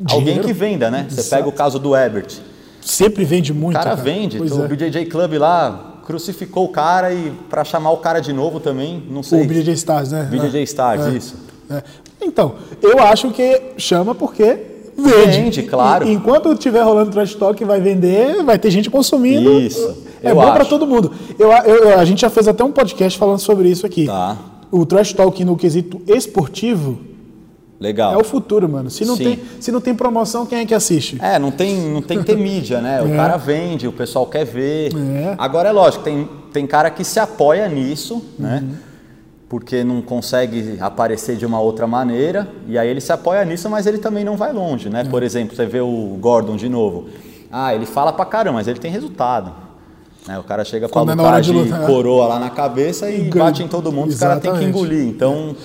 Dinheiro. 0.00 0.30
alguém 0.30 0.38
que 0.38 0.52
venda, 0.54 0.90
né? 0.90 1.04
Você 1.06 1.20
Exato. 1.20 1.36
pega 1.36 1.48
o 1.50 1.52
caso 1.52 1.78
do 1.78 1.94
Ebert. 1.94 2.38
Sempre 2.80 3.26
vende 3.26 3.52
muito. 3.52 3.76
O 3.76 3.78
cara 3.78 3.94
vende, 3.94 4.38
Pois 4.38 4.50
então, 4.52 4.62
é. 4.64 4.66
o 4.66 4.68
BJJ 4.70 5.04
Club 5.04 5.34
lá 5.34 6.00
crucificou 6.06 6.64
o 6.64 6.68
cara 6.68 7.12
e 7.12 7.30
pra 7.50 7.62
chamar 7.62 7.90
o 7.90 7.98
cara 7.98 8.20
de 8.20 8.32
novo 8.32 8.58
também, 8.58 9.02
não 9.10 9.22
sei. 9.22 9.42
O 9.42 9.46
BJJ 9.46 9.74
Stars, 9.74 10.10
né? 10.10 10.26
BJJ 10.30 10.62
Stars, 10.62 11.06
É. 11.06 11.10
isso. 11.10 11.49
É. 11.70 11.82
Então, 12.22 12.54
eu 12.82 12.98
acho 13.02 13.30
que 13.30 13.60
chama 13.78 14.14
porque 14.14 14.58
vende. 14.96 15.40
Vende, 15.40 15.62
claro. 15.62 16.06
E- 16.06 16.12
enquanto 16.12 16.54
tiver 16.56 16.82
rolando 16.82 17.10
trash 17.10 17.34
talk, 17.34 17.64
vai 17.64 17.80
vender, 17.80 18.42
vai 18.44 18.58
ter 18.58 18.70
gente 18.70 18.90
consumindo. 18.90 19.58
Isso, 19.60 20.04
É 20.22 20.34
bom 20.34 20.52
para 20.52 20.64
todo 20.66 20.86
mundo. 20.86 21.12
Eu, 21.38 21.50
eu- 21.50 21.98
a 21.98 22.04
gente 22.04 22.20
já 22.20 22.28
fez 22.28 22.46
até 22.48 22.62
um 22.62 22.72
podcast 22.72 23.18
falando 23.18 23.38
sobre 23.38 23.68
isso 23.70 23.86
aqui. 23.86 24.04
Tá. 24.06 24.36
O 24.70 24.84
trash 24.84 25.12
talk 25.14 25.42
no 25.44 25.56
quesito 25.56 26.00
esportivo 26.06 26.98
Legal. 27.80 28.12
é 28.12 28.16
o 28.18 28.22
futuro, 28.24 28.68
mano. 28.68 28.90
Se 28.90 29.04
não, 29.06 29.16
Sim. 29.16 29.24
tem, 29.24 29.38
se 29.58 29.72
não 29.72 29.80
tem 29.80 29.94
promoção, 29.94 30.44
quem 30.44 30.58
é 30.58 30.66
que 30.66 30.74
assiste? 30.74 31.16
É, 31.22 31.38
não 31.38 31.50
tem, 31.50 31.76
não 31.88 32.02
tem 32.02 32.18
que 32.18 32.24
ter 32.24 32.36
mídia, 32.36 32.80
né? 32.82 33.00
O 33.02 33.08
É. 33.14 33.16
cara 33.16 33.36
vende, 33.38 33.88
o 33.88 33.92
pessoal 33.92 34.26
quer 34.26 34.44
ver. 34.44 34.90
É. 34.94 35.34
Agora 35.38 35.70
é 35.70 35.72
lógico, 35.72 36.04
tem, 36.04 36.28
tem 36.52 36.66
cara 36.66 36.90
que 36.90 37.02
se 37.02 37.18
apoia 37.18 37.66
nisso, 37.68 38.14
Uhum. 38.16 38.22
né? 38.38 38.64
Porque 39.50 39.82
não 39.82 40.00
consegue 40.00 40.78
aparecer 40.80 41.36
de 41.36 41.44
uma 41.44 41.60
outra 41.60 41.84
maneira. 41.84 42.48
E 42.68 42.78
aí 42.78 42.88
ele 42.88 43.00
se 43.00 43.12
apoia 43.12 43.44
nisso, 43.44 43.68
mas 43.68 43.84
ele 43.84 43.98
também 43.98 44.24
não 44.24 44.36
vai 44.36 44.52
longe, 44.52 44.88
né? 44.88 45.00
É. 45.00 45.04
Por 45.04 45.24
exemplo, 45.24 45.56
você 45.56 45.66
vê 45.66 45.80
o 45.80 46.16
Gordon 46.20 46.54
de 46.54 46.68
novo. 46.68 47.08
Ah, 47.50 47.74
ele 47.74 47.84
fala 47.84 48.12
pra 48.12 48.24
caramba, 48.24 48.58
mas 48.58 48.68
ele 48.68 48.78
tem 48.78 48.92
resultado. 48.92 49.52
Né? 50.28 50.38
O 50.38 50.44
cara 50.44 50.64
chega 50.64 50.88
pra 50.88 50.92
Quando 50.92 51.10
é 51.10 51.14
lutar 51.16 51.32
hora 51.32 51.42
de 51.42 51.50
de 51.50 51.58
lutar, 51.58 51.82
é. 51.82 51.86
coroa 51.86 52.28
lá 52.28 52.38
na 52.38 52.48
cabeça 52.48 53.10
e, 53.10 53.26
E 53.26 53.30
bate 53.30 53.60
em 53.64 53.66
todo 53.66 53.90
mundo, 53.90 54.10
os 54.10 54.18
caras 54.20 54.40
têm 54.40 54.52
que 54.52 54.58
Exatamente. 54.58 54.78
engolir. 54.78 55.08
Então, 55.08 55.56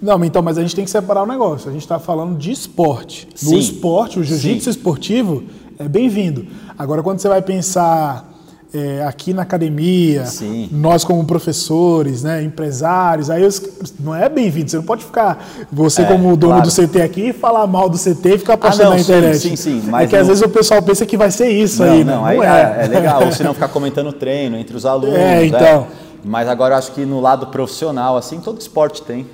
Não, 0.00 0.24
então, 0.24 0.40
mas 0.40 0.56
a 0.56 0.62
gente 0.62 0.76
tem 0.76 0.84
que 0.84 0.90
separar 0.92 1.24
o 1.24 1.26
negócio. 1.26 1.68
A 1.68 1.72
gente 1.72 1.82
está 1.82 1.98
falando 1.98 2.38
de 2.38 2.52
esporte. 2.52 3.26
No 3.42 3.50
Sim. 3.50 3.58
esporte, 3.58 4.20
o 4.20 4.22
jiu-jitsu 4.22 4.70
esportivo 4.70 5.42
é 5.80 5.88
bem-vindo. 5.88 6.46
Agora, 6.78 7.02
quando 7.02 7.18
você 7.18 7.28
vai 7.28 7.42
pensar 7.42 8.31
é, 8.74 9.04
aqui 9.06 9.34
na 9.34 9.42
academia, 9.42 10.24
Sim. 10.24 10.68
nós 10.72 11.04
como 11.04 11.22
professores, 11.24 12.22
né, 12.22 12.42
empresários, 12.42 13.28
aí 13.28 13.44
os- 13.44 13.60
não 14.00 14.14
é 14.14 14.28
bem-vindo. 14.28 14.70
Você 14.70 14.76
não 14.76 14.84
pode 14.84 15.04
ficar, 15.04 15.46
você 15.70 16.02
É, 16.02 16.04
como 16.06 16.34
dono 16.36 16.54
claro. 16.54 16.68
do 16.68 16.70
CT 16.70 17.02
aqui, 17.02 17.32
falar 17.32 17.66
mal 17.66 17.88
do 17.88 17.98
CT 17.98 18.34
e 18.34 18.38
ficar 18.38 18.56
postando 18.56 18.82
Ah, 18.82 18.90
não, 18.90 18.96
na 18.96 18.98
sim, 19.04 19.12
internet. 19.12 19.38
sim, 19.38 19.56
sim, 19.56 19.82
é 19.86 19.90
mas 19.90 20.08
que 20.08 20.16
às 20.16 20.22
não- 20.22 20.28
vezes 20.28 20.42
o 20.42 20.48
pessoal 20.48 20.80
pensa 20.82 21.04
que 21.04 21.16
vai 21.16 21.30
ser 21.30 21.48
isso 21.50 21.84
não, 21.84 21.92
aí, 21.92 22.04
né? 22.04 22.14
não, 22.14 22.24
aí 22.24 22.36
não 22.38 22.44
é. 22.44 22.84
é 22.84 22.88
legal. 22.88 23.24
Ou 23.24 23.32
se 23.32 23.42
não 23.44 23.52
ficar 23.52 23.68
comentando 23.68 24.12
treino 24.12 24.56
entre 24.56 24.76
os 24.76 24.86
alunos. 24.86 25.16
É, 25.16 25.40
né? 25.40 25.46
então. 25.46 25.86
Mas 26.24 26.48
agora 26.48 26.74
eu 26.74 26.78
acho 26.78 26.92
que 26.92 27.04
no 27.04 27.20
lado 27.20 27.48
profissional, 27.48 28.16
assim, 28.16 28.38
todo 28.40 28.60
esporte 28.60 29.02
tem. 29.02 29.26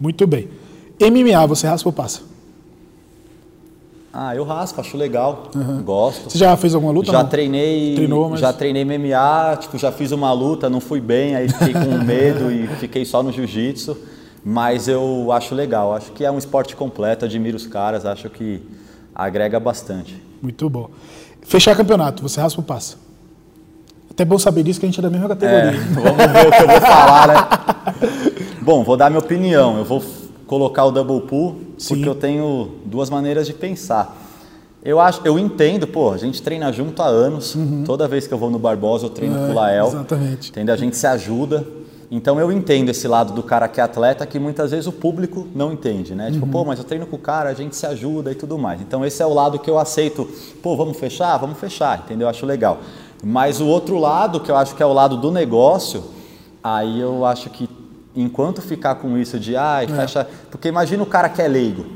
Muito 0.00 0.26
bem. 0.26 0.48
MMA, 1.00 1.44
você 1.46 1.66
raspa 1.66 1.88
ou 1.88 1.92
passa? 1.92 2.20
Ah, 4.18 4.34
eu 4.34 4.44
raspo, 4.44 4.80
acho 4.80 4.96
legal. 4.96 5.50
Gosto. 5.84 6.30
Você 6.30 6.38
já 6.38 6.56
fez 6.56 6.74
alguma 6.74 6.90
luta? 6.90 7.12
Já 7.12 7.22
não? 7.22 7.28
treinei, 7.28 7.94
Treinou, 7.96 8.30
mas- 8.30 8.40
já 8.40 8.50
treinei 8.50 8.82
MMA, 8.82 9.58
tipo, 9.60 9.76
já 9.76 9.92
fiz 9.92 10.10
uma 10.10 10.32
luta, 10.32 10.70
não 10.70 10.80
fui 10.80 11.02
bem, 11.02 11.36
aí 11.36 11.50
fiquei 11.50 11.74
com 11.74 11.98
medo 12.02 12.50
e 12.50 12.66
fiquei 12.78 13.04
só 13.04 13.22
no 13.22 13.30
jiu-jitsu. 13.30 13.94
Mas 14.42 14.88
eu 14.88 15.30
acho 15.32 15.54
legal, 15.54 15.92
acho 15.92 16.12
que 16.12 16.24
é 16.24 16.30
um 16.30 16.38
esporte 16.38 16.74
completo, 16.74 17.26
admiro 17.26 17.58
os 17.58 17.66
caras, 17.66 18.06
acho 18.06 18.30
que 18.30 18.62
agrega 19.14 19.60
bastante. 19.60 20.16
Muito 20.40 20.70
bom. 20.70 20.88
Fechar 21.42 21.76
campeonato, 21.76 22.22
você 22.22 22.40
raspa 22.40 22.60
ou 22.62 22.64
passa? 22.66 22.96
Até 24.10 24.24
bom 24.24 24.38
saber 24.38 24.62
disso 24.62 24.80
que 24.80 24.86
a 24.86 24.88
gente 24.88 24.98
é 24.98 25.02
da 25.02 25.10
mesma 25.10 25.28
categoria. 25.28 25.58
É, 25.58 25.72
vamos 25.72 26.32
ver 26.32 26.46
o 26.46 26.50
que 26.52 26.62
eu 26.62 26.68
vou 26.68 26.80
falar, 26.80 27.28
né? 27.28 27.34
Bom, 28.62 28.82
vou 28.82 28.96
dar 28.96 29.10
minha 29.10 29.20
opinião. 29.20 29.76
Eu 29.76 29.84
vou 29.84 30.02
colocar 30.46 30.84
o 30.84 30.90
double 30.90 31.20
pull 31.22 31.56
Sim. 31.76 31.94
porque 31.94 32.08
eu 32.08 32.14
tenho 32.14 32.70
duas 32.84 33.10
maneiras 33.10 33.46
de 33.46 33.52
pensar. 33.52 34.24
Eu 34.84 35.00
acho, 35.00 35.20
eu 35.24 35.36
entendo, 35.36 35.86
pô, 35.86 36.12
a 36.12 36.16
gente 36.16 36.40
treina 36.40 36.72
junto 36.72 37.02
há 37.02 37.06
anos. 37.06 37.56
Uhum. 37.56 37.82
Toda 37.84 38.06
vez 38.06 38.26
que 38.28 38.32
eu 38.32 38.38
vou 38.38 38.50
no 38.50 38.58
Barbosa, 38.58 39.06
eu 39.06 39.10
treino 39.10 39.36
é, 39.36 39.46
com 39.46 39.52
o 39.52 39.54
Lael. 39.54 39.88
Exatamente. 39.88 40.50
Entende? 40.50 40.70
A 40.70 40.76
gente 40.76 40.96
se 40.96 41.06
ajuda. 41.06 41.66
Então 42.08 42.38
eu 42.38 42.52
entendo 42.52 42.88
esse 42.88 43.08
lado 43.08 43.32
do 43.32 43.42
cara 43.42 43.66
que 43.66 43.80
é 43.80 43.82
atleta 43.82 44.24
que 44.24 44.38
muitas 44.38 44.70
vezes 44.70 44.86
o 44.86 44.92
público 44.92 45.48
não 45.52 45.72
entende, 45.72 46.14
né? 46.14 46.30
Tipo, 46.30 46.46
uhum. 46.46 46.52
pô, 46.52 46.64
mas 46.64 46.78
eu 46.78 46.84
treino 46.84 47.04
com 47.04 47.16
o 47.16 47.18
cara, 47.18 47.50
a 47.50 47.54
gente 47.54 47.74
se 47.74 47.84
ajuda 47.84 48.30
e 48.30 48.36
tudo 48.36 48.56
mais. 48.56 48.80
Então 48.80 49.04
esse 49.04 49.20
é 49.20 49.26
o 49.26 49.34
lado 49.34 49.58
que 49.58 49.68
eu 49.68 49.76
aceito. 49.76 50.28
Pô, 50.62 50.76
vamos 50.76 50.96
fechar? 50.96 51.36
Vamos 51.38 51.58
fechar, 51.58 52.04
entendeu? 52.04 52.26
Eu 52.26 52.30
acho 52.30 52.46
legal. 52.46 52.78
Mas 53.24 53.60
o 53.60 53.66
outro 53.66 53.98
lado, 53.98 54.38
que 54.38 54.52
eu 54.52 54.56
acho 54.56 54.76
que 54.76 54.82
é 54.84 54.86
o 54.86 54.92
lado 54.92 55.16
do 55.16 55.32
negócio, 55.32 56.04
aí 56.62 57.00
eu 57.00 57.24
acho 57.24 57.50
que 57.50 57.68
enquanto 58.16 58.62
ficar 58.62 58.96
com 58.96 59.16
isso 59.18 59.38
de, 59.38 59.56
ai, 59.56 59.86
ah, 59.90 59.94
fecha. 59.94 60.28
Porque 60.50 60.68
imagina 60.68 61.02
o 61.02 61.06
cara 61.06 61.28
que 61.28 61.42
é 61.42 61.46
leigo, 61.46 61.86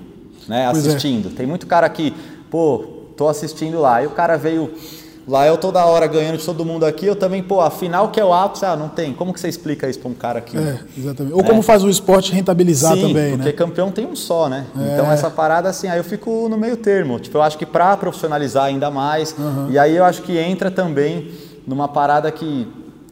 né? 0.47 0.69
Pois 0.71 0.87
é. 0.87 0.89
assistindo. 0.91 1.29
É. 1.29 1.33
Tem 1.33 1.47
muito 1.47 1.67
cara 1.67 1.89
que, 1.89 2.15
pô, 2.51 2.85
tô 3.17 3.29
assistindo 3.29 3.81
lá. 3.81 4.03
E 4.03 4.07
o 4.07 4.11
cara 4.11 4.37
veio 4.37 4.73
Lá 5.31 5.47
eu 5.47 5.57
toda 5.57 5.85
hora 5.85 6.09
ganhando 6.09 6.39
de 6.39 6.45
todo 6.45 6.65
mundo 6.65 6.85
aqui, 6.85 7.07
eu 7.07 7.15
também, 7.15 7.41
pô, 7.41 7.61
afinal 7.61 8.09
que 8.09 8.19
é 8.19 8.25
o 8.25 8.33
ápice, 8.33 8.65
ah, 8.65 8.75
não 8.75 8.89
tem. 8.89 9.13
Como 9.13 9.33
que 9.33 9.39
você 9.39 9.49
explica 9.49 9.89
isso 9.89 10.01
para 10.01 10.11
um 10.11 10.15
cara 10.15 10.41
aqui? 10.41 10.57
É, 10.57 10.81
exatamente. 10.99 11.35
Ou 11.35 11.41
é. 11.41 11.45
como 11.45 11.63
faz 11.63 11.85
o 11.85 11.89
esporte 11.89 12.33
rentabilizar 12.33 12.95
Sim, 12.95 13.03
também, 13.03 13.31
porque 13.37 13.45
né? 13.45 13.53
campeão 13.53 13.93
tem 13.93 14.07
um 14.07 14.17
só, 14.17 14.49
né? 14.49 14.67
É. 14.77 14.95
Então 14.95 15.13
essa 15.13 15.31
parada 15.31 15.69
assim, 15.69 15.87
aí 15.87 15.99
eu 15.99 16.05
fico 16.05 16.49
no 16.49 16.57
meio 16.57 16.77
termo. 16.77 17.21
Tipo, 17.21 17.39
eu 17.39 17.43
acho 17.43 17.57
que 17.57 17.65
para 17.65 17.97
profissionalizar 17.97 18.65
ainda 18.65 18.91
mais, 18.91 19.33
uhum. 19.39 19.71
e 19.71 19.79
aí 19.79 19.95
eu 19.95 20.05
acho 20.05 20.23
que 20.23 20.37
entra 20.37 20.71
também 20.71 21.31
numa 21.65 21.87
parada 21.87 22.29
que 22.33 22.67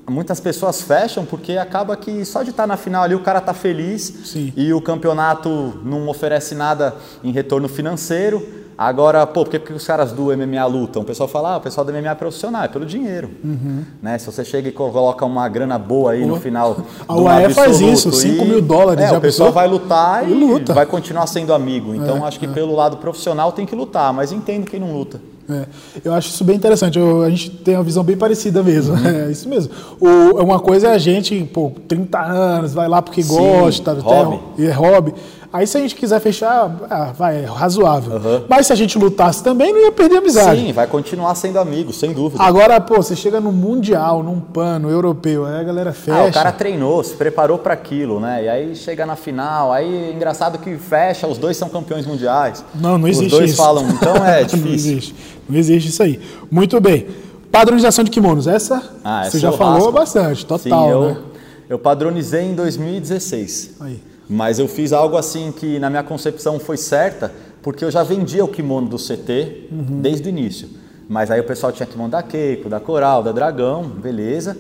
muitas 0.09 0.41
pessoas 0.41 0.81
fecham 0.83 1.25
porque 1.25 1.53
acaba 1.57 1.97
que 1.97 2.25
só 2.25 2.43
de 2.43 2.51
estar 2.51 2.67
na 2.67 2.77
final 2.77 3.03
ali 3.03 3.15
o 3.15 3.21
cara 3.21 3.41
tá 3.41 3.55
feliz 3.55 4.03
Sim. 4.25 4.53
e 4.57 4.73
o 4.73 4.81
campeonato 4.81 5.81
não 5.85 6.09
oferece 6.09 6.55
nada 6.55 6.95
em 7.23 7.31
retorno 7.31 7.69
financeiro. 7.69 8.59
Agora, 8.79 9.27
pô, 9.27 9.45
por 9.45 9.59
que, 9.59 9.73
os 9.73 9.85
caras 9.85 10.13
do 10.13 10.27
MMA 10.27 10.65
lutam? 10.67 11.03
O 11.03 11.05
pessoal 11.05 11.29
fala, 11.29 11.55
ah, 11.55 11.57
o 11.57 11.61
pessoal 11.61 11.85
do 11.85 11.93
MMA 11.93 12.11
é 12.11 12.15
profissional, 12.15 12.63
é 12.63 12.69
pelo 12.69 12.87
dinheiro. 12.87 13.29
Uhum. 13.43 13.83
Né? 14.01 14.17
Se 14.19 14.27
você 14.27 14.45
chega 14.45 14.69
e 14.69 14.73
coloca 14.73 15.25
uma 15.25 15.49
grana 15.49 15.77
boa 15.77 16.13
aí 16.13 16.25
no 16.25 16.37
final. 16.37 16.77
A 17.09 17.17
UAE 17.17 17.53
faz 17.53 17.81
isso, 17.81 18.13
5 18.13 18.45
mil 18.45 18.63
dólares. 18.63 19.05
É, 19.05 19.09
já 19.09 19.19
o 19.19 19.21
pessoal 19.21 19.51
vai 19.51 19.67
lutar 19.67 20.29
e, 20.29 20.31
e 20.31 20.35
luta. 20.35 20.73
vai 20.73 20.87
continuar 20.87 21.27
sendo 21.27 21.53
amigo. 21.53 21.93
Então, 21.93 22.19
é, 22.19 22.29
acho 22.29 22.39
que 22.39 22.47
é. 22.47 22.49
pelo 22.49 22.73
lado 22.73 22.99
profissional 22.99 23.51
tem 23.51 23.67
que 23.67 23.75
lutar, 23.75 24.13
mas 24.13 24.31
entendo 24.31 24.71
quem 24.71 24.79
não 24.79 24.93
luta. 24.93 25.21
É, 25.51 25.65
eu 26.05 26.13
acho 26.13 26.29
isso 26.29 26.45
bem 26.45 26.57
interessante. 26.57 26.99
Eu, 26.99 27.23
a 27.23 27.31
gente 27.31 27.51
tem 27.51 27.75
uma 27.75 27.83
visão 27.83 28.05
bem 28.05 28.17
parecida 28.17 28.63
mesmo. 28.63 28.95
Uhum. 28.95 29.09
É 29.29 29.31
isso 29.31 29.49
mesmo. 29.49 29.73
O, 30.01 30.43
uma 30.43 30.61
coisa 30.61 30.89
é 30.89 30.93
a 30.93 30.99
gente, 30.99 31.43
pô, 31.53 31.73
30 31.89 32.21
anos, 32.21 32.75
vai 32.75 32.89
lá 32.89 33.01
porque 33.01 33.23
Sim, 33.23 33.37
gosta, 33.37 33.93
hobby. 33.95 34.41
Até, 34.55 34.65
é 34.65 34.71
hobby. 34.71 35.15
Aí 35.51 35.67
se 35.67 35.79
a 35.79 35.81
gente 35.81 35.95
quiser 35.95 36.21
fechar, 36.21 36.71
ah, 36.91 37.13
vai, 37.17 37.45
é 37.45 37.47
razoável. 37.47 38.13
Uhum. 38.13 38.45
Mas 38.47 38.67
se 38.67 38.73
a 38.73 38.77
gente 38.77 38.99
lutasse 38.99 39.43
também, 39.43 39.73
não 39.73 39.81
ia 39.81 39.91
perder 39.91 40.17
a 40.17 40.19
amizade. 40.19 40.61
Sim, 40.61 40.73
vai 40.75 40.87
continuar 40.87 41.35
sendo 41.37 41.59
amigo, 41.59 41.91
sem 41.91 42.13
dúvida. 42.13 42.43
Agora, 42.43 42.79
pô, 42.81 42.97
você 42.97 43.17
chega 43.17 43.41
no 43.41 43.51
Mundial, 43.51 44.23
num 44.23 44.41
pano 44.41 44.91
europeu, 44.91 45.47
aí 45.47 45.59
a 45.59 45.63
galera 45.63 45.93
fecha. 45.93 46.19
Ah, 46.21 46.27
o 46.27 46.33
cara 46.33 46.53
treinou, 46.53 47.03
se 47.03 47.15
preparou 47.15 47.57
para 47.59 47.73
aquilo, 47.73 48.21
né? 48.21 48.45
E 48.45 48.49
aí 48.49 48.77
chega 48.77 49.07
na 49.07 49.17
final, 49.17 49.73
aí 49.73 50.13
engraçado 50.15 50.59
que 50.59 50.77
fecha, 50.77 51.27
os 51.27 51.39
dois 51.39 51.57
são 51.57 51.71
campeões 51.71 52.05
mundiais. 52.05 52.63
Não, 52.75 52.99
não 52.99 53.09
existe 53.09 53.27
isso. 53.27 53.35
Os 53.35 53.39
dois 53.39 53.51
isso. 53.53 53.63
falam, 53.63 53.89
então 53.89 54.17
é 54.17 54.45
difícil. 54.45 54.67
não 54.67 54.75
existe, 54.75 55.15
não 55.49 55.59
existe 55.59 55.89
isso 55.89 56.03
aí. 56.03 56.21
Muito 56.51 56.79
bem. 56.79 57.07
Padronização 57.51 58.05
de 58.05 58.11
kimonos, 58.11 58.47
essa 58.47 58.83
ah, 59.03 59.25
você 59.25 59.39
já 59.39 59.51
falou 59.51 59.77
raspo. 59.77 59.93
bastante, 59.93 60.45
total, 60.45 60.85
Sim, 60.85 60.91
eu, 60.91 61.05
né? 61.09 61.17
Eu 61.71 61.79
padronizei 61.79 62.43
em 62.43 62.55
2016. 62.55 63.77
Aí. 63.81 64.09
Mas 64.29 64.59
eu 64.59 64.69
fiz 64.69 64.93
algo 64.93 65.17
assim 65.17 65.51
que 65.51 65.79
na 65.79 65.89
minha 65.89 66.03
concepção 66.03 66.59
foi 66.59 66.77
certa, 66.77 67.33
porque 67.63 67.85
eu 67.85 67.91
já 67.91 68.03
vendia 68.03 68.45
o 68.45 68.49
kimono 68.49 68.89
do 68.89 68.97
CT 68.97 69.69
uhum. 69.73 70.01
desde 70.01 70.29
o 70.29 70.31
início. 70.31 70.69
Mas 71.09 71.31
aí 71.31 71.41
o 71.41 71.45
pessoal 71.45 71.73
tinha 71.73 71.87
kimono 71.87 72.11
da 72.11 72.23
Keiko, 72.23 72.69
da 72.69 72.79
Coral, 72.79 73.23
da 73.23 73.33
Dragão, 73.33 73.85
beleza. 73.85 74.57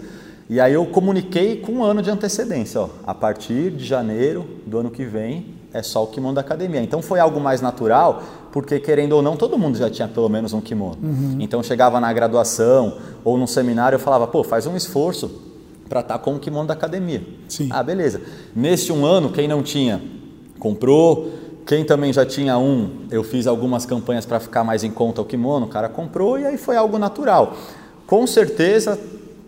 E 0.49 0.59
aí 0.59 0.73
eu 0.73 0.87
comuniquei 0.87 1.57
com 1.57 1.73
um 1.73 1.85
ano 1.85 2.01
de 2.01 2.11
antecedência, 2.11 2.81
ó. 2.81 2.89
A 3.07 3.15
partir 3.15 3.71
de 3.71 3.85
janeiro 3.85 4.47
do 4.67 4.79
ano 4.79 4.91
que 4.91 5.05
vem 5.05 5.55
é 5.75 5.83
só 5.83 6.03
o 6.03 6.07
kimono 6.07 6.35
da 6.35 6.41
academia. 6.41 6.81
Então 6.83 7.03
foi 7.03 7.21
algo 7.21 7.39
mais 7.39 7.61
natural, 7.61 8.23
porque 8.51 8.81
querendo 8.81 9.13
ou 9.13 9.21
não, 9.21 9.37
todo 9.37 9.59
mundo 9.59 9.77
já 9.77 9.91
tinha 9.91 10.09
pelo 10.09 10.31
menos 10.31 10.55
um 10.55 10.61
kimono. 10.63 10.97
Uhum. 11.03 11.37
Então 11.39 11.63
chegava 11.63 12.01
na 12.01 12.11
graduação 12.15 12.97
ou 13.23 13.37
num 13.37 13.47
seminário, 13.47 13.97
eu 13.97 14.01
falava, 14.01 14.27
pô, 14.27 14.43
faz 14.43 14.67
um 14.67 14.75
esforço 14.75 15.48
para 15.89 16.01
estar 16.01 16.19
tá 16.19 16.19
com 16.19 16.35
o 16.35 16.39
kimono 16.39 16.69
da 16.69 16.75
academia. 16.75 17.23
Sim. 17.49 17.69
Ah, 17.71 17.83
beleza. 17.83 18.21
Nesse 18.55 18.93
um 18.93 19.05
ano, 19.05 19.31
quem 19.31 19.49
não 19.49 19.63
tinha, 19.63 20.01
comprou. 20.59 21.33
Quem 21.67 21.85
também 21.85 22.13
já 22.13 22.25
tinha 22.25 22.57
um, 22.57 23.07
eu 23.11 23.23
fiz 23.23 23.47
algumas 23.47 23.85
campanhas 23.85 24.25
para 24.25 24.41
ficar 24.41 24.65
mais 24.65 24.85
em 24.85 24.91
conta 24.91 25.21
o 25.21 25.25
kimono, 25.25 25.67
o 25.67 25.69
cara 25.69 25.87
comprou 25.87 26.39
e 26.39 26.47
aí 26.47 26.57
foi 26.57 26.77
algo 26.77 26.99
natural. 26.99 27.55
Com 28.07 28.27
certeza 28.27 28.99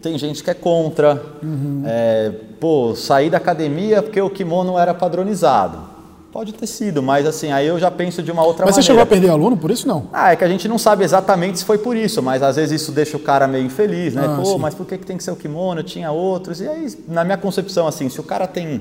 tem 0.02 0.18
gente 0.18 0.44
que 0.44 0.50
é 0.50 0.54
contra. 0.54 1.22
Uhum. 1.42 1.82
É, 1.86 2.30
pô, 2.58 2.94
sair 2.94 3.30
da 3.30 3.38
academia 3.38 4.02
porque 4.02 4.20
o 4.20 4.28
kimono 4.28 4.78
era 4.78 4.92
padronizado. 4.92 5.89
Pode 6.32 6.54
ter 6.54 6.66
sido, 6.66 7.02
mas 7.02 7.26
assim, 7.26 7.50
aí 7.50 7.66
eu 7.66 7.78
já 7.78 7.90
penso 7.90 8.22
de 8.22 8.30
uma 8.30 8.42
outra 8.42 8.64
mas 8.64 8.76
maneira. 8.76 8.76
Mas 8.76 8.84
você 8.84 8.86
chegou 8.86 9.02
a 9.02 9.06
perder 9.06 9.30
aluno 9.30 9.56
por 9.56 9.70
isso 9.70 9.88
não? 9.88 10.06
Ah, 10.12 10.32
é 10.32 10.36
que 10.36 10.44
a 10.44 10.48
gente 10.48 10.68
não 10.68 10.78
sabe 10.78 11.02
exatamente 11.02 11.58
se 11.58 11.64
foi 11.64 11.78
por 11.78 11.96
isso, 11.96 12.22
mas 12.22 12.40
às 12.40 12.54
vezes 12.54 12.82
isso 12.82 12.92
deixa 12.92 13.16
o 13.16 13.20
cara 13.20 13.48
meio 13.48 13.64
infeliz, 13.64 14.14
né? 14.14 14.26
Ah, 14.26 14.36
Pô, 14.36 14.44
sim. 14.44 14.58
mas 14.58 14.72
por 14.72 14.86
que, 14.86 14.96
que 14.96 15.04
tem 15.04 15.16
que 15.16 15.24
ser 15.24 15.32
o 15.32 15.36
kimono? 15.36 15.80
Eu 15.80 15.84
tinha 15.84 16.12
outros. 16.12 16.60
E 16.60 16.68
aí, 16.68 16.86
na 17.08 17.24
minha 17.24 17.36
concepção, 17.36 17.88
assim, 17.88 18.08
se 18.08 18.20
o 18.20 18.22
cara 18.22 18.46
tem 18.46 18.80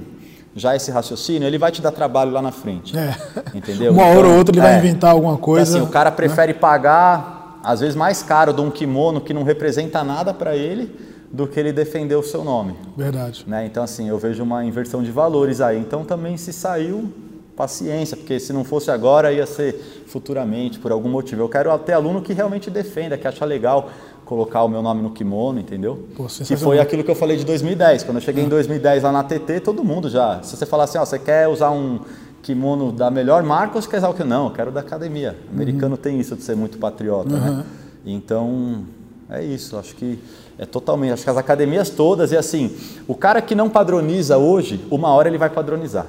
já 0.55 0.75
esse 0.75 0.91
raciocínio, 0.91 1.47
ele 1.47 1.57
vai 1.57 1.71
te 1.71 1.81
dar 1.81 1.91
trabalho 1.91 2.31
lá 2.31 2.41
na 2.41 2.51
frente. 2.51 2.95
É. 2.97 3.15
Entendeu? 3.55 3.93
Uma 3.93 4.05
hora 4.05 4.19
ou 4.19 4.25
então, 4.25 4.38
outra 4.38 4.55
ele 4.55 4.59
é. 4.59 4.69
vai 4.69 4.77
inventar 4.77 5.12
alguma 5.12 5.38
coisa. 5.38 5.71
Então, 5.71 5.81
assim, 5.81 5.89
o 5.89 5.91
cara 5.91 6.12
prefere 6.12 6.53
né? 6.53 6.59
pagar, 6.59 7.59
às 7.63 7.79
vezes, 7.79 7.95
mais 7.95 8.21
caro 8.21 8.53
de 8.53 8.62
um 8.62 8.69
kimono 8.69 9.21
que 9.21 9.33
não 9.33 9.43
representa 9.43 10.03
nada 10.03 10.33
para 10.33 10.55
ele 10.55 10.95
do 11.31 11.47
que 11.47 11.59
ele 11.59 11.71
defender 11.71 12.15
o 12.15 12.23
seu 12.23 12.43
nome. 12.43 12.75
Verdade. 12.97 13.43
Né? 13.47 13.65
Então, 13.65 13.83
assim, 13.83 14.09
eu 14.09 14.17
vejo 14.17 14.43
uma 14.43 14.63
inversão 14.63 15.03
de 15.03 15.12
valores 15.12 15.62
aí. 15.62 15.79
Então, 15.79 16.03
também 16.03 16.38
se 16.38 16.51
saiu, 16.51 17.12
paciência, 17.60 18.15
porque 18.15 18.39
se 18.39 18.54
não 18.54 18.63
fosse 18.63 18.89
agora, 18.89 19.34
ia 19.34 19.45
ser 19.45 20.06
futuramente, 20.08 20.80
por 20.80 20.93
algum 20.93 21.10
motivo. 21.10 21.41
Eu 21.41 21.50
quero 21.50 21.78
ter 21.80 21.91
aluno 21.91 22.22
que 22.22 22.32
realmente 22.32 22.72
defenda, 22.72 23.17
que 23.17 23.28
acha 23.28 23.43
legal 23.43 23.89
colocar 24.24 24.63
o 24.63 24.69
meu 24.69 24.82
nome 24.82 25.02
no 25.02 25.10
kimono, 25.10 25.60
entendeu? 25.60 26.08
Pô, 26.15 26.26
que 26.28 26.56
foi 26.56 26.80
aquilo 26.80 27.04
que 27.04 27.12
eu 27.12 27.15
falei 27.15 27.36
de 27.36 27.43
2010. 27.43 28.04
Quando 28.04 28.15
eu 28.15 28.22
cheguei 28.22 28.45
em 28.45 28.48
2010 28.48 29.04
lá 29.04 29.12
na 29.12 29.26
TT, 29.26 29.60
todo 29.60 29.84
mundo 29.84 30.10
já. 30.10 30.41
Se 30.41 30.56
você 30.56 30.65
falar 30.65 30.86
assim, 30.86 30.98
ó, 30.98 31.04
você 31.04 31.19
quer 31.19 31.50
usar 31.50 31.72
um 31.72 32.00
kimono 32.41 32.93
da 32.93 33.12
melhor 33.12 33.43
marca 33.43 33.76
ou 33.76 33.82
você 33.82 33.89
quer 33.89 33.98
usar 33.98 34.08
o 34.08 34.13
que? 34.13 34.24
Não, 34.24 34.45
eu 34.45 34.54
quero 34.54 34.72
da 34.72 34.80
academia. 34.80 35.36
O 35.52 35.54
americano 35.54 35.95
uhum. 35.95 36.02
tem 36.02 36.17
isso 36.17 36.38
de 36.38 36.43
ser 36.43 36.56
muito 36.56 36.78
patriota, 36.78 37.30
né? 37.30 37.50
uhum. 37.50 37.58
né? 37.58 37.65
Então, 38.06 38.84
é 39.30 39.43
isso. 39.43 39.76
Acho 39.78 39.93
que 39.95 40.17
é 40.58 40.65
totalmente. 40.65 41.12
Acho 41.12 41.24
que 41.26 41.30
as 41.30 41.36
academias 41.38 41.89
todas, 41.89 42.32
e 42.32 42.38
assim, 42.38 42.74
o 43.06 43.15
cara 43.15 43.41
que 43.41 43.54
não 43.54 43.69
padroniza 43.69 44.38
hoje, 44.38 44.80
uma 44.89 45.10
hora 45.10 45.28
ele 45.28 45.38
vai 45.38 45.50
padronizar. 45.50 46.08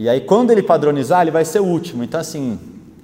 E 0.00 0.08
aí, 0.08 0.22
quando 0.22 0.50
ele 0.50 0.62
padronizar, 0.62 1.20
ele 1.20 1.30
vai 1.30 1.44
ser 1.44 1.60
o 1.60 1.64
último. 1.66 2.02
Então, 2.02 2.18
assim, 2.18 2.58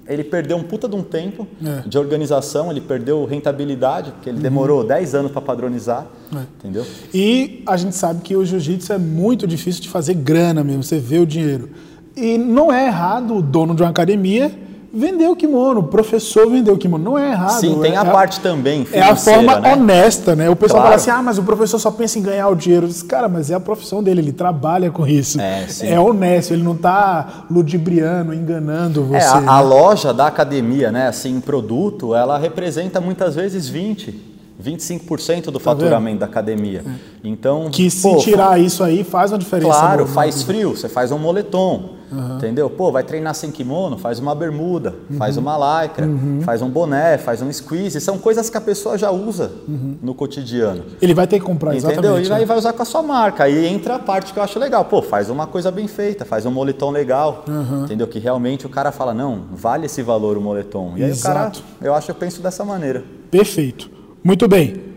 ele 0.07 0.23
perdeu 0.23 0.57
um 0.57 0.63
puta 0.63 0.89
de 0.89 0.95
um 0.95 1.03
tempo 1.03 1.47
é. 1.63 1.87
de 1.87 1.95
organização, 1.95 2.71
ele 2.71 2.81
perdeu 2.81 3.23
rentabilidade, 3.23 4.09
porque 4.09 4.27
ele 4.27 4.37
uhum. 4.37 4.43
demorou 4.43 4.83
10 4.83 5.13
anos 5.13 5.31
para 5.31 5.39
padronizar, 5.39 6.07
é. 6.35 6.39
entendeu? 6.57 6.83
E 7.13 7.61
a 7.67 7.77
gente 7.77 7.95
sabe 7.95 8.21
que 8.23 8.35
o 8.35 8.43
jiu-jitsu 8.43 8.93
é 8.93 8.97
muito 8.97 9.45
difícil 9.45 9.83
de 9.83 9.89
fazer 9.89 10.15
grana 10.15 10.63
mesmo, 10.63 10.81
você 10.81 10.97
vê 10.97 11.19
o 11.19 11.25
dinheiro. 11.25 11.69
E 12.15 12.35
não 12.35 12.73
é 12.73 12.87
errado 12.87 13.35
o 13.35 13.43
dono 13.43 13.75
de 13.75 13.83
uma 13.83 13.91
academia 13.91 14.51
vendeu 14.93 15.31
o 15.31 15.35
kimono, 15.35 15.81
o 15.81 15.83
professor 15.83 16.49
vendeu 16.49 16.73
o 16.73 16.77
kimono. 16.77 17.03
Não 17.03 17.17
é 17.17 17.31
errado. 17.31 17.59
Sim, 17.59 17.79
tem 17.81 17.93
é, 17.93 17.97
a 17.97 18.05
parte 18.05 18.39
também 18.39 18.87
É 18.91 19.01
a 19.01 19.15
forma 19.15 19.59
né? 19.59 19.73
honesta, 19.73 20.35
né? 20.35 20.49
O 20.49 20.55
pessoal 20.55 20.81
claro. 20.81 20.85
fala 20.85 20.95
assim, 20.95 21.09
ah, 21.09 21.23
mas 21.23 21.37
o 21.37 21.43
professor 21.43 21.79
só 21.79 21.91
pensa 21.91 22.19
em 22.19 22.21
ganhar 22.21 22.47
o 22.49 22.55
dinheiro. 22.55 22.87
Diz, 22.87 23.03
cara, 23.03 23.27
mas 23.27 23.51
é 23.51 23.55
a 23.55 23.59
profissão 23.59 24.01
dele, 24.01 24.21
ele 24.21 24.31
trabalha 24.31 24.89
com 24.89 25.05
isso. 25.07 25.39
É, 25.39 25.67
é 25.81 25.99
honesto, 25.99 26.53
ele 26.53 26.63
não 26.63 26.73
está 26.73 27.45
ludibriando, 27.49 28.33
enganando 28.33 29.03
você. 29.03 29.25
É, 29.25 29.27
a, 29.27 29.41
né? 29.41 29.47
a 29.47 29.59
loja 29.59 30.13
da 30.13 30.27
academia, 30.27 30.91
né, 30.91 31.07
assim, 31.07 31.39
produto, 31.39 32.15
ela 32.15 32.37
representa 32.37 33.01
muitas 33.01 33.35
vezes 33.35 33.69
20%. 33.69 34.36
25% 34.61 35.45
do 35.45 35.51
tá 35.53 35.59
faturamento 35.59 36.11
vendo? 36.11 36.19
da 36.19 36.25
academia. 36.25 36.83
É. 36.85 36.91
Então, 37.23 37.69
que 37.69 37.89
se 37.89 38.01
pô, 38.01 38.17
tirar 38.17 38.59
isso 38.59 38.83
aí 38.83 39.03
faz 39.03 39.31
uma 39.31 39.37
diferença. 39.37 39.69
Claro, 39.69 40.07
faz 40.07 40.43
frio, 40.43 40.75
você 40.75 40.89
faz 40.89 41.11
um 41.11 41.17
moletom. 41.17 41.97
Uhum. 42.11 42.37
Entendeu? 42.37 42.69
Pô, 42.69 42.89
vai 42.91 43.03
treinar 43.03 43.35
sem 43.35 43.51
kimono, 43.51 43.97
faz 43.97 44.19
uma 44.19 44.33
bermuda, 44.33 44.95
uhum. 45.09 45.17
faz 45.17 45.35
uma 45.35 45.83
lycra, 45.83 46.05
uhum. 46.05 46.39
faz 46.41 46.61
um 46.61 46.69
boné, 46.69 47.17
faz 47.17 47.41
um 47.41 47.51
squeeze. 47.51 47.99
São 47.99 48.17
coisas 48.17 48.49
que 48.49 48.57
a 48.57 48.61
pessoa 48.61 48.97
já 48.97 49.11
usa 49.11 49.51
uhum. 49.67 49.97
no 50.01 50.13
cotidiano. 50.13 50.85
Ele 51.01 51.13
vai 51.13 51.27
ter 51.27 51.39
que 51.39 51.45
comprar, 51.45 51.75
Entendeu? 51.75 51.91
exatamente. 51.91 52.29
E 52.29 52.33
aí 52.33 52.39
né? 52.39 52.45
vai 52.45 52.57
usar 52.57 52.73
com 52.73 52.81
a 52.81 52.85
sua 52.85 53.03
marca. 53.03 53.43
Aí 53.43 53.67
entra 53.67 53.95
a 53.95 53.99
parte 53.99 54.31
que 54.31 54.39
eu 54.39 54.43
acho 54.43 54.57
legal. 54.57 54.85
Pô, 54.85 55.01
faz 55.01 55.29
uma 55.29 55.47
coisa 55.47 55.69
bem 55.69 55.87
feita, 55.87 56.23
faz 56.23 56.45
um 56.45 56.51
moletom 56.51 56.91
legal. 56.91 57.43
Entendeu? 57.83 58.07
Que 58.07 58.19
realmente 58.19 58.65
o 58.65 58.69
cara 58.69 58.91
fala, 58.91 59.13
não, 59.13 59.43
vale 59.51 59.87
esse 59.87 60.01
valor 60.01 60.37
o 60.37 60.41
moletom. 60.41 60.93
E 60.95 61.03
aí 61.03 61.09
Exato. 61.09 61.59
o 61.59 61.63
cara, 61.63 61.87
eu 61.89 61.93
acho, 61.93 62.09
eu 62.09 62.15
penso 62.15 62.41
dessa 62.41 62.63
maneira. 62.63 63.03
Perfeito. 63.29 63.96
Muito 64.23 64.47
bem. 64.47 64.87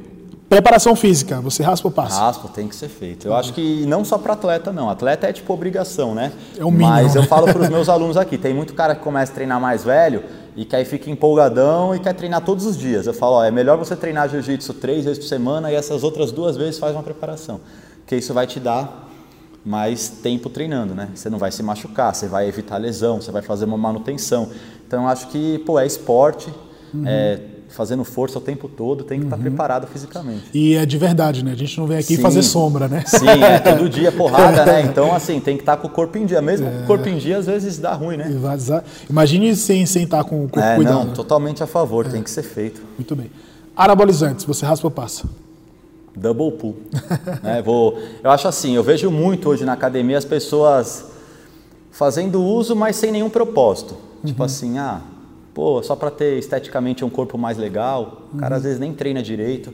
Preparação 0.51 0.97
física, 0.97 1.41
você 1.41 1.63
raspa 1.63 1.87
ou 1.87 1.93
passa? 1.93 2.21
Raspa, 2.21 2.49
tem 2.49 2.67
que 2.67 2.75
ser 2.75 2.89
feito. 2.89 3.29
Eu 3.29 3.37
acho 3.37 3.53
que 3.53 3.87
não 3.87 4.05
só 4.05 4.19
para 4.19 4.33
atleta, 4.33 4.73
não. 4.73 4.91
Atleta 4.91 5.29
é 5.29 5.33
tipo 5.33 5.55
obrigação, 5.55 6.13
né? 6.13 6.33
É 6.59 6.65
o 6.65 6.73
mínimo. 6.73 6.91
Mas 6.91 7.15
eu 7.15 7.23
falo 7.23 7.47
para 7.47 7.63
os 7.63 7.69
meus 7.69 7.89
alunos 7.89 8.17
aqui: 8.17 8.37
tem 8.37 8.53
muito 8.53 8.75
cara 8.75 8.97
que 8.97 9.01
começa 9.01 9.31
a 9.31 9.35
treinar 9.37 9.61
mais 9.61 9.85
velho 9.85 10.25
e 10.57 10.65
que 10.65 10.75
aí 10.75 10.85
fica 10.85 11.09
empolgadão 11.09 11.95
e 11.95 12.01
quer 12.01 12.15
treinar 12.15 12.41
todos 12.41 12.67
os 12.67 12.77
dias. 12.77 13.07
Eu 13.07 13.15
falo: 13.15 13.37
ó, 13.37 13.45
é 13.45 13.51
melhor 13.53 13.79
você 13.79 13.95
treinar 13.95 14.29
jiu-jitsu 14.29 14.75
três 14.75 15.05
vezes 15.05 15.21
por 15.21 15.29
semana 15.29 15.71
e 15.71 15.77
essas 15.77 16.03
outras 16.03 16.33
duas 16.33 16.57
vezes 16.57 16.81
faz 16.81 16.97
uma 16.97 17.03
preparação. 17.05 17.61
Porque 18.01 18.17
isso 18.17 18.35
vai 18.35 18.49
te 18.49 18.59
dar 18.59 19.09
mais 19.65 20.09
tempo 20.09 20.51
treinando, 20.51 20.97
né? 20.97 21.11
Você 21.15 21.31
não 21.31 21.39
vai 21.39 21.53
se 21.53 21.63
machucar, 21.63 22.13
você 22.13 22.27
vai 22.27 22.49
evitar 22.49 22.77
lesão, 22.77 23.21
você 23.21 23.31
vai 23.31 23.43
fazer 23.43 23.67
uma 23.67 23.79
manutenção. 23.79 24.49
Então 24.85 25.05
eu 25.05 25.09
acho 25.09 25.29
que, 25.29 25.59
pô, 25.61 25.79
é 25.79 25.87
esporte. 25.87 26.53
Uhum. 26.93 27.05
É, 27.07 27.39
fazendo 27.71 28.05
força 28.05 28.39
o 28.39 28.41
tempo 28.41 28.69
todo, 28.69 29.05
tem 29.05 29.21
que 29.21 29.27
estar 29.27 29.37
preparado 29.37 29.87
fisicamente. 29.87 30.45
E 30.53 30.75
é 30.75 30.85
de 30.85 30.99
verdade, 30.99 31.45
né? 31.45 31.53
A 31.53 31.57
gente 31.57 31.79
não 31.79 31.87
vem 31.87 31.99
aqui 31.99 32.17
Sim. 32.17 32.23
fazer 32.23 32.43
sombra, 32.43 32.89
né? 32.89 33.05
Sim, 33.07 33.29
é 33.29 33.59
todo 33.61 33.89
dia 33.89 34.11
porrada, 34.11 34.65
né? 34.65 34.83
Então, 34.83 35.15
assim, 35.15 35.41
tem 35.41 35.57
que 35.57 35.63
estar 35.63 35.77
com 35.77 35.87
o 35.87 35.91
corpo 35.91 36.19
em 36.19 36.27
dia. 36.27 36.43
Mesmo 36.43 36.71
com 36.71 36.83
o 36.83 36.87
corpo 36.87 37.09
em 37.09 37.17
dia, 37.17 37.39
às 37.39 37.47
vezes 37.47 37.79
dá 37.79 37.93
ruim, 37.95 38.17
né? 38.17 38.31
Imagine 39.09 39.55
sem, 39.55 39.87
sem 39.87 40.03
estar 40.03 40.25
com 40.25 40.45
o 40.45 40.49
corpo 40.49 40.61
É, 40.61 40.75
cuidado. 40.75 41.07
não, 41.07 41.13
totalmente 41.13 41.63
a 41.63 41.67
favor, 41.67 42.07
tem 42.07 42.23
que 42.23 42.31
ser 42.31 42.43
feito. 42.43 42.83
Muito 42.99 43.15
bem. 43.15 43.31
Anabolizantes, 43.77 44.45
você 44.45 44.67
raspa 44.67 44.87
ou 44.87 44.91
passa? 44.91 45.25
Double 46.15 46.53
pull. 46.53 46.77
né? 47.43 47.63
Vou, 47.63 47.99
eu 48.23 48.31
acho 48.31 48.49
assim, 48.49 48.75
eu 48.75 48.83
vejo 48.83 49.11
muito 49.11 49.49
hoje 49.49 49.65
na 49.65 49.73
academia 49.73 50.19
as 50.19 50.25
pessoas 50.25 51.05
fazendo 51.91 52.43
uso, 52.43 52.75
mas 52.75 52.97
sem 52.97 53.13
nenhum 53.13 53.31
propósito. 53.31 53.97
Tipo 54.25 54.43
assim, 54.43 54.79
ah, 54.79 55.01
pô, 55.55 55.83
só 55.83 55.95
para 55.97 56.11
ter 56.11 56.39
esteticamente 56.39 57.05
um 57.05 57.11
corpo 57.11 57.37
mais 57.39 57.57
legal. 57.59 58.23
O 58.33 58.39
cara 58.39 58.57
às 58.57 58.63
vezes 58.63 58.79
nem 58.79 58.93
treina 58.93 59.23
direito. 59.23 59.73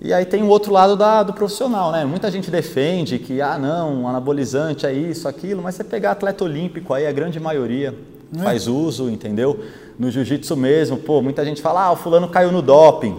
E 0.00 0.14
aí 0.14 0.24
tem 0.24 0.42
o 0.42 0.46
outro 0.48 0.72
lado 0.72 0.96
da, 0.96 1.22
do 1.22 1.34
profissional, 1.34 1.92
né? 1.92 2.04
Muita 2.06 2.30
gente 2.30 2.50
defende 2.50 3.18
que, 3.18 3.42
ah, 3.42 3.58
não, 3.58 4.08
anabolizante 4.08 4.86
é 4.86 4.92
isso, 4.92 5.28
aquilo, 5.28 5.62
mas 5.62 5.74
você 5.74 5.84
pegar 5.84 6.12
atleta 6.12 6.42
olímpico 6.42 6.94
aí, 6.94 7.06
a 7.06 7.12
grande 7.12 7.38
maioria 7.38 7.94
faz 8.42 8.66
uso, 8.66 9.10
entendeu? 9.10 9.60
No 9.98 10.10
jiu-jitsu 10.10 10.56
mesmo, 10.56 10.96
pô, 10.96 11.20
muita 11.20 11.44
gente 11.44 11.60
fala, 11.60 11.84
ah, 11.84 11.92
o 11.92 11.96
fulano 11.96 12.28
caiu 12.28 12.50
no 12.50 12.62
doping. 12.62 13.14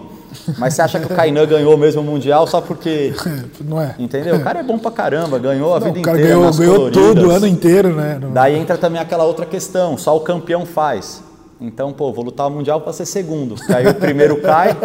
Mas 0.58 0.74
você 0.74 0.82
acha 0.82 0.98
que 0.98 1.06
o 1.12 1.14
Kainan 1.14 1.46
ganhou 1.46 1.76
mesmo 1.76 2.00
o 2.00 2.04
Mundial 2.04 2.46
só 2.46 2.60
porque. 2.60 3.12
Não 3.60 3.80
é? 3.80 3.94
Entendeu? 3.98 4.36
O 4.36 4.40
cara 4.42 4.60
é 4.60 4.62
bom 4.62 4.78
pra 4.78 4.90
caramba, 4.90 5.38
ganhou 5.38 5.74
a 5.76 5.78
Não, 5.78 5.86
vida 5.86 6.00
o 6.00 6.02
cara 6.02 6.16
inteira. 6.16 6.34
ganhou, 6.34 6.46
nas 6.46 6.58
ganhou 6.58 6.74
coloridas. 6.76 7.04
tudo 7.04 7.28
o 7.28 7.30
ano 7.30 7.46
inteiro, 7.46 7.94
né? 7.94 8.18
Daí 8.32 8.56
entra 8.56 8.78
também 8.78 9.00
aquela 9.00 9.24
outra 9.24 9.44
questão, 9.44 9.96
só 9.98 10.16
o 10.16 10.20
campeão 10.20 10.64
faz. 10.64 11.22
Então, 11.62 11.92
pô, 11.92 12.12
vou 12.12 12.24
lutar 12.24 12.48
o 12.48 12.50
Mundial 12.50 12.80
para 12.80 12.92
ser 12.92 13.06
segundo. 13.06 13.54
Porque 13.54 13.72
aí 13.72 13.86
o 13.86 13.94
primeiro 13.94 14.40
cai 14.40 14.76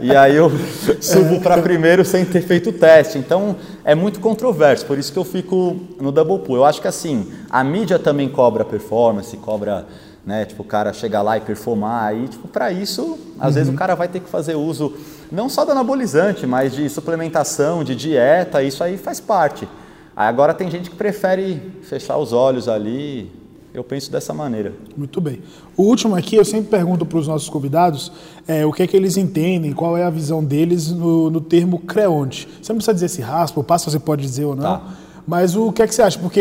e 0.00 0.16
aí 0.16 0.34
eu 0.34 0.50
subo 1.00 1.40
para 1.40 1.60
primeiro 1.60 2.04
sem 2.04 2.24
ter 2.24 2.40
feito 2.40 2.70
o 2.70 2.72
teste. 2.72 3.18
Então, 3.18 3.56
é 3.84 3.94
muito 3.94 4.18
controverso, 4.18 4.86
por 4.86 4.98
isso 4.98 5.12
que 5.12 5.18
eu 5.18 5.24
fico 5.24 5.76
no 6.00 6.10
double 6.10 6.38
pull. 6.38 6.56
Eu 6.56 6.64
acho 6.64 6.80
que 6.80 6.88
assim, 6.88 7.30
a 7.50 7.62
mídia 7.62 7.98
também 7.98 8.30
cobra 8.30 8.64
performance, 8.64 9.36
cobra, 9.36 9.86
né, 10.24 10.46
tipo, 10.46 10.62
o 10.62 10.66
cara 10.66 10.92
chegar 10.94 11.20
lá 11.20 11.36
e 11.36 11.42
performar. 11.42 12.04
Aí, 12.04 12.26
tipo, 12.28 12.48
para 12.48 12.72
isso, 12.72 13.18
às 13.38 13.54
vezes 13.54 13.72
o 13.72 13.76
cara 13.76 13.94
vai 13.94 14.08
ter 14.08 14.20
que 14.20 14.28
fazer 14.28 14.54
uso 14.54 14.94
não 15.30 15.48
só 15.48 15.64
do 15.64 15.72
anabolizante, 15.72 16.46
mas 16.46 16.72
de 16.72 16.88
suplementação, 16.88 17.84
de 17.84 17.94
dieta, 17.94 18.62
isso 18.62 18.82
aí 18.82 18.96
faz 18.96 19.20
parte. 19.20 19.68
Aí 20.16 20.28
agora 20.28 20.54
tem 20.54 20.70
gente 20.70 20.90
que 20.90 20.96
prefere 20.96 21.72
fechar 21.82 22.16
os 22.16 22.32
olhos 22.32 22.68
ali. 22.68 23.30
Eu 23.74 23.82
penso 23.82 24.12
dessa 24.12 24.34
maneira. 24.34 24.74
Muito 24.96 25.18
bem. 25.20 25.40
O 25.76 25.84
último 25.84 26.14
aqui, 26.14 26.36
eu 26.36 26.44
sempre 26.44 26.68
pergunto 26.68 27.06
para 27.06 27.18
os 27.18 27.26
nossos 27.26 27.48
convidados 27.48 28.12
é, 28.46 28.66
o 28.66 28.72
que 28.72 28.82
é 28.82 28.86
que 28.86 28.94
eles 28.94 29.16
entendem, 29.16 29.72
qual 29.72 29.96
é 29.96 30.04
a 30.04 30.10
visão 30.10 30.44
deles 30.44 30.90
no, 30.90 31.30
no 31.30 31.40
termo 31.40 31.78
creonte. 31.78 32.46
Você 32.60 32.70
não 32.72 32.76
precisa 32.78 32.92
dizer 32.92 33.08
se 33.08 33.22
raspa 33.22 33.58
ou 33.60 33.64
passa, 33.64 33.90
você 33.90 33.98
pode 33.98 34.20
dizer 34.22 34.44
ou 34.44 34.54
não. 34.54 34.62
Tá. 34.62 34.82
Mas 35.26 35.56
o 35.56 35.72
que 35.72 35.80
é 35.82 35.86
que 35.86 35.94
você 35.94 36.02
acha? 36.02 36.18
Porque 36.18 36.40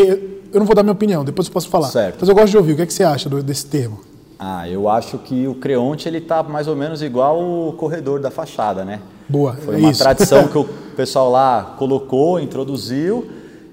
eu 0.52 0.60
não 0.60 0.66
vou 0.66 0.76
dar 0.76 0.84
minha 0.84 0.92
opinião, 0.92 1.24
depois 1.24 1.48
eu 1.48 1.54
posso 1.54 1.70
falar. 1.70 1.88
Certo. 1.88 2.18
Mas 2.20 2.28
eu 2.28 2.36
gosto 2.36 2.50
de 2.50 2.58
ouvir. 2.58 2.74
O 2.74 2.76
que 2.76 2.82
é 2.82 2.86
que 2.86 2.94
você 2.94 3.04
acha 3.06 3.30
do- 3.30 3.42
desse 3.42 3.66
termo? 3.66 4.00
Ah, 4.38 4.68
eu 4.68 4.90
acho 4.90 5.18
que 5.20 5.48
o 5.48 5.56
creonte 5.56 6.10
ele 6.10 6.20
tá 6.20 6.44
mais 6.44 6.68
ou 6.68 6.76
menos 6.76 7.02
igual 7.02 7.40
o 7.40 7.74
corredor 7.74 8.20
da 8.20 8.30
fachada, 8.32 8.84
né? 8.84 9.00
Boa, 9.30 9.54
Foi 9.54 9.76
é 9.76 9.78
uma 9.78 9.92
isso. 9.92 10.02
tradição 10.04 10.48
que 10.50 10.58
o 10.58 10.66
pessoal 10.98 11.32
lá 11.32 11.76
colocou, 11.78 12.40
introduziu, 12.42 13.26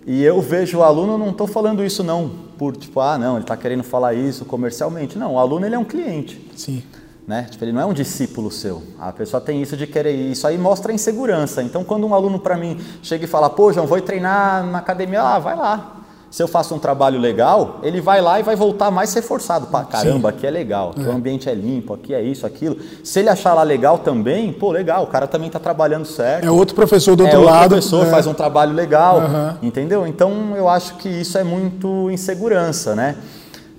e 0.06 0.22
eu 0.22 0.40
vejo 0.40 0.78
o 0.78 0.82
aluno, 0.84 1.18
não 1.18 1.30
estou 1.30 1.46
falando 1.48 1.84
isso 1.84 2.04
não 2.04 2.46
por 2.58 2.76
tipo, 2.76 3.00
ah, 3.00 3.16
não, 3.16 3.34
ele 3.34 3.44
está 3.44 3.56
querendo 3.56 3.84
falar 3.84 4.14
isso 4.14 4.44
comercialmente. 4.44 5.16
Não, 5.16 5.34
o 5.34 5.38
aluno 5.38 5.64
ele 5.64 5.74
é 5.74 5.78
um 5.78 5.84
cliente. 5.84 6.50
Sim. 6.56 6.82
né? 7.26 7.46
Tipo, 7.50 7.64
ele 7.64 7.72
não 7.72 7.80
é 7.82 7.86
um 7.86 7.92
discípulo 7.92 8.50
seu. 8.50 8.82
A 8.98 9.12
pessoa 9.12 9.40
tem 9.40 9.62
isso 9.62 9.76
de 9.76 9.86
querer 9.86 10.14
ir. 10.14 10.32
Isso 10.32 10.46
aí 10.46 10.58
mostra 10.58 10.92
insegurança. 10.92 11.62
Então, 11.62 11.84
quando 11.84 12.06
um 12.06 12.14
aluno 12.14 12.38
para 12.38 12.56
mim 12.56 12.80
chega 13.02 13.24
e 13.24 13.28
fala, 13.28 13.48
pô, 13.48 13.72
João, 13.72 13.86
vou 13.86 14.00
treinar 14.00 14.66
na 14.66 14.78
academia, 14.78 15.22
ah, 15.22 15.38
vai 15.38 15.54
lá. 15.54 15.97
Se 16.30 16.42
eu 16.42 16.48
faço 16.48 16.74
um 16.74 16.78
trabalho 16.78 17.18
legal, 17.18 17.78
ele 17.82 18.00
vai 18.02 18.20
lá 18.20 18.38
e 18.38 18.42
vai 18.42 18.54
voltar 18.54 18.90
mais 18.90 19.14
reforçado. 19.14 19.66
Pá, 19.68 19.82
caramba, 19.84 20.28
aqui 20.28 20.46
é 20.46 20.50
legal, 20.50 20.90
aqui 20.90 21.00
o 21.00 21.10
ambiente 21.10 21.48
é 21.48 21.54
limpo, 21.54 21.94
aqui 21.94 22.12
é 22.12 22.20
isso, 22.22 22.44
aquilo. 22.46 22.76
Se 23.02 23.20
ele 23.20 23.30
achar 23.30 23.54
lá 23.54 23.62
legal 23.62 23.98
também, 23.98 24.52
pô, 24.52 24.70
legal, 24.70 25.04
o 25.04 25.06
cara 25.06 25.26
também 25.26 25.46
está 25.46 25.58
trabalhando 25.58 26.04
certo. 26.04 26.44
É 26.44 26.50
outro 26.50 26.74
professor 26.74 27.16
do 27.16 27.22
É 27.22 27.26
outro 27.26 27.40
outro 27.40 27.54
lado. 27.54 27.68
professor, 27.70 28.06
é. 28.06 28.10
faz 28.10 28.26
um 28.26 28.34
trabalho 28.34 28.74
legal, 28.74 29.20
Aham. 29.20 29.58
entendeu? 29.62 30.06
Então 30.06 30.54
eu 30.54 30.68
acho 30.68 30.96
que 30.96 31.08
isso 31.08 31.38
é 31.38 31.44
muito 31.44 32.10
insegurança, 32.10 32.94
né? 32.94 33.16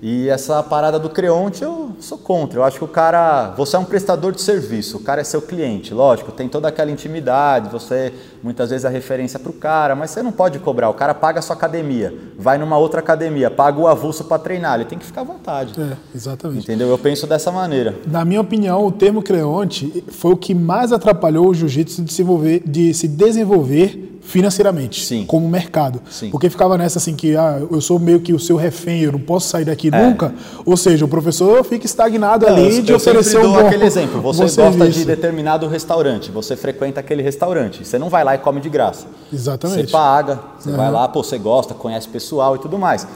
E 0.02 0.28
essa 0.30 0.62
parada 0.62 0.98
do 0.98 1.10
creonte 1.10 1.62
eu 1.62 1.90
sou 2.00 2.16
contra. 2.16 2.58
Eu 2.58 2.64
acho 2.64 2.78
que 2.78 2.84
o 2.84 2.88
cara, 2.88 3.52
você 3.56 3.76
é 3.76 3.78
um 3.78 3.84
prestador 3.84 4.32
de 4.32 4.40
serviço, 4.40 4.96
o 4.96 5.00
cara 5.00 5.20
é 5.20 5.24
seu 5.24 5.42
cliente, 5.42 5.92
lógico, 5.92 6.32
tem 6.32 6.48
toda 6.48 6.68
aquela 6.68 6.90
intimidade, 6.90 7.68
você 7.68 8.10
muitas 8.42 8.70
vezes 8.70 8.86
é 8.86 8.88
referência 8.88 9.38
para 9.38 9.50
o 9.50 9.52
cara, 9.52 9.94
mas 9.94 10.10
você 10.10 10.22
não 10.22 10.32
pode 10.32 10.58
cobrar. 10.58 10.88
O 10.88 10.94
cara 10.94 11.12
paga 11.12 11.40
a 11.40 11.42
sua 11.42 11.54
academia, 11.54 12.14
vai 12.38 12.56
numa 12.56 12.78
outra 12.78 13.00
academia, 13.00 13.50
paga 13.50 13.78
o 13.78 13.86
avulso 13.86 14.24
para 14.24 14.38
treinar, 14.38 14.76
ele 14.76 14.86
tem 14.86 14.98
que 14.98 15.04
ficar 15.04 15.20
à 15.20 15.24
vontade. 15.24 15.74
É, 15.78 15.96
exatamente. 16.14 16.62
Entendeu? 16.62 16.88
Eu 16.88 16.96
penso 16.98 17.26
dessa 17.26 17.52
maneira. 17.52 17.94
Na 18.06 18.24
minha 18.24 18.40
opinião, 18.40 18.86
o 18.86 18.90
termo 18.92 19.22
creonte 19.22 20.02
foi 20.08 20.32
o 20.32 20.36
que 20.36 20.54
mais 20.54 20.92
atrapalhou 20.92 21.46
o 21.48 21.52
jiu-jitsu 21.54 22.02
de, 22.02 22.10
se 22.10 22.22
desenvolver- 22.22 22.62
de 22.64 22.94
se 22.94 23.06
desenvolver 23.06 24.09
financeiramente, 24.20 25.04
Sim. 25.04 25.24
como 25.26 25.48
mercado. 25.48 26.00
Sim. 26.10 26.30
Porque 26.30 26.48
ficava 26.50 26.76
nessa 26.78 26.98
assim 26.98 27.14
que 27.16 27.36
ah, 27.36 27.60
eu 27.70 27.80
sou 27.80 27.98
meio 27.98 28.20
que 28.20 28.32
o 28.32 28.38
seu 28.38 28.56
refém, 28.56 29.00
eu 29.02 29.12
não 29.12 29.18
posso 29.20 29.48
sair 29.48 29.64
daqui 29.64 29.88
É. 29.92 30.06
nunca. 30.08 30.32
Ou 30.64 30.76
seja, 30.76 31.04
o 31.04 31.08
professor 31.08 31.64
fica 31.64 31.86
estagnado 31.86 32.46
Não, 32.46 32.52
ali 32.54 32.76
eu- 32.76 32.82
de 32.82 32.92
eu 32.92 32.96
oferecer 32.96 33.38
um 33.38 33.42
dou 33.42 33.52
bom 33.54 33.66
aquele 33.66 33.84
exemplo. 33.84 34.20
Você 34.20 34.40
gosta 34.42 34.62
serviço. 34.72 34.98
de 34.98 35.04
determinado 35.04 35.66
restaurante, 35.66 36.30
você 36.30 36.56
frequenta 36.56 37.00
aquele 37.00 37.22
restaurante. 37.22 37.84
Você 37.84 37.98
não 37.98 38.08
vai 38.08 38.22
lá 38.22 38.34
e 38.34 38.38
come 38.38 38.60
de 38.60 38.68
graça. 38.68 39.06
Exatamente. 39.32 39.86
Você 39.86 39.92
paga, 39.92 40.38
você 40.58 40.70
vai 40.70 40.90
lá, 40.90 41.08
pô, 41.08 41.22
você 41.24 41.38
gosta, 41.38 41.74
conhece 41.74 42.08
pessoal 42.08 42.56
e 42.56 42.58
tudo 42.58 42.78
mais. 42.78 43.06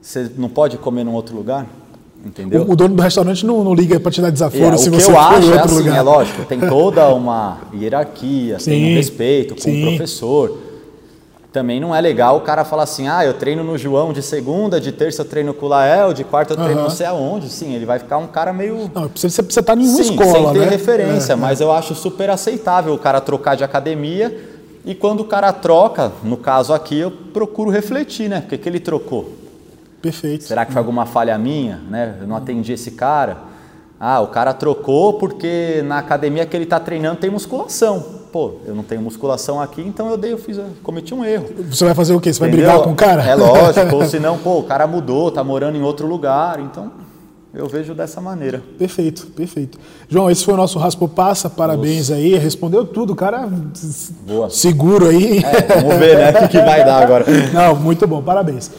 Você 0.00 0.30
não 0.36 0.48
pode 0.48 0.76
comer 0.78 1.04
num 1.04 1.14
outro 1.14 1.34
lugar? 1.36 1.66
Entendeu? 2.26 2.62
O, 2.62 2.72
o 2.72 2.76
dono 2.76 2.96
do 2.96 3.02
restaurante 3.02 3.46
não, 3.46 3.62
não 3.62 3.72
liga 3.72 4.00
para 4.00 4.10
te 4.10 4.20
dar 4.20 4.30
desaforo 4.30 4.74
É, 4.74 4.78
se 4.78 4.88
o 4.88 4.92
que 4.92 5.00
você 5.00 5.10
eu 5.10 5.14
for 5.14 5.20
acho 5.20 5.52
é 5.54 5.60
assim, 5.60 5.74
lugar. 5.76 5.96
é 5.96 6.02
lógico, 6.02 6.44
tem 6.44 6.58
toda 6.58 7.08
uma 7.14 7.58
hierarquia, 7.72 8.56
tem 8.56 8.60
Sim, 8.60 8.92
um 8.92 8.94
respeito 8.96 9.54
com 9.54 9.60
sim. 9.60 9.84
o 9.84 9.88
professor. 9.90 10.58
Também 11.52 11.78
não 11.80 11.94
é 11.94 12.00
legal 12.00 12.36
o 12.36 12.40
cara 12.40 12.64
falar 12.64 12.82
assim, 12.82 13.06
ah, 13.08 13.24
eu 13.24 13.32
treino 13.32 13.62
no 13.64 13.78
João 13.78 14.12
de 14.12 14.20
segunda, 14.22 14.78
de 14.80 14.92
terça 14.92 15.22
eu 15.22 15.24
treino 15.24 15.54
com 15.54 15.66
o 15.66 15.68
Lael, 15.68 16.12
de 16.12 16.22
quarta 16.24 16.52
eu 16.52 16.56
treino 16.56 16.80
Aham. 16.80 16.82
não 16.82 16.90
sei 16.90 17.06
aonde. 17.06 17.48
Sim, 17.48 17.72
ele 17.74 17.86
vai 17.86 17.98
ficar 17.98 18.18
um 18.18 18.26
cara 18.26 18.52
meio 18.52 18.90
Não, 18.94 19.04
você 19.14 19.28
precisa 19.42 19.60
estar 19.60 19.74
em 19.78 19.86
uma 19.88 20.02
Sim, 20.02 20.10
escola, 20.12 20.50
sem 20.50 20.60
ter 20.60 20.66
né? 20.66 20.68
referência, 20.68 21.32
É, 21.32 21.36
mas 21.36 21.60
eu 21.60 21.70
acho 21.72 21.94
super 21.94 22.28
aceitável 22.28 22.92
o 22.92 22.98
cara 22.98 23.20
trocar 23.22 23.54
de 23.56 23.62
academia 23.64 24.36
e 24.84 24.94
quando 24.94 25.20
o 25.20 25.24
cara 25.24 25.50
troca, 25.52 26.12
no 26.22 26.36
caso 26.36 26.74
aqui, 26.74 26.98
eu 26.98 27.10
procuro 27.10 27.70
refletir, 27.70 28.28
né? 28.28 28.40
Por 28.42 28.50
que, 28.50 28.58
que 28.58 28.68
ele 28.68 28.80
trocou? 28.80 29.30
Perfeito. 30.06 30.44
Será 30.44 30.64
que 30.64 30.72
foi 30.72 30.78
alguma 30.78 31.04
falha 31.04 31.36
minha, 31.36 31.80
né? 31.90 32.14
Eu 32.20 32.28
não 32.28 32.36
atendi 32.36 32.72
esse 32.72 32.92
cara? 32.92 33.38
Ah, 33.98 34.20
o 34.20 34.28
cara 34.28 34.52
trocou 34.52 35.14
porque 35.14 35.82
na 35.84 35.98
academia 35.98 36.46
que 36.46 36.56
ele 36.56 36.62
está 36.62 36.78
treinando 36.78 37.16
tem 37.16 37.28
musculação. 37.28 38.04
Pô, 38.30 38.52
eu 38.64 38.72
não 38.74 38.84
tenho 38.84 39.00
musculação 39.00 39.60
aqui, 39.60 39.80
então 39.80 40.08
eu 40.08 40.16
dei, 40.16 40.32
eu 40.32 40.38
fiz, 40.38 40.58
eu 40.58 40.66
cometi 40.82 41.12
um 41.12 41.24
erro. 41.24 41.46
Você 41.68 41.84
vai 41.84 41.94
fazer 41.94 42.12
o 42.12 42.20
quê? 42.20 42.32
Você 42.32 42.38
vai 42.38 42.50
Entendeu? 42.50 42.68
brigar 42.68 42.84
com 42.84 42.92
o 42.92 42.94
cara? 42.94 43.24
É 43.24 43.34
lógico, 43.34 43.96
ou 43.96 44.04
senão, 44.06 44.38
pô, 44.38 44.60
o 44.60 44.62
cara 44.62 44.86
mudou, 44.86 45.30
tá 45.32 45.42
morando 45.42 45.76
em 45.76 45.82
outro 45.82 46.06
lugar, 46.06 46.60
então 46.60 46.92
eu 47.52 47.66
vejo 47.66 47.94
dessa 47.94 48.20
maneira. 48.20 48.62
Perfeito, 48.78 49.26
perfeito. 49.28 49.76
João, 50.08 50.30
esse 50.30 50.44
foi 50.44 50.54
o 50.54 50.56
nosso 50.56 50.78
Raspo 50.78 51.08
Passa, 51.08 51.50
parabéns 51.50 52.10
aí, 52.12 52.36
respondeu 52.36 52.84
tudo, 52.84 53.14
o 53.14 53.16
cara 53.16 53.48
Boa. 54.26 54.50
seguro 54.50 55.08
aí. 55.08 55.38
É, 55.38 55.80
vamos 55.80 55.96
ver, 55.96 56.16
né, 56.16 56.44
o 56.44 56.48
que 56.48 56.60
vai 56.60 56.84
dar 56.84 57.02
agora. 57.02 57.24
Não, 57.52 57.74
muito 57.74 58.06
bom, 58.06 58.22
parabéns. 58.22 58.70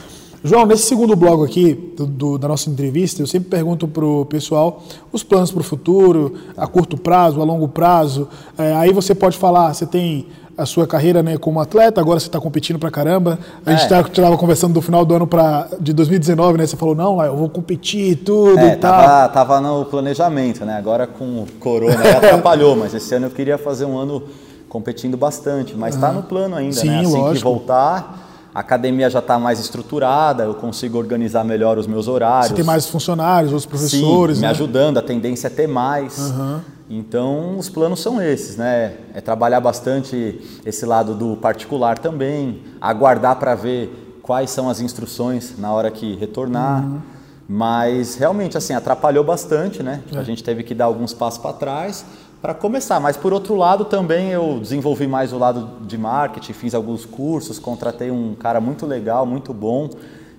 João, 0.44 0.66
nesse 0.66 0.84
segundo 0.84 1.16
bloco 1.16 1.44
aqui 1.44 1.74
do- 1.98 2.06
do- 2.06 2.38
da 2.38 2.48
nossa 2.48 2.70
entrevista, 2.70 3.22
eu 3.22 3.28
sempre 3.28 3.50
pergunto 3.50 3.88
pro 3.88 4.26
pessoal 4.26 4.82
os 5.12 5.24
planos 5.24 5.52
para 5.52 5.62
o 5.62 5.64
futuro, 5.64 6.36
a 6.56 6.68
curto 6.68 6.96
prazo, 6.98 7.42
a 7.42 7.44
longo 7.44 7.68
prazo. 7.68 8.28
É, 8.58 8.74
aí 8.76 8.94
você 8.94 9.16
pode 9.16 9.38
falar, 9.38 9.74
você 9.74 9.86
tem 9.86 10.28
a 10.58 10.66
sua 10.66 10.88
carreira 10.88 11.22
né, 11.22 11.38
como 11.38 11.60
atleta, 11.60 12.00
agora 12.02 12.20
você 12.20 12.28
está 12.28 12.40
competindo 12.40 12.80
pra 12.80 12.90
caramba. 12.90 13.38
A 13.66 13.72
gente 13.72 13.92
É. 13.94 14.00
estava 14.02 14.38
conversando 14.38 14.74
do 14.74 14.82
final 14.82 15.04
do 15.06 15.14
ano 15.14 15.28
pra, 15.28 15.68
de 15.80 15.92
2019, 15.94 16.58
né? 16.58 16.66
Você 16.66 16.76
falou, 16.78 16.96
não, 16.96 17.22
eu 17.24 17.36
vou 17.36 17.48
competir 17.50 18.12
e 18.12 18.16
tudo 18.16 18.58
É, 18.60 18.74
e 18.74 18.76
tal. 18.78 18.92
tava, 19.04 19.30
tava 19.30 19.62
no 19.62 19.86
planejamento, 19.86 20.66
né? 20.66 20.76
Agora 20.78 21.06
com 21.06 21.44
o 21.44 21.48
corona 21.60 21.94
atrapalhou, 22.18 22.76
mas 22.76 22.94
esse 22.94 23.14
ano 23.14 23.28
eu 23.28 23.32
queria 23.32 23.58
fazer 23.58 23.86
um 23.86 23.98
ano 23.98 24.24
competindo 24.70 25.16
bastante, 25.18 25.76
mas 25.76 25.96
está 25.96 26.12
no 26.12 26.24
plano 26.24 26.56
ainda, 26.56 26.74
Sim, 26.76 26.88
né? 26.90 27.00
Assim 27.02 27.12
que 27.12 27.18
lógico. 27.18 27.50
voltar, 27.50 28.27
a 28.58 28.62
academia 28.62 29.08
já 29.08 29.20
está 29.20 29.38
mais 29.38 29.60
estruturada, 29.60 30.44
eu 30.44 30.56
consigo 30.56 30.98
organizar 30.98 31.44
melhor 31.44 31.78
os 31.78 31.86
meus 31.86 32.08
horários. 32.08 32.48
Você 32.48 32.56
tem 32.56 32.66
mais 32.66 32.88
funcionários, 32.88 33.54
outros 33.54 33.68
professores, 33.68 34.38
Sim, 34.38 34.42
me 34.42 34.48
né? 34.48 34.52
ajudando, 34.52 34.98
a 34.98 35.02
tendência 35.04 35.46
é 35.46 35.50
ter 35.52 35.68
mais. 35.68 36.18
Aham. 36.18 36.64
Então, 36.90 37.60
os 37.60 37.70
planos 37.70 38.00
são 38.00 38.20
esses, 38.20 38.58
né? 38.58 38.96
É 39.14 39.22
trabalhar 39.22 39.60
bastante 39.60 40.42
esse 40.66 40.88
lado 40.88 41.14
do 41.14 41.38
particular 41.38 42.00
também, 42.00 42.64
aguardar 42.82 43.36
para 43.36 43.54
ver 43.54 44.20
quais 44.24 44.50
são 44.50 44.68
as 44.68 44.82
instruções 44.82 45.54
na 45.60 45.72
hora 45.72 45.92
que 45.92 46.16
retornar. 46.16 46.84
Uhum. 46.84 47.00
Mas 47.48 48.16
realmente 48.16 48.58
assim, 48.58 48.74
atrapalhou 48.74 49.24
bastante, 49.24 49.84
né? 49.84 50.02
É. 50.12 50.18
A 50.18 50.24
gente 50.24 50.44
teve 50.44 50.64
que 50.64 50.74
dar 50.74 50.86
alguns 50.86 51.14
passos 51.14 51.40
para 51.40 51.54
trás 51.54 52.04
para 52.42 52.54
começar. 52.54 53.00
Mas 53.00 53.18
por 53.18 53.34
outro 53.34 53.56
lado, 53.56 53.86
também 53.86 54.30
eu 54.30 54.60
desenvolvi 54.60 55.08
mais 55.08 55.34
o 55.34 55.38
lado 55.38 55.86
de 55.86 55.98
marketing, 55.98 56.54
fiz 56.54 56.74
alguns 56.74 57.06
cursos, 57.06 57.60
contratei 57.60 58.12
um 58.12 58.36
cara 58.36 58.60
muito 58.62 58.86
legal, 58.86 59.26
muito 59.26 59.54
bom. 59.54 59.90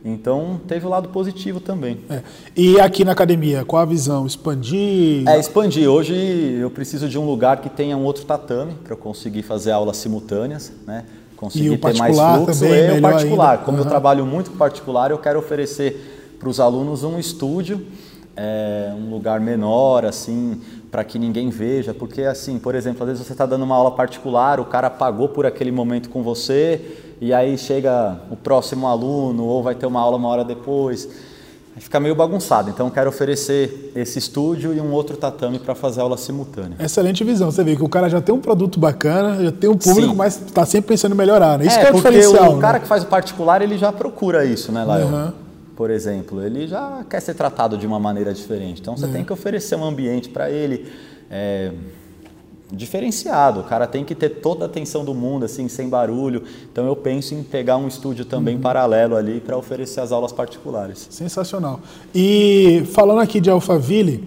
Então, 0.05 0.61
teve 0.67 0.87
o 0.87 0.89
lado 0.89 1.09
positivo 1.09 1.59
também. 1.61 1.99
É. 2.09 2.23
E 2.57 2.81
aqui 2.81 3.05
na 3.05 3.13
academia, 3.13 3.65
qual 3.65 3.83
a 3.83 3.85
visão? 3.85 4.27
Expandir? 4.27 5.29
É, 5.29 5.39
expandir. 5.39 5.89
Hoje 5.89 6.15
eu 6.61 6.71
preciso 6.71 7.09
de 7.09 7.19
um 7.19 7.27
lugar 7.27 7.61
que 7.61 7.69
tenha 7.69 7.97
um 7.97 8.05
outro 8.05 8.25
tatame 8.25 8.75
para 8.75 8.93
eu 8.93 8.97
conseguir 8.97 9.43
fazer 9.43 9.73
aulas 9.73 9.97
simultâneas, 9.97 10.73
né? 10.87 11.05
Conseguir 11.37 11.77
ter 11.79 11.97
mais 11.97 12.17
fluxo. 12.17 12.61
também, 12.61 12.97
e 12.97 12.99
o 12.99 13.03
particular. 13.03 13.51
ainda. 13.53 13.65
Como 13.65 13.79
eu 13.79 13.83
Aham. 13.83 13.91
trabalho 13.91 14.27
muito 14.27 14.51
com 14.51 14.57
particular, 14.57 15.11
eu 15.11 15.19
quero 15.19 15.39
oferecer 15.39 16.37
para 16.39 16.49
os 16.49 16.61
alunos 16.61 17.03
um 17.03 17.19
estúdio, 17.19 17.85
é, 18.37 18.93
um 18.97 19.11
lugar 19.11 19.41
menor, 19.41 20.05
assim, 20.05 20.61
para 20.91 21.05
que 21.05 21.18
ninguém 21.18 21.51
veja. 21.51 21.95
Porque, 21.95 22.22
assim, 22.22 22.59
por 22.59 22.74
exemplo, 22.74 23.03
às 23.03 23.09
vezes 23.11 23.26
você 23.26 23.32
está 23.32 23.47
dando 23.47 23.64
uma 23.64 23.74
aula 23.74 23.91
particular, 23.93 24.61
o 24.61 24.64
cara 24.64 24.91
pagou 24.91 25.28
por 25.28 25.47
aquele 25.47 25.70
momento 25.70 26.09
com 26.09 26.22
você, 26.22 26.80
e 27.20 27.32
aí 27.32 27.57
chega 27.59 28.20
o 28.30 28.36
próximo 28.36 28.86
aluno, 28.86 29.45
ou 29.45 29.62
vai 29.62 29.74
ter 29.74 29.86
uma 29.86 30.01
aula 30.01 30.16
uma 30.16 30.28
hora 30.28 30.45
depois. 30.45 31.09
Fica 31.80 32.01
meio 32.01 32.14
bagunçado, 32.14 32.70
então 32.70 32.86
eu 32.86 32.93
quero 32.93 33.09
oferecer 33.09 33.93
esse 33.95 34.18
estúdio 34.18 34.74
e 34.74 34.80
um 34.80 34.91
outro 34.91 35.16
tatame 35.16 35.61
para 35.61 35.76
fazer 35.76 36.01
aula 36.01 36.16
simultânea. 36.16 36.76
Excelente 36.80 37.22
visão. 37.22 37.53
Você 37.53 37.62
vê 37.62 37.76
que 37.76 37.84
o 37.84 37.89
cara 37.89 38.09
já 38.09 38.20
tem 38.20 38.34
um 38.34 38.41
produto 38.41 38.80
bacana, 38.80 39.45
já 39.45 39.53
tem 39.53 39.70
um 39.70 39.76
público, 39.76 40.11
Sim. 40.11 40.16
mas 40.16 40.43
está 40.43 40.66
sempre 40.66 40.89
pensando 40.89 41.12
em 41.12 41.16
melhorar. 41.16 41.57
Né? 41.57 41.66
Isso 41.66 41.78
é, 41.78 41.80
que 41.82 41.86
é 41.86 41.91
o 41.91 41.93
porque 41.93 42.11
diferencial. 42.11 42.57
o 42.57 42.59
cara 42.59 42.74
né? 42.74 42.80
que 42.80 42.89
faz 42.89 43.05
o 43.05 43.07
particular, 43.07 43.62
ele 43.62 43.78
já 43.78 43.93
procura 43.93 44.45
isso, 44.45 44.72
né, 44.72 44.84
Lael? 44.84 45.07
Aham. 45.07 45.34
Por 45.79 45.91
exemplo, 45.91 46.43
ele 46.43 46.66
já 46.66 47.05
quer 47.09 47.20
ser 47.20 47.35
tratado 47.35 47.79
de 47.79 47.87
uma 47.87 48.01
maneira 48.01 48.35
diferente. 48.35 48.81
Então 48.81 48.97
você 48.97 49.05
É. 49.05 49.09
tem 49.12 49.24
que 49.24 49.33
oferecer 49.33 49.76
um 49.76 49.85
ambiente 49.85 50.29
para 50.29 50.51
ele 50.51 50.91
é, 51.31 51.70
diferenciado. 52.72 53.61
O 53.61 53.62
cara 53.62 53.87
tem 53.87 54.05
que 54.05 54.12
ter 54.12 54.29
toda 54.29 54.64
a 54.64 54.66
atenção 54.66 55.05
do 55.05 55.14
mundo, 55.14 55.45
assim, 55.45 55.68
sem 55.68 55.89
barulho. 55.89 56.43
Então 56.72 56.85
eu 56.85 56.97
penso 56.97 57.33
em 57.33 57.45
pegar 57.45 57.76
um 57.76 57.87
estúdio 57.87 58.24
também 58.24 58.57
Uhum. 58.57 58.61
paralelo 58.61 59.14
ali 59.14 59.41
para 59.41 59.57
oferecer 59.57 60.01
as 60.01 60.11
aulas 60.11 60.33
particulares. 60.33 61.07
Sensacional. 61.11 61.79
E 62.12 62.83
falando 62.93 63.20
aqui 63.20 63.41
de 63.41 63.49
Alphaville, 63.49 64.26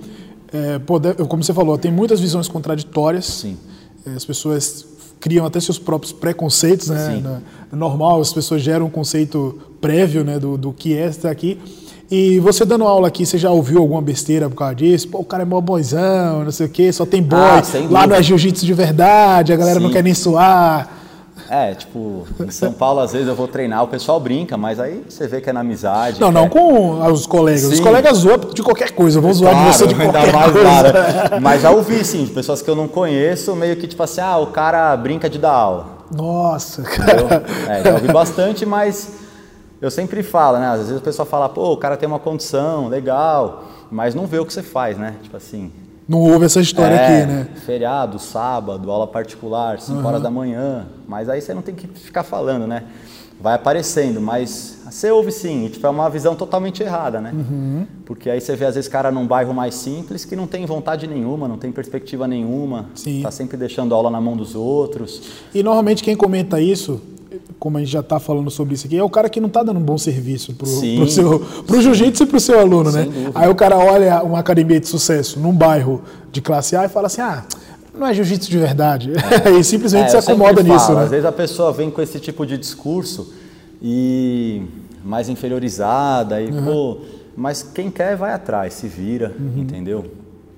é, 0.54 0.80
pô, 0.80 1.00
de- 1.00 1.16
como 1.28 1.44
você 1.44 1.54
falou, 1.54 1.78
tem 1.78 1.92
muitas 1.92 2.22
visões 2.22 2.48
contraditórias. 2.48 3.26
Sim. 3.26 3.58
É, 4.06 4.12
As 4.12 4.24
pessoas 4.24 4.86
criam 5.20 5.46
até 5.46 5.60
seus 5.60 5.78
próprios 5.78 6.14
preconceitos, 6.14 6.88
né? 6.88 7.22
Sim. 7.22 7.42
É 7.72 7.76
normal, 7.76 8.22
as 8.22 8.32
pessoas 8.34 8.62
geram 8.62 8.86
um 8.86 8.90
conceito 8.90 9.60
prévio, 9.82 10.24
né, 10.24 10.38
do, 10.40 10.58
do 10.58 10.72
que 10.72 10.96
é 10.98 11.08
estar 11.08 11.30
aqui. 11.32 11.60
E 12.10 12.40
você 12.40 12.66
dando 12.66 12.84
aula 12.86 13.08
aqui, 13.08 13.26
você 13.26 13.38
já 13.38 13.50
ouviu 13.52 13.80
alguma 13.80 14.02
besteira 14.02 14.50
por 14.50 14.56
causa 14.58 14.76
disso? 14.76 15.08
Pô, 15.08 15.20
o 15.20 15.26
cara 15.26 15.44
é 15.44 15.46
mó 15.46 15.60
boizão, 15.62 16.44
não 16.44 16.52
sei 16.52 16.66
o 16.66 16.70
quê, 16.70 16.92
só 16.92 17.06
tem 17.06 17.22
boy. 17.24 17.40
Ah, 17.40 17.62
Lá 17.90 18.06
não 18.06 18.16
é 18.16 18.22
jiu-jitsu 18.22 18.66
de 18.66 18.74
verdade, 18.74 19.54
a 19.54 19.56
galera 19.56 19.80
não 19.80 19.88
Sim. 19.88 19.94
quer 19.94 20.04
nem 20.04 20.14
suar. 20.14 20.98
É, 21.50 21.74
tipo, 21.74 22.26
em 22.40 22.50
São 22.52 22.72
Paulo, 22.72 23.00
às 23.02 23.12
vezes 23.12 23.28
eu 23.28 23.36
vou 23.36 23.48
treinar, 23.48 23.84
o 23.84 23.88
pessoal 23.88 24.20
brinca, 24.20 24.58
mas 24.58 24.80
aí 24.80 25.04
você 25.08 25.28
vê 25.28 25.42
que 25.42 25.50
é 25.50 25.54
na 25.54 25.62
amizade. 25.62 26.20
Não, 26.20 26.32
não 26.32 26.46
é- 26.46 26.50
com 26.50 27.00
os 27.12 27.26
colegas. 27.26 27.64
Os 27.64 27.78
Sim. 27.78 27.84
colegas 27.84 28.18
zoam 28.20 28.38
de 28.54 28.62
qualquer 28.64 28.92
coisa, 28.92 29.20
vão 29.20 29.34
zoar 29.34 29.52
Claro, 29.54 29.72
de 29.72 29.78
você 29.78 29.88
de 29.88 29.96
qualquer 29.96 30.34
mais 30.34 30.52
coisa. 30.52 31.40
Mas 31.42 31.62
já 31.62 31.72
ouvi, 31.72 32.04
sim, 32.06 32.24
de 32.26 32.32
pessoas 32.32 32.62
que 32.62 32.70
eu 32.70 32.76
não 32.76 32.88
conheço, 32.90 33.54
meio 33.56 33.76
que 33.78 33.88
tipo 33.88 34.02
assim, 34.04 34.22
ah, 34.22 34.38
o 34.38 34.48
cara 34.48 34.96
brinca 34.98 35.30
de 35.30 35.38
dar 35.40 35.52
aula. 35.52 35.88
Nossa, 36.14 36.82
Entendeu? 36.82 37.28
cara. 37.28 37.44
É, 37.70 37.84
já 37.84 37.94
ouvi 37.94 38.08
bastante, 38.12 38.66
mas 38.66 39.10
eu 39.82 39.90
sempre 39.90 40.22
falo, 40.22 40.60
né? 40.60 40.68
Às 40.68 40.82
vezes 40.82 40.98
o 40.98 41.02
pessoal 41.02 41.26
fala, 41.26 41.50
pô, 41.50 41.74
o 41.74 41.78
cara 41.78 41.98
tem 41.98 42.08
uma 42.08 42.20
condição, 42.20 42.88
legal, 42.88 43.66
mas 43.90 44.14
não 44.14 44.28
vê 44.28 44.38
o 44.38 44.46
que 44.46 44.54
você 44.54 44.62
faz, 44.62 44.98
né? 44.98 45.16
Tipo 45.24 45.36
assim. 45.36 45.72
Não 46.08 46.20
houve 46.20 46.46
essa 46.46 46.60
história 46.60 46.94
é, 46.94 47.24
aqui, 47.24 47.32
né? 47.32 47.48
Feriado, 47.66 48.20
sábado, 48.20 48.92
aula 48.92 49.08
particular, 49.08 49.80
5 49.80 50.06
horas 50.06 50.22
da 50.22 50.30
manhã. 50.30 50.86
Mas 51.08 51.30
aí 51.30 51.42
você 51.42 51.54
não 51.54 51.62
tem 51.62 51.74
que 51.74 51.88
ficar 51.88 52.24
falando, 52.24 52.68
né? 52.68 52.84
Vai 53.40 53.56
aparecendo, 53.56 54.22
mas 54.22 54.82
você 54.88 55.10
ouve 55.10 55.32
sim, 55.32 55.66
e 55.66 55.70
tipo, 55.70 55.88
é 55.88 55.90
uma 55.90 56.08
visão 56.10 56.36
totalmente 56.36 56.84
errada, 56.84 57.20
né? 57.20 57.32
Uhum. 57.34 57.88
Porque 58.06 58.30
aí 58.30 58.40
você 58.40 58.56
vê, 58.56 58.66
às 58.66 58.76
vezes, 58.76 58.88
cara 58.88 59.10
num 59.10 59.26
bairro 59.26 59.52
mais 59.52 59.74
simples 59.74 60.26
que 60.26 60.36
não 60.36 60.46
tem 60.46 60.64
vontade 60.66 61.08
nenhuma, 61.08 61.48
não 61.48 61.58
tem 61.58 61.72
perspectiva 61.72 62.28
nenhuma, 62.28 62.88
Sim. 62.94 63.22
tá 63.24 63.32
sempre 63.32 63.58
deixando 63.58 63.94
a 63.94 63.96
aula 63.96 64.12
na 64.12 64.22
mão 64.22 64.38
dos 64.38 64.54
outros. 64.54 65.24
E 65.56 65.64
normalmente 65.64 66.04
quem 66.04 66.16
comenta 66.16 66.62
isso, 66.62 67.02
como 67.60 67.78
a 67.78 67.80
gente 67.80 67.92
já 67.92 68.02
está 68.02 68.20
falando 68.20 68.50
sobre 68.52 68.74
isso 68.74 68.88
aqui, 68.88 68.98
é 68.98 69.04
o 69.04 69.10
cara 69.10 69.30
que 69.30 69.40
não 69.40 69.48
está 69.48 69.64
dando 69.64 69.80
um 69.80 69.84
bom 69.84 69.98
serviço 69.98 70.54
seu, 71.10 71.40
pro 71.66 71.82
jiu-jitsu 71.82 72.24
e 72.24 72.26
pro 72.26 72.40
seu 72.40 72.60
aluno, 72.60 72.92
né? 72.92 73.08
Aí 73.34 73.50
o 73.50 73.56
cara 73.56 73.78
olha 73.78 74.22
uma 74.24 74.40
academia 74.40 74.80
de 74.80 74.88
sucesso 74.88 75.40
num 75.40 75.54
bairro 75.54 76.02
de 76.32 76.42
classe 76.42 76.76
A 76.76 76.86
e 76.86 76.90
fala 76.90 77.08
assim, 77.08 77.22
ah, 77.22 77.46
não 77.94 78.08
é 78.08 78.14
jiu-jitsu 78.14 78.50
de 78.50 78.58
verdade. 78.58 79.12
e 79.60 79.64
simplesmente 79.64 80.08
É, 80.08 80.10
se 80.10 80.18
acomoda 80.18 80.62
nisso, 80.64 80.88
falo, 80.88 81.00
né? 81.00 81.04
Às 81.06 81.12
vezes 81.12 81.26
a 81.26 81.32
pessoa 81.32 81.72
vem 81.72 81.90
com 81.90 82.02
esse 82.02 82.20
tipo 82.20 82.46
de 82.46 82.58
discurso 82.58 83.34
e 83.82 84.64
mais 85.04 85.30
inferiorizada 85.30 86.42
e, 86.42 86.52
pô, 86.52 86.98
mas 87.36 87.64
quem 87.64 87.90
quer 87.90 88.16
vai 88.16 88.34
atrás, 88.34 88.74
se 88.74 88.88
vira, 88.88 89.34
Uhum. 89.40 89.62
entendeu? 89.62 90.06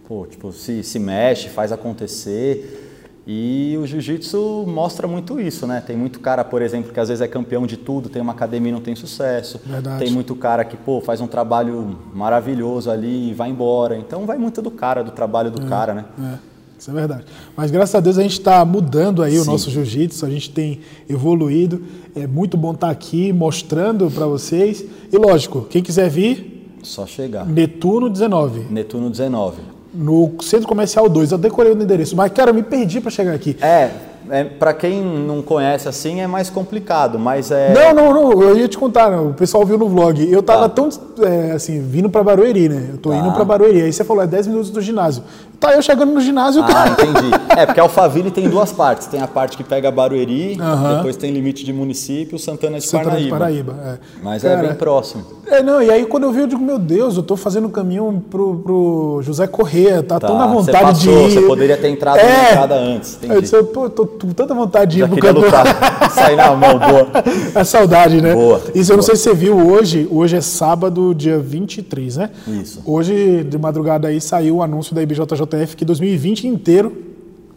Pô, 0.08 0.26
tipo, 0.26 0.52
se, 0.52 0.84
se 0.84 1.00
mexe, 1.00 1.50
faz 1.50 1.72
acontecer. 1.72 2.80
E 3.26 3.78
o 3.82 3.88
jiu-jitsu 3.88 4.66
mostra 4.68 5.08
muito 5.08 5.40
isso, 5.40 5.66
né? 5.66 5.82
Tem 5.86 5.96
muito 5.96 6.20
cara, 6.20 6.44
por 6.44 6.62
exemplo, 6.62 6.92
que 6.92 7.00
às 7.00 7.08
vezes 7.08 7.22
é 7.22 7.28
campeão 7.28 7.66
de 7.66 7.78
tudo, 7.78 8.10
tem 8.10 8.22
uma 8.22 8.34
academia 8.34 8.70
e 8.70 8.74
não 8.74 8.82
tem 8.82 8.96
sucesso. 8.96 9.62
Verdade. 9.66 10.00
Tem 10.04 10.12
muito 10.12 10.36
cara 10.36 10.66
que, 10.66 10.76
pô, 10.76 11.00
faz 11.00 11.22
um 11.22 11.28
trabalho 11.28 11.98
maravilhoso 12.14 12.92
ali 12.92 13.30
e 13.30 13.34
vai 13.34 13.50
embora. 13.50 13.98
Então 13.98 14.26
vai 14.26 14.38
muito 14.38 14.62
do 14.62 14.70
cara, 14.70 15.04
do 15.04 15.12
trabalho 15.12 15.50
do 15.50 15.66
cara, 15.68 15.94
né? 15.94 16.06
É, 16.22 16.38
isso 16.78 16.92
é 16.92 16.94
verdade. 16.94 17.24
Mas 17.56 17.72
graças 17.72 17.96
a 17.96 18.02
Deus 18.02 18.18
a 18.18 18.24
gente 18.24 18.40
está 18.40 18.66
mudando 18.66 19.24
aí 19.24 19.40
o 19.40 19.44
Sim. 19.44 19.52
nosso 19.52 19.70
jiu-jitsu, 19.72 20.26
a 20.26 20.30
gente 20.30 20.52
tem 20.52 20.82
evoluído. 21.10 21.82
É 22.14 22.28
muito 22.28 22.58
bom 22.58 22.74
estar 22.74 22.90
aqui 22.90 23.32
mostrando 23.32 24.12
para 24.12 24.28
vocês. 24.28 24.84
E 25.10 25.18
lógico, 25.18 25.62
quem 25.70 25.82
quiser 25.82 26.10
vir, 26.10 26.52
Só 26.84 27.08
chegar. 27.08 27.46
Netuno 27.46 28.10
19. 28.10 28.68
Netuno 28.70 29.10
19. 29.10 29.73
No 29.94 30.34
Centro 30.42 30.68
Comercial 30.68 31.08
2, 31.08 31.32
eu 31.32 31.38
decorei 31.38 31.72
o 31.72 31.82
endereço, 31.82 32.16
mas 32.16 32.32
cara, 32.32 32.50
eu 32.50 32.54
me 32.54 32.64
perdi 32.64 33.00
para 33.00 33.12
chegar 33.12 33.34
aqui. 33.34 33.56
É, 33.62 33.92
é 34.30 34.44
para 34.44 34.74
quem 34.74 35.02
não 35.02 35.42
conhece 35.42 35.88
assim 35.88 36.22
é 36.22 36.28
mais 36.28 36.50
complicado, 36.50 37.18
mas 37.20 37.52
é. 37.52 37.74
Não, 37.74 37.94
não, 37.94 38.14
não, 38.14 38.42
eu 38.44 38.58
ia 38.58 38.68
te 38.68 38.78
contar, 38.78 39.10
né? 39.12 39.18
o 39.20 39.34
pessoal 39.34 39.66
viu 39.66 39.78
no 39.78 39.88
vlog. 39.88 40.30
Eu 40.32 40.42
tava 40.44 40.70
Tá. 40.70 40.70
tão, 40.70 40.90
é, 41.22 41.52
assim, 41.52 41.82
vindo 41.82 42.10
para 42.10 42.24
Barueri, 42.24 42.70
né? 42.70 42.90
Eu 42.94 42.98
tô 42.98 43.10
Tá. 43.10 43.18
indo 43.18 43.32
para 43.32 43.44
Barueri. 43.46 43.82
Aí 43.82 43.92
você 43.94 44.04
falou, 44.04 44.24
é 44.24 44.28
10 44.28 44.48
minutos 44.48 44.70
do 44.70 44.82
ginásio. 44.82 45.24
Tá 45.60 45.74
eu 45.74 45.82
chegando 45.82 46.12
no 46.12 46.20
ginásio, 46.20 46.62
Ah, 46.64 46.68
cara. 46.68 46.90
entendi. 46.92 47.32
É, 47.56 47.66
porque 47.68 47.80
Alphaville 47.80 48.32
tem 48.32 48.50
duas 48.50 48.72
partes. 48.72 49.06
Tem 49.08 49.22
a 49.22 49.28
parte 49.28 49.56
que 49.56 49.64
pega 49.64 49.92
Barueri, 49.92 50.58
depois 50.98 51.16
tem 51.16 51.32
limite 51.32 51.64
de 51.64 51.72
município, 51.72 52.38
Santana 52.40 52.80
de 52.80 52.86
Santana 52.88 53.12
Parnaíba. 53.12 53.36
de 53.36 53.40
Paraíba. 53.40 53.76
É. 53.86 53.98
Mas 54.24 54.44
é 54.44 54.56
Cara, 54.56 54.68
bem 54.68 54.76
próximo. 54.76 55.24
É, 55.48 55.62
não, 55.62 55.82
e 55.82 55.90
aí 55.92 56.06
quando 56.06 56.24
eu 56.24 56.32
vi, 56.32 56.42
eu 56.42 56.48
digo, 56.48 56.62
meu 56.62 56.80
Deus, 56.80 57.16
eu 57.16 57.22
tô 57.24 57.36
fazendo 57.38 57.68
o 57.68 57.70
caminho 57.70 58.24
pro, 58.30 58.56
pro 58.58 59.20
José 59.22 59.46
Corrêa, 59.46 60.02
tá, 60.02 60.20
Tá, 60.20 60.28
tão 60.28 60.38
na 60.38 60.48
vontade 60.48 61.02
de 61.02 61.08
passou, 61.10 61.28
ir. 61.28 61.32
você 61.32 61.42
poderia 61.42 61.78
ter 61.78 61.90
entrado 61.90 62.16
na 62.18 62.22
É. 62.24 62.52
entrada 62.52 62.76
antes. 62.76 63.16
Entendi. 63.18 63.34
Eu 63.36 63.42
disse, 63.42 63.64
pô, 63.66 63.88
tô 63.90 64.06
tanta 64.34 64.54
vontade 64.54 64.96
de 64.98 65.04
ir 65.04 65.08
pro 65.10 65.32
lutar, 65.34 65.66
sair 66.12 66.36
na 66.36 66.56
mão, 66.56 66.80
boa. 66.80 67.08
É 67.56 67.64
saudade, 67.64 68.22
né? 68.22 68.34
Boa, 68.34 68.62
Isso 68.74 68.92
eu 68.92 68.98
não 68.98 69.04
boa. 69.04 69.08
sei 69.08 69.16
se 69.16 69.24
você 69.24 69.34
viu 69.34 69.58
hoje. 69.58 70.08
Hoje 70.10 70.36
é 70.38 70.42
sábado, 70.42 71.14
dia 71.14 71.40
23, 71.40 72.18
né? 72.18 72.30
Isso. 72.48 72.82
Hoje, 72.86 73.44
de 73.44 73.58
madrugada 73.58 74.08
aí, 74.08 74.20
saiu 74.22 74.58
o 74.58 74.64
anúncio 74.64 74.94
da 74.96 75.02
IBJJF 75.02 75.76
que 75.76 75.86
2020 75.86 76.48
inteiro, 76.48 76.96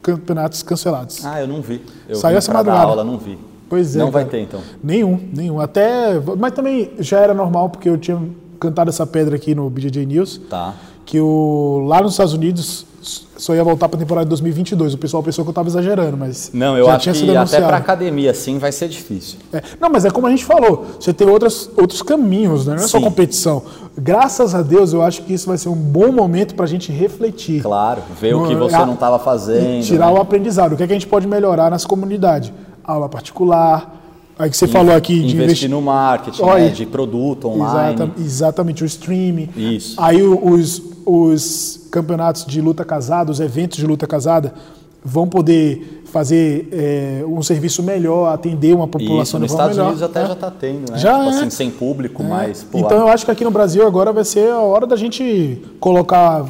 campeonatos 0.02 0.62
cancelados. 0.62 1.24
Ah, 1.24 1.40
eu 1.40 1.48
não 1.48 1.60
vi. 1.60 1.80
Eu 2.08 2.16
Saiu 2.16 2.34
vim 2.34 2.38
essa 2.38 2.52
madrugada. 2.52 2.84
aula, 2.84 3.04
não 3.04 3.18
vi. 3.18 3.38
Pois 3.68 3.96
é. 3.96 3.98
Não 3.98 4.10
vai 4.10 4.24
cara. 4.24 4.36
ter, 4.36 4.42
então. 4.42 4.60
Nenhum, 4.82 5.18
nenhum. 5.34 5.60
Até. 5.60 6.20
Mas 6.38 6.52
também 6.52 6.92
já 7.00 7.18
era 7.18 7.34
normal, 7.34 7.68
porque 7.68 7.88
eu 7.88 7.98
tinha 7.98 8.20
cantado 8.60 8.90
essa 8.90 9.04
pedra 9.06 9.34
aqui 9.36 9.54
no 9.54 9.68
BJJ 9.68 10.06
News. 10.06 10.40
Tá. 10.48 10.74
Que 11.06 11.20
o, 11.20 11.84
lá 11.86 12.02
nos 12.02 12.12
Estados 12.12 12.34
Unidos 12.34 12.84
só 13.38 13.54
ia 13.54 13.62
voltar 13.62 13.88
para 13.88 13.96
a 13.96 14.00
temporada 14.00 14.24
de 14.24 14.30
2022. 14.30 14.94
O 14.94 14.98
pessoal 14.98 15.22
pensou 15.22 15.44
que 15.44 15.48
eu 15.48 15.52
estava 15.52 15.68
exagerando, 15.68 16.16
mas 16.16 16.50
não, 16.52 16.76
eu 16.76 16.88
acho 16.90 17.12
que 17.12 17.36
até 17.36 17.60
para 17.60 17.76
academia 17.76 18.34
sim 18.34 18.58
vai 18.58 18.72
ser 18.72 18.88
difícil. 18.88 19.38
É. 19.52 19.62
Não, 19.80 19.88
mas 19.88 20.04
é 20.04 20.10
como 20.10 20.26
a 20.26 20.30
gente 20.30 20.44
falou, 20.44 20.84
você 20.98 21.12
tem 21.12 21.28
outros, 21.28 21.70
outros 21.76 22.02
caminhos, 22.02 22.66
né? 22.66 22.74
não 22.74 22.82
é 22.82 22.86
sim. 22.86 22.88
só 22.88 23.00
competição. 23.00 23.62
Graças 23.96 24.54
a 24.54 24.62
Deus, 24.62 24.92
eu 24.92 25.02
acho 25.02 25.22
que 25.22 25.32
isso 25.32 25.46
vai 25.46 25.56
ser 25.56 25.68
um 25.68 25.76
bom 25.76 26.10
momento 26.10 26.56
para 26.56 26.64
a 26.64 26.68
gente 26.68 26.90
refletir. 26.90 27.62
Claro, 27.62 28.02
ver 28.20 28.32
no, 28.32 28.44
o 28.44 28.48
que 28.48 28.56
você 28.56 28.74
a, 28.74 28.84
não 28.84 28.94
estava 28.94 29.18
fazendo. 29.20 29.84
Tirar 29.84 30.06
né? 30.06 30.18
o 30.18 30.20
aprendizado. 30.20 30.72
O 30.72 30.76
que, 30.76 30.82
é 30.82 30.86
que 30.86 30.92
a 30.92 30.96
gente 30.96 31.06
pode 31.06 31.28
melhorar 31.28 31.70
nessa 31.70 31.86
comunidade? 31.86 32.52
Aula 32.82 33.08
particular, 33.08 33.94
Aí 34.38 34.50
que 34.50 34.56
você 34.56 34.66
falou 34.66 34.94
aqui 34.94 35.14
de 35.14 35.34
investir 35.34 35.44
investi... 35.44 35.68
no 35.68 35.80
marketing, 35.80 36.42
né, 36.42 36.68
de 36.68 36.84
produto 36.84 37.48
online. 37.48 37.94
Exata, 37.94 38.20
exatamente, 38.20 38.84
o 38.84 38.86
streaming. 38.86 39.48
Isso. 39.56 39.94
Aí 39.98 40.22
os, 40.22 40.82
os 41.06 41.88
campeonatos 41.90 42.44
de 42.44 42.60
luta 42.60 42.84
casada, 42.84 43.30
os 43.30 43.40
eventos 43.40 43.78
de 43.78 43.86
luta 43.86 44.06
casada, 44.06 44.52
vão 45.04 45.28
poder 45.28 46.02
fazer 46.06 46.68
é, 46.72 47.24
um 47.26 47.40
serviço 47.42 47.80
melhor, 47.80 48.34
atender 48.34 48.74
uma 48.74 48.88
população 48.88 49.22
Isso, 49.22 49.38
nos 49.38 49.52
Estados 49.52 49.76
melhor. 49.76 49.90
Unidos 49.90 50.02
até 50.02 50.22
é. 50.22 50.26
já 50.26 50.32
está 50.32 50.50
tendo, 50.50 50.90
né? 50.90 50.98
Já 50.98 51.18
tipo 51.18 51.30
é. 51.30 51.38
assim, 51.38 51.50
sem 51.50 51.70
público, 51.70 52.22
é. 52.22 52.26
mas... 52.26 52.64
Pô, 52.64 52.78
então 52.78 52.98
eu 52.98 53.08
acho 53.08 53.24
que 53.24 53.30
aqui 53.30 53.44
no 53.44 53.50
Brasil 53.52 53.86
agora 53.86 54.12
vai 54.12 54.24
ser 54.24 54.50
a 54.50 54.58
hora 54.58 54.84
da 54.84 54.96
gente 54.96 55.62
colocar 55.78 56.44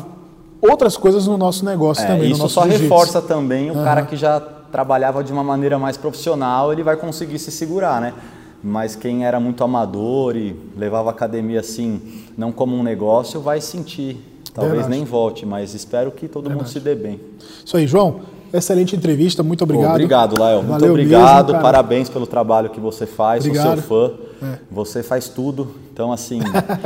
outras 0.60 0.96
coisas 0.96 1.26
no 1.26 1.36
nosso 1.36 1.64
negócio 1.64 2.02
é, 2.02 2.06
também. 2.06 2.30
Isso 2.30 2.48
só 2.48 2.62
reforça 2.62 3.20
também 3.20 3.70
o 3.70 3.74
uhum. 3.74 3.84
cara 3.84 4.02
que 4.02 4.16
já 4.16 4.40
trabalhava 4.40 5.22
de 5.22 5.32
uma 5.32 5.44
maneira 5.44 5.78
mais 5.78 5.96
profissional, 5.96 6.72
ele 6.72 6.82
vai 6.82 6.96
conseguir 6.96 7.38
se 7.38 7.50
segurar, 7.50 8.00
né? 8.00 8.14
Mas 8.62 8.96
quem 8.96 9.24
era 9.24 9.38
muito 9.38 9.62
amador 9.62 10.36
e 10.36 10.56
levava 10.76 11.10
a 11.10 11.12
academia 11.12 11.60
assim, 11.60 12.00
não 12.36 12.50
como 12.50 12.74
um 12.74 12.82
negócio, 12.82 13.40
vai 13.40 13.60
sentir. 13.60 14.35
Talvez 14.56 14.72
Verdade. 14.78 14.96
nem 14.96 15.04
volte, 15.04 15.44
mas 15.44 15.74
espero 15.74 16.10
que 16.10 16.26
todo 16.26 16.44
Verdade. 16.44 16.64
mundo 16.64 16.72
se 16.72 16.80
dê 16.80 16.94
bem. 16.94 17.20
Isso 17.64 17.76
aí, 17.76 17.86
João. 17.86 18.20
Excelente 18.52 18.96
entrevista, 18.96 19.42
muito 19.42 19.62
obrigado. 19.62 19.88
Pô, 19.88 19.94
obrigado, 19.94 20.40
Lael. 20.40 20.62
Muito 20.62 20.86
obrigado. 20.86 21.48
Mesmo, 21.48 21.62
Parabéns 21.62 22.08
pelo 22.08 22.26
trabalho 22.26 22.70
que 22.70 22.80
você 22.80 23.04
faz, 23.04 23.44
obrigado. 23.44 23.82
sou 23.82 24.08
seu 24.08 24.16
fã. 24.40 24.46
É. 24.54 24.58
Você 24.70 25.02
faz 25.02 25.28
tudo. 25.28 25.68
Então, 25.96 26.12
assim, 26.12 26.40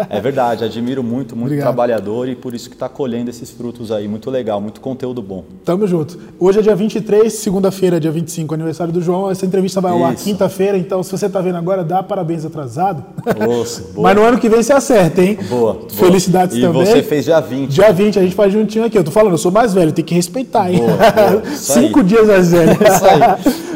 é 0.08 0.20
verdade, 0.20 0.62
admiro 0.62 1.02
muito, 1.02 1.34
muito 1.34 1.46
Obrigado. 1.46 1.66
trabalhador 1.66 2.28
e 2.28 2.36
por 2.36 2.54
isso 2.54 2.68
que 2.68 2.76
está 2.76 2.88
colhendo 2.88 3.28
esses 3.28 3.50
frutos 3.50 3.90
aí. 3.90 4.06
Muito 4.06 4.30
legal, 4.30 4.60
muito 4.60 4.80
conteúdo 4.80 5.20
bom. 5.20 5.42
Tamo 5.64 5.84
junto. 5.84 6.16
Hoje 6.38 6.60
é 6.60 6.62
dia 6.62 6.76
23, 6.76 7.32
segunda-feira, 7.32 7.98
dia 7.98 8.12
25, 8.12 8.54
aniversário 8.54 8.92
do 8.92 9.02
João. 9.02 9.28
Essa 9.28 9.44
entrevista 9.44 9.80
vai 9.80 9.90
ao 9.90 10.04
ar 10.04 10.14
quinta-feira, 10.14 10.78
então 10.78 11.02
se 11.02 11.10
você 11.10 11.26
está 11.26 11.40
vendo 11.40 11.56
agora, 11.56 11.82
dá 11.82 12.04
parabéns 12.04 12.44
atrasado. 12.44 13.04
Nossa, 13.36 13.82
boa. 13.92 14.04
Mas 14.04 14.16
no 14.16 14.22
ano 14.22 14.38
que 14.38 14.48
vem 14.48 14.62
você 14.62 14.72
acerta, 14.72 15.20
hein? 15.20 15.36
Boa. 15.48 15.88
Felicidades 15.88 16.56
boa. 16.56 16.68
também. 16.68 16.82
E 16.84 16.86
você 16.86 17.02
fez 17.02 17.24
dia 17.24 17.40
20. 17.40 17.68
Dia 17.68 17.92
20, 17.92 18.16
a 18.16 18.22
gente 18.22 18.36
faz 18.36 18.52
juntinho 18.52 18.84
aqui. 18.84 18.96
Eu 18.96 19.02
tô 19.02 19.10
falando, 19.10 19.32
eu 19.32 19.38
sou 19.38 19.50
mais 19.50 19.74
velho, 19.74 19.90
tem 19.90 20.04
que 20.04 20.14
respeitar, 20.14 20.72
hein? 20.72 20.78
Boa, 20.78 21.40
boa. 21.40 21.46
Cinco 21.56 22.04
dias 22.04 22.28
mais 22.28 22.52
velho. 22.52 22.78
Isso 22.80 23.04
aí. 23.04 23.20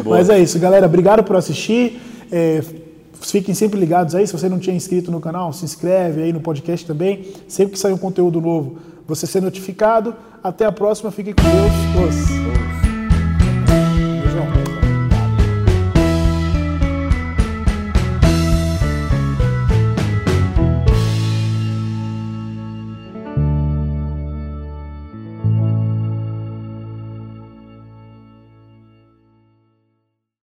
Mas 0.07 0.31
é 0.31 0.39
isso, 0.39 0.61
galera. 0.61 0.87
Obrigado 0.87 1.25
por 1.25 1.35
assistir. 1.35 2.01
É, 2.31 2.63
Fiquem 3.31 3.55
sempre 3.55 3.79
ligados 3.79 4.15
aí. 4.15 4.27
Se 4.27 4.33
você 4.33 4.49
não 4.49 4.59
tinha 4.59 4.75
inscrito 4.75 5.11
no 5.11 5.21
canal, 5.21 5.53
se 5.53 5.65
inscreve 5.65 6.23
aí 6.23 6.33
no 6.33 6.41
podcast 6.41 6.87
também. 6.87 7.33
Sempre 7.49 7.75
que 7.75 7.79
sair 7.79 7.93
um 7.93 7.99
conteúdo 7.99 8.41
novo, 8.41 8.79
você 9.07 9.27
ser 9.27 9.43
notificado. 9.43 10.15
Até 10.43 10.65
a 10.67 10.73
próxima. 10.73 11.11
Fiquem 11.11 11.35
com 11.35 11.43
Deus. 11.43 12.64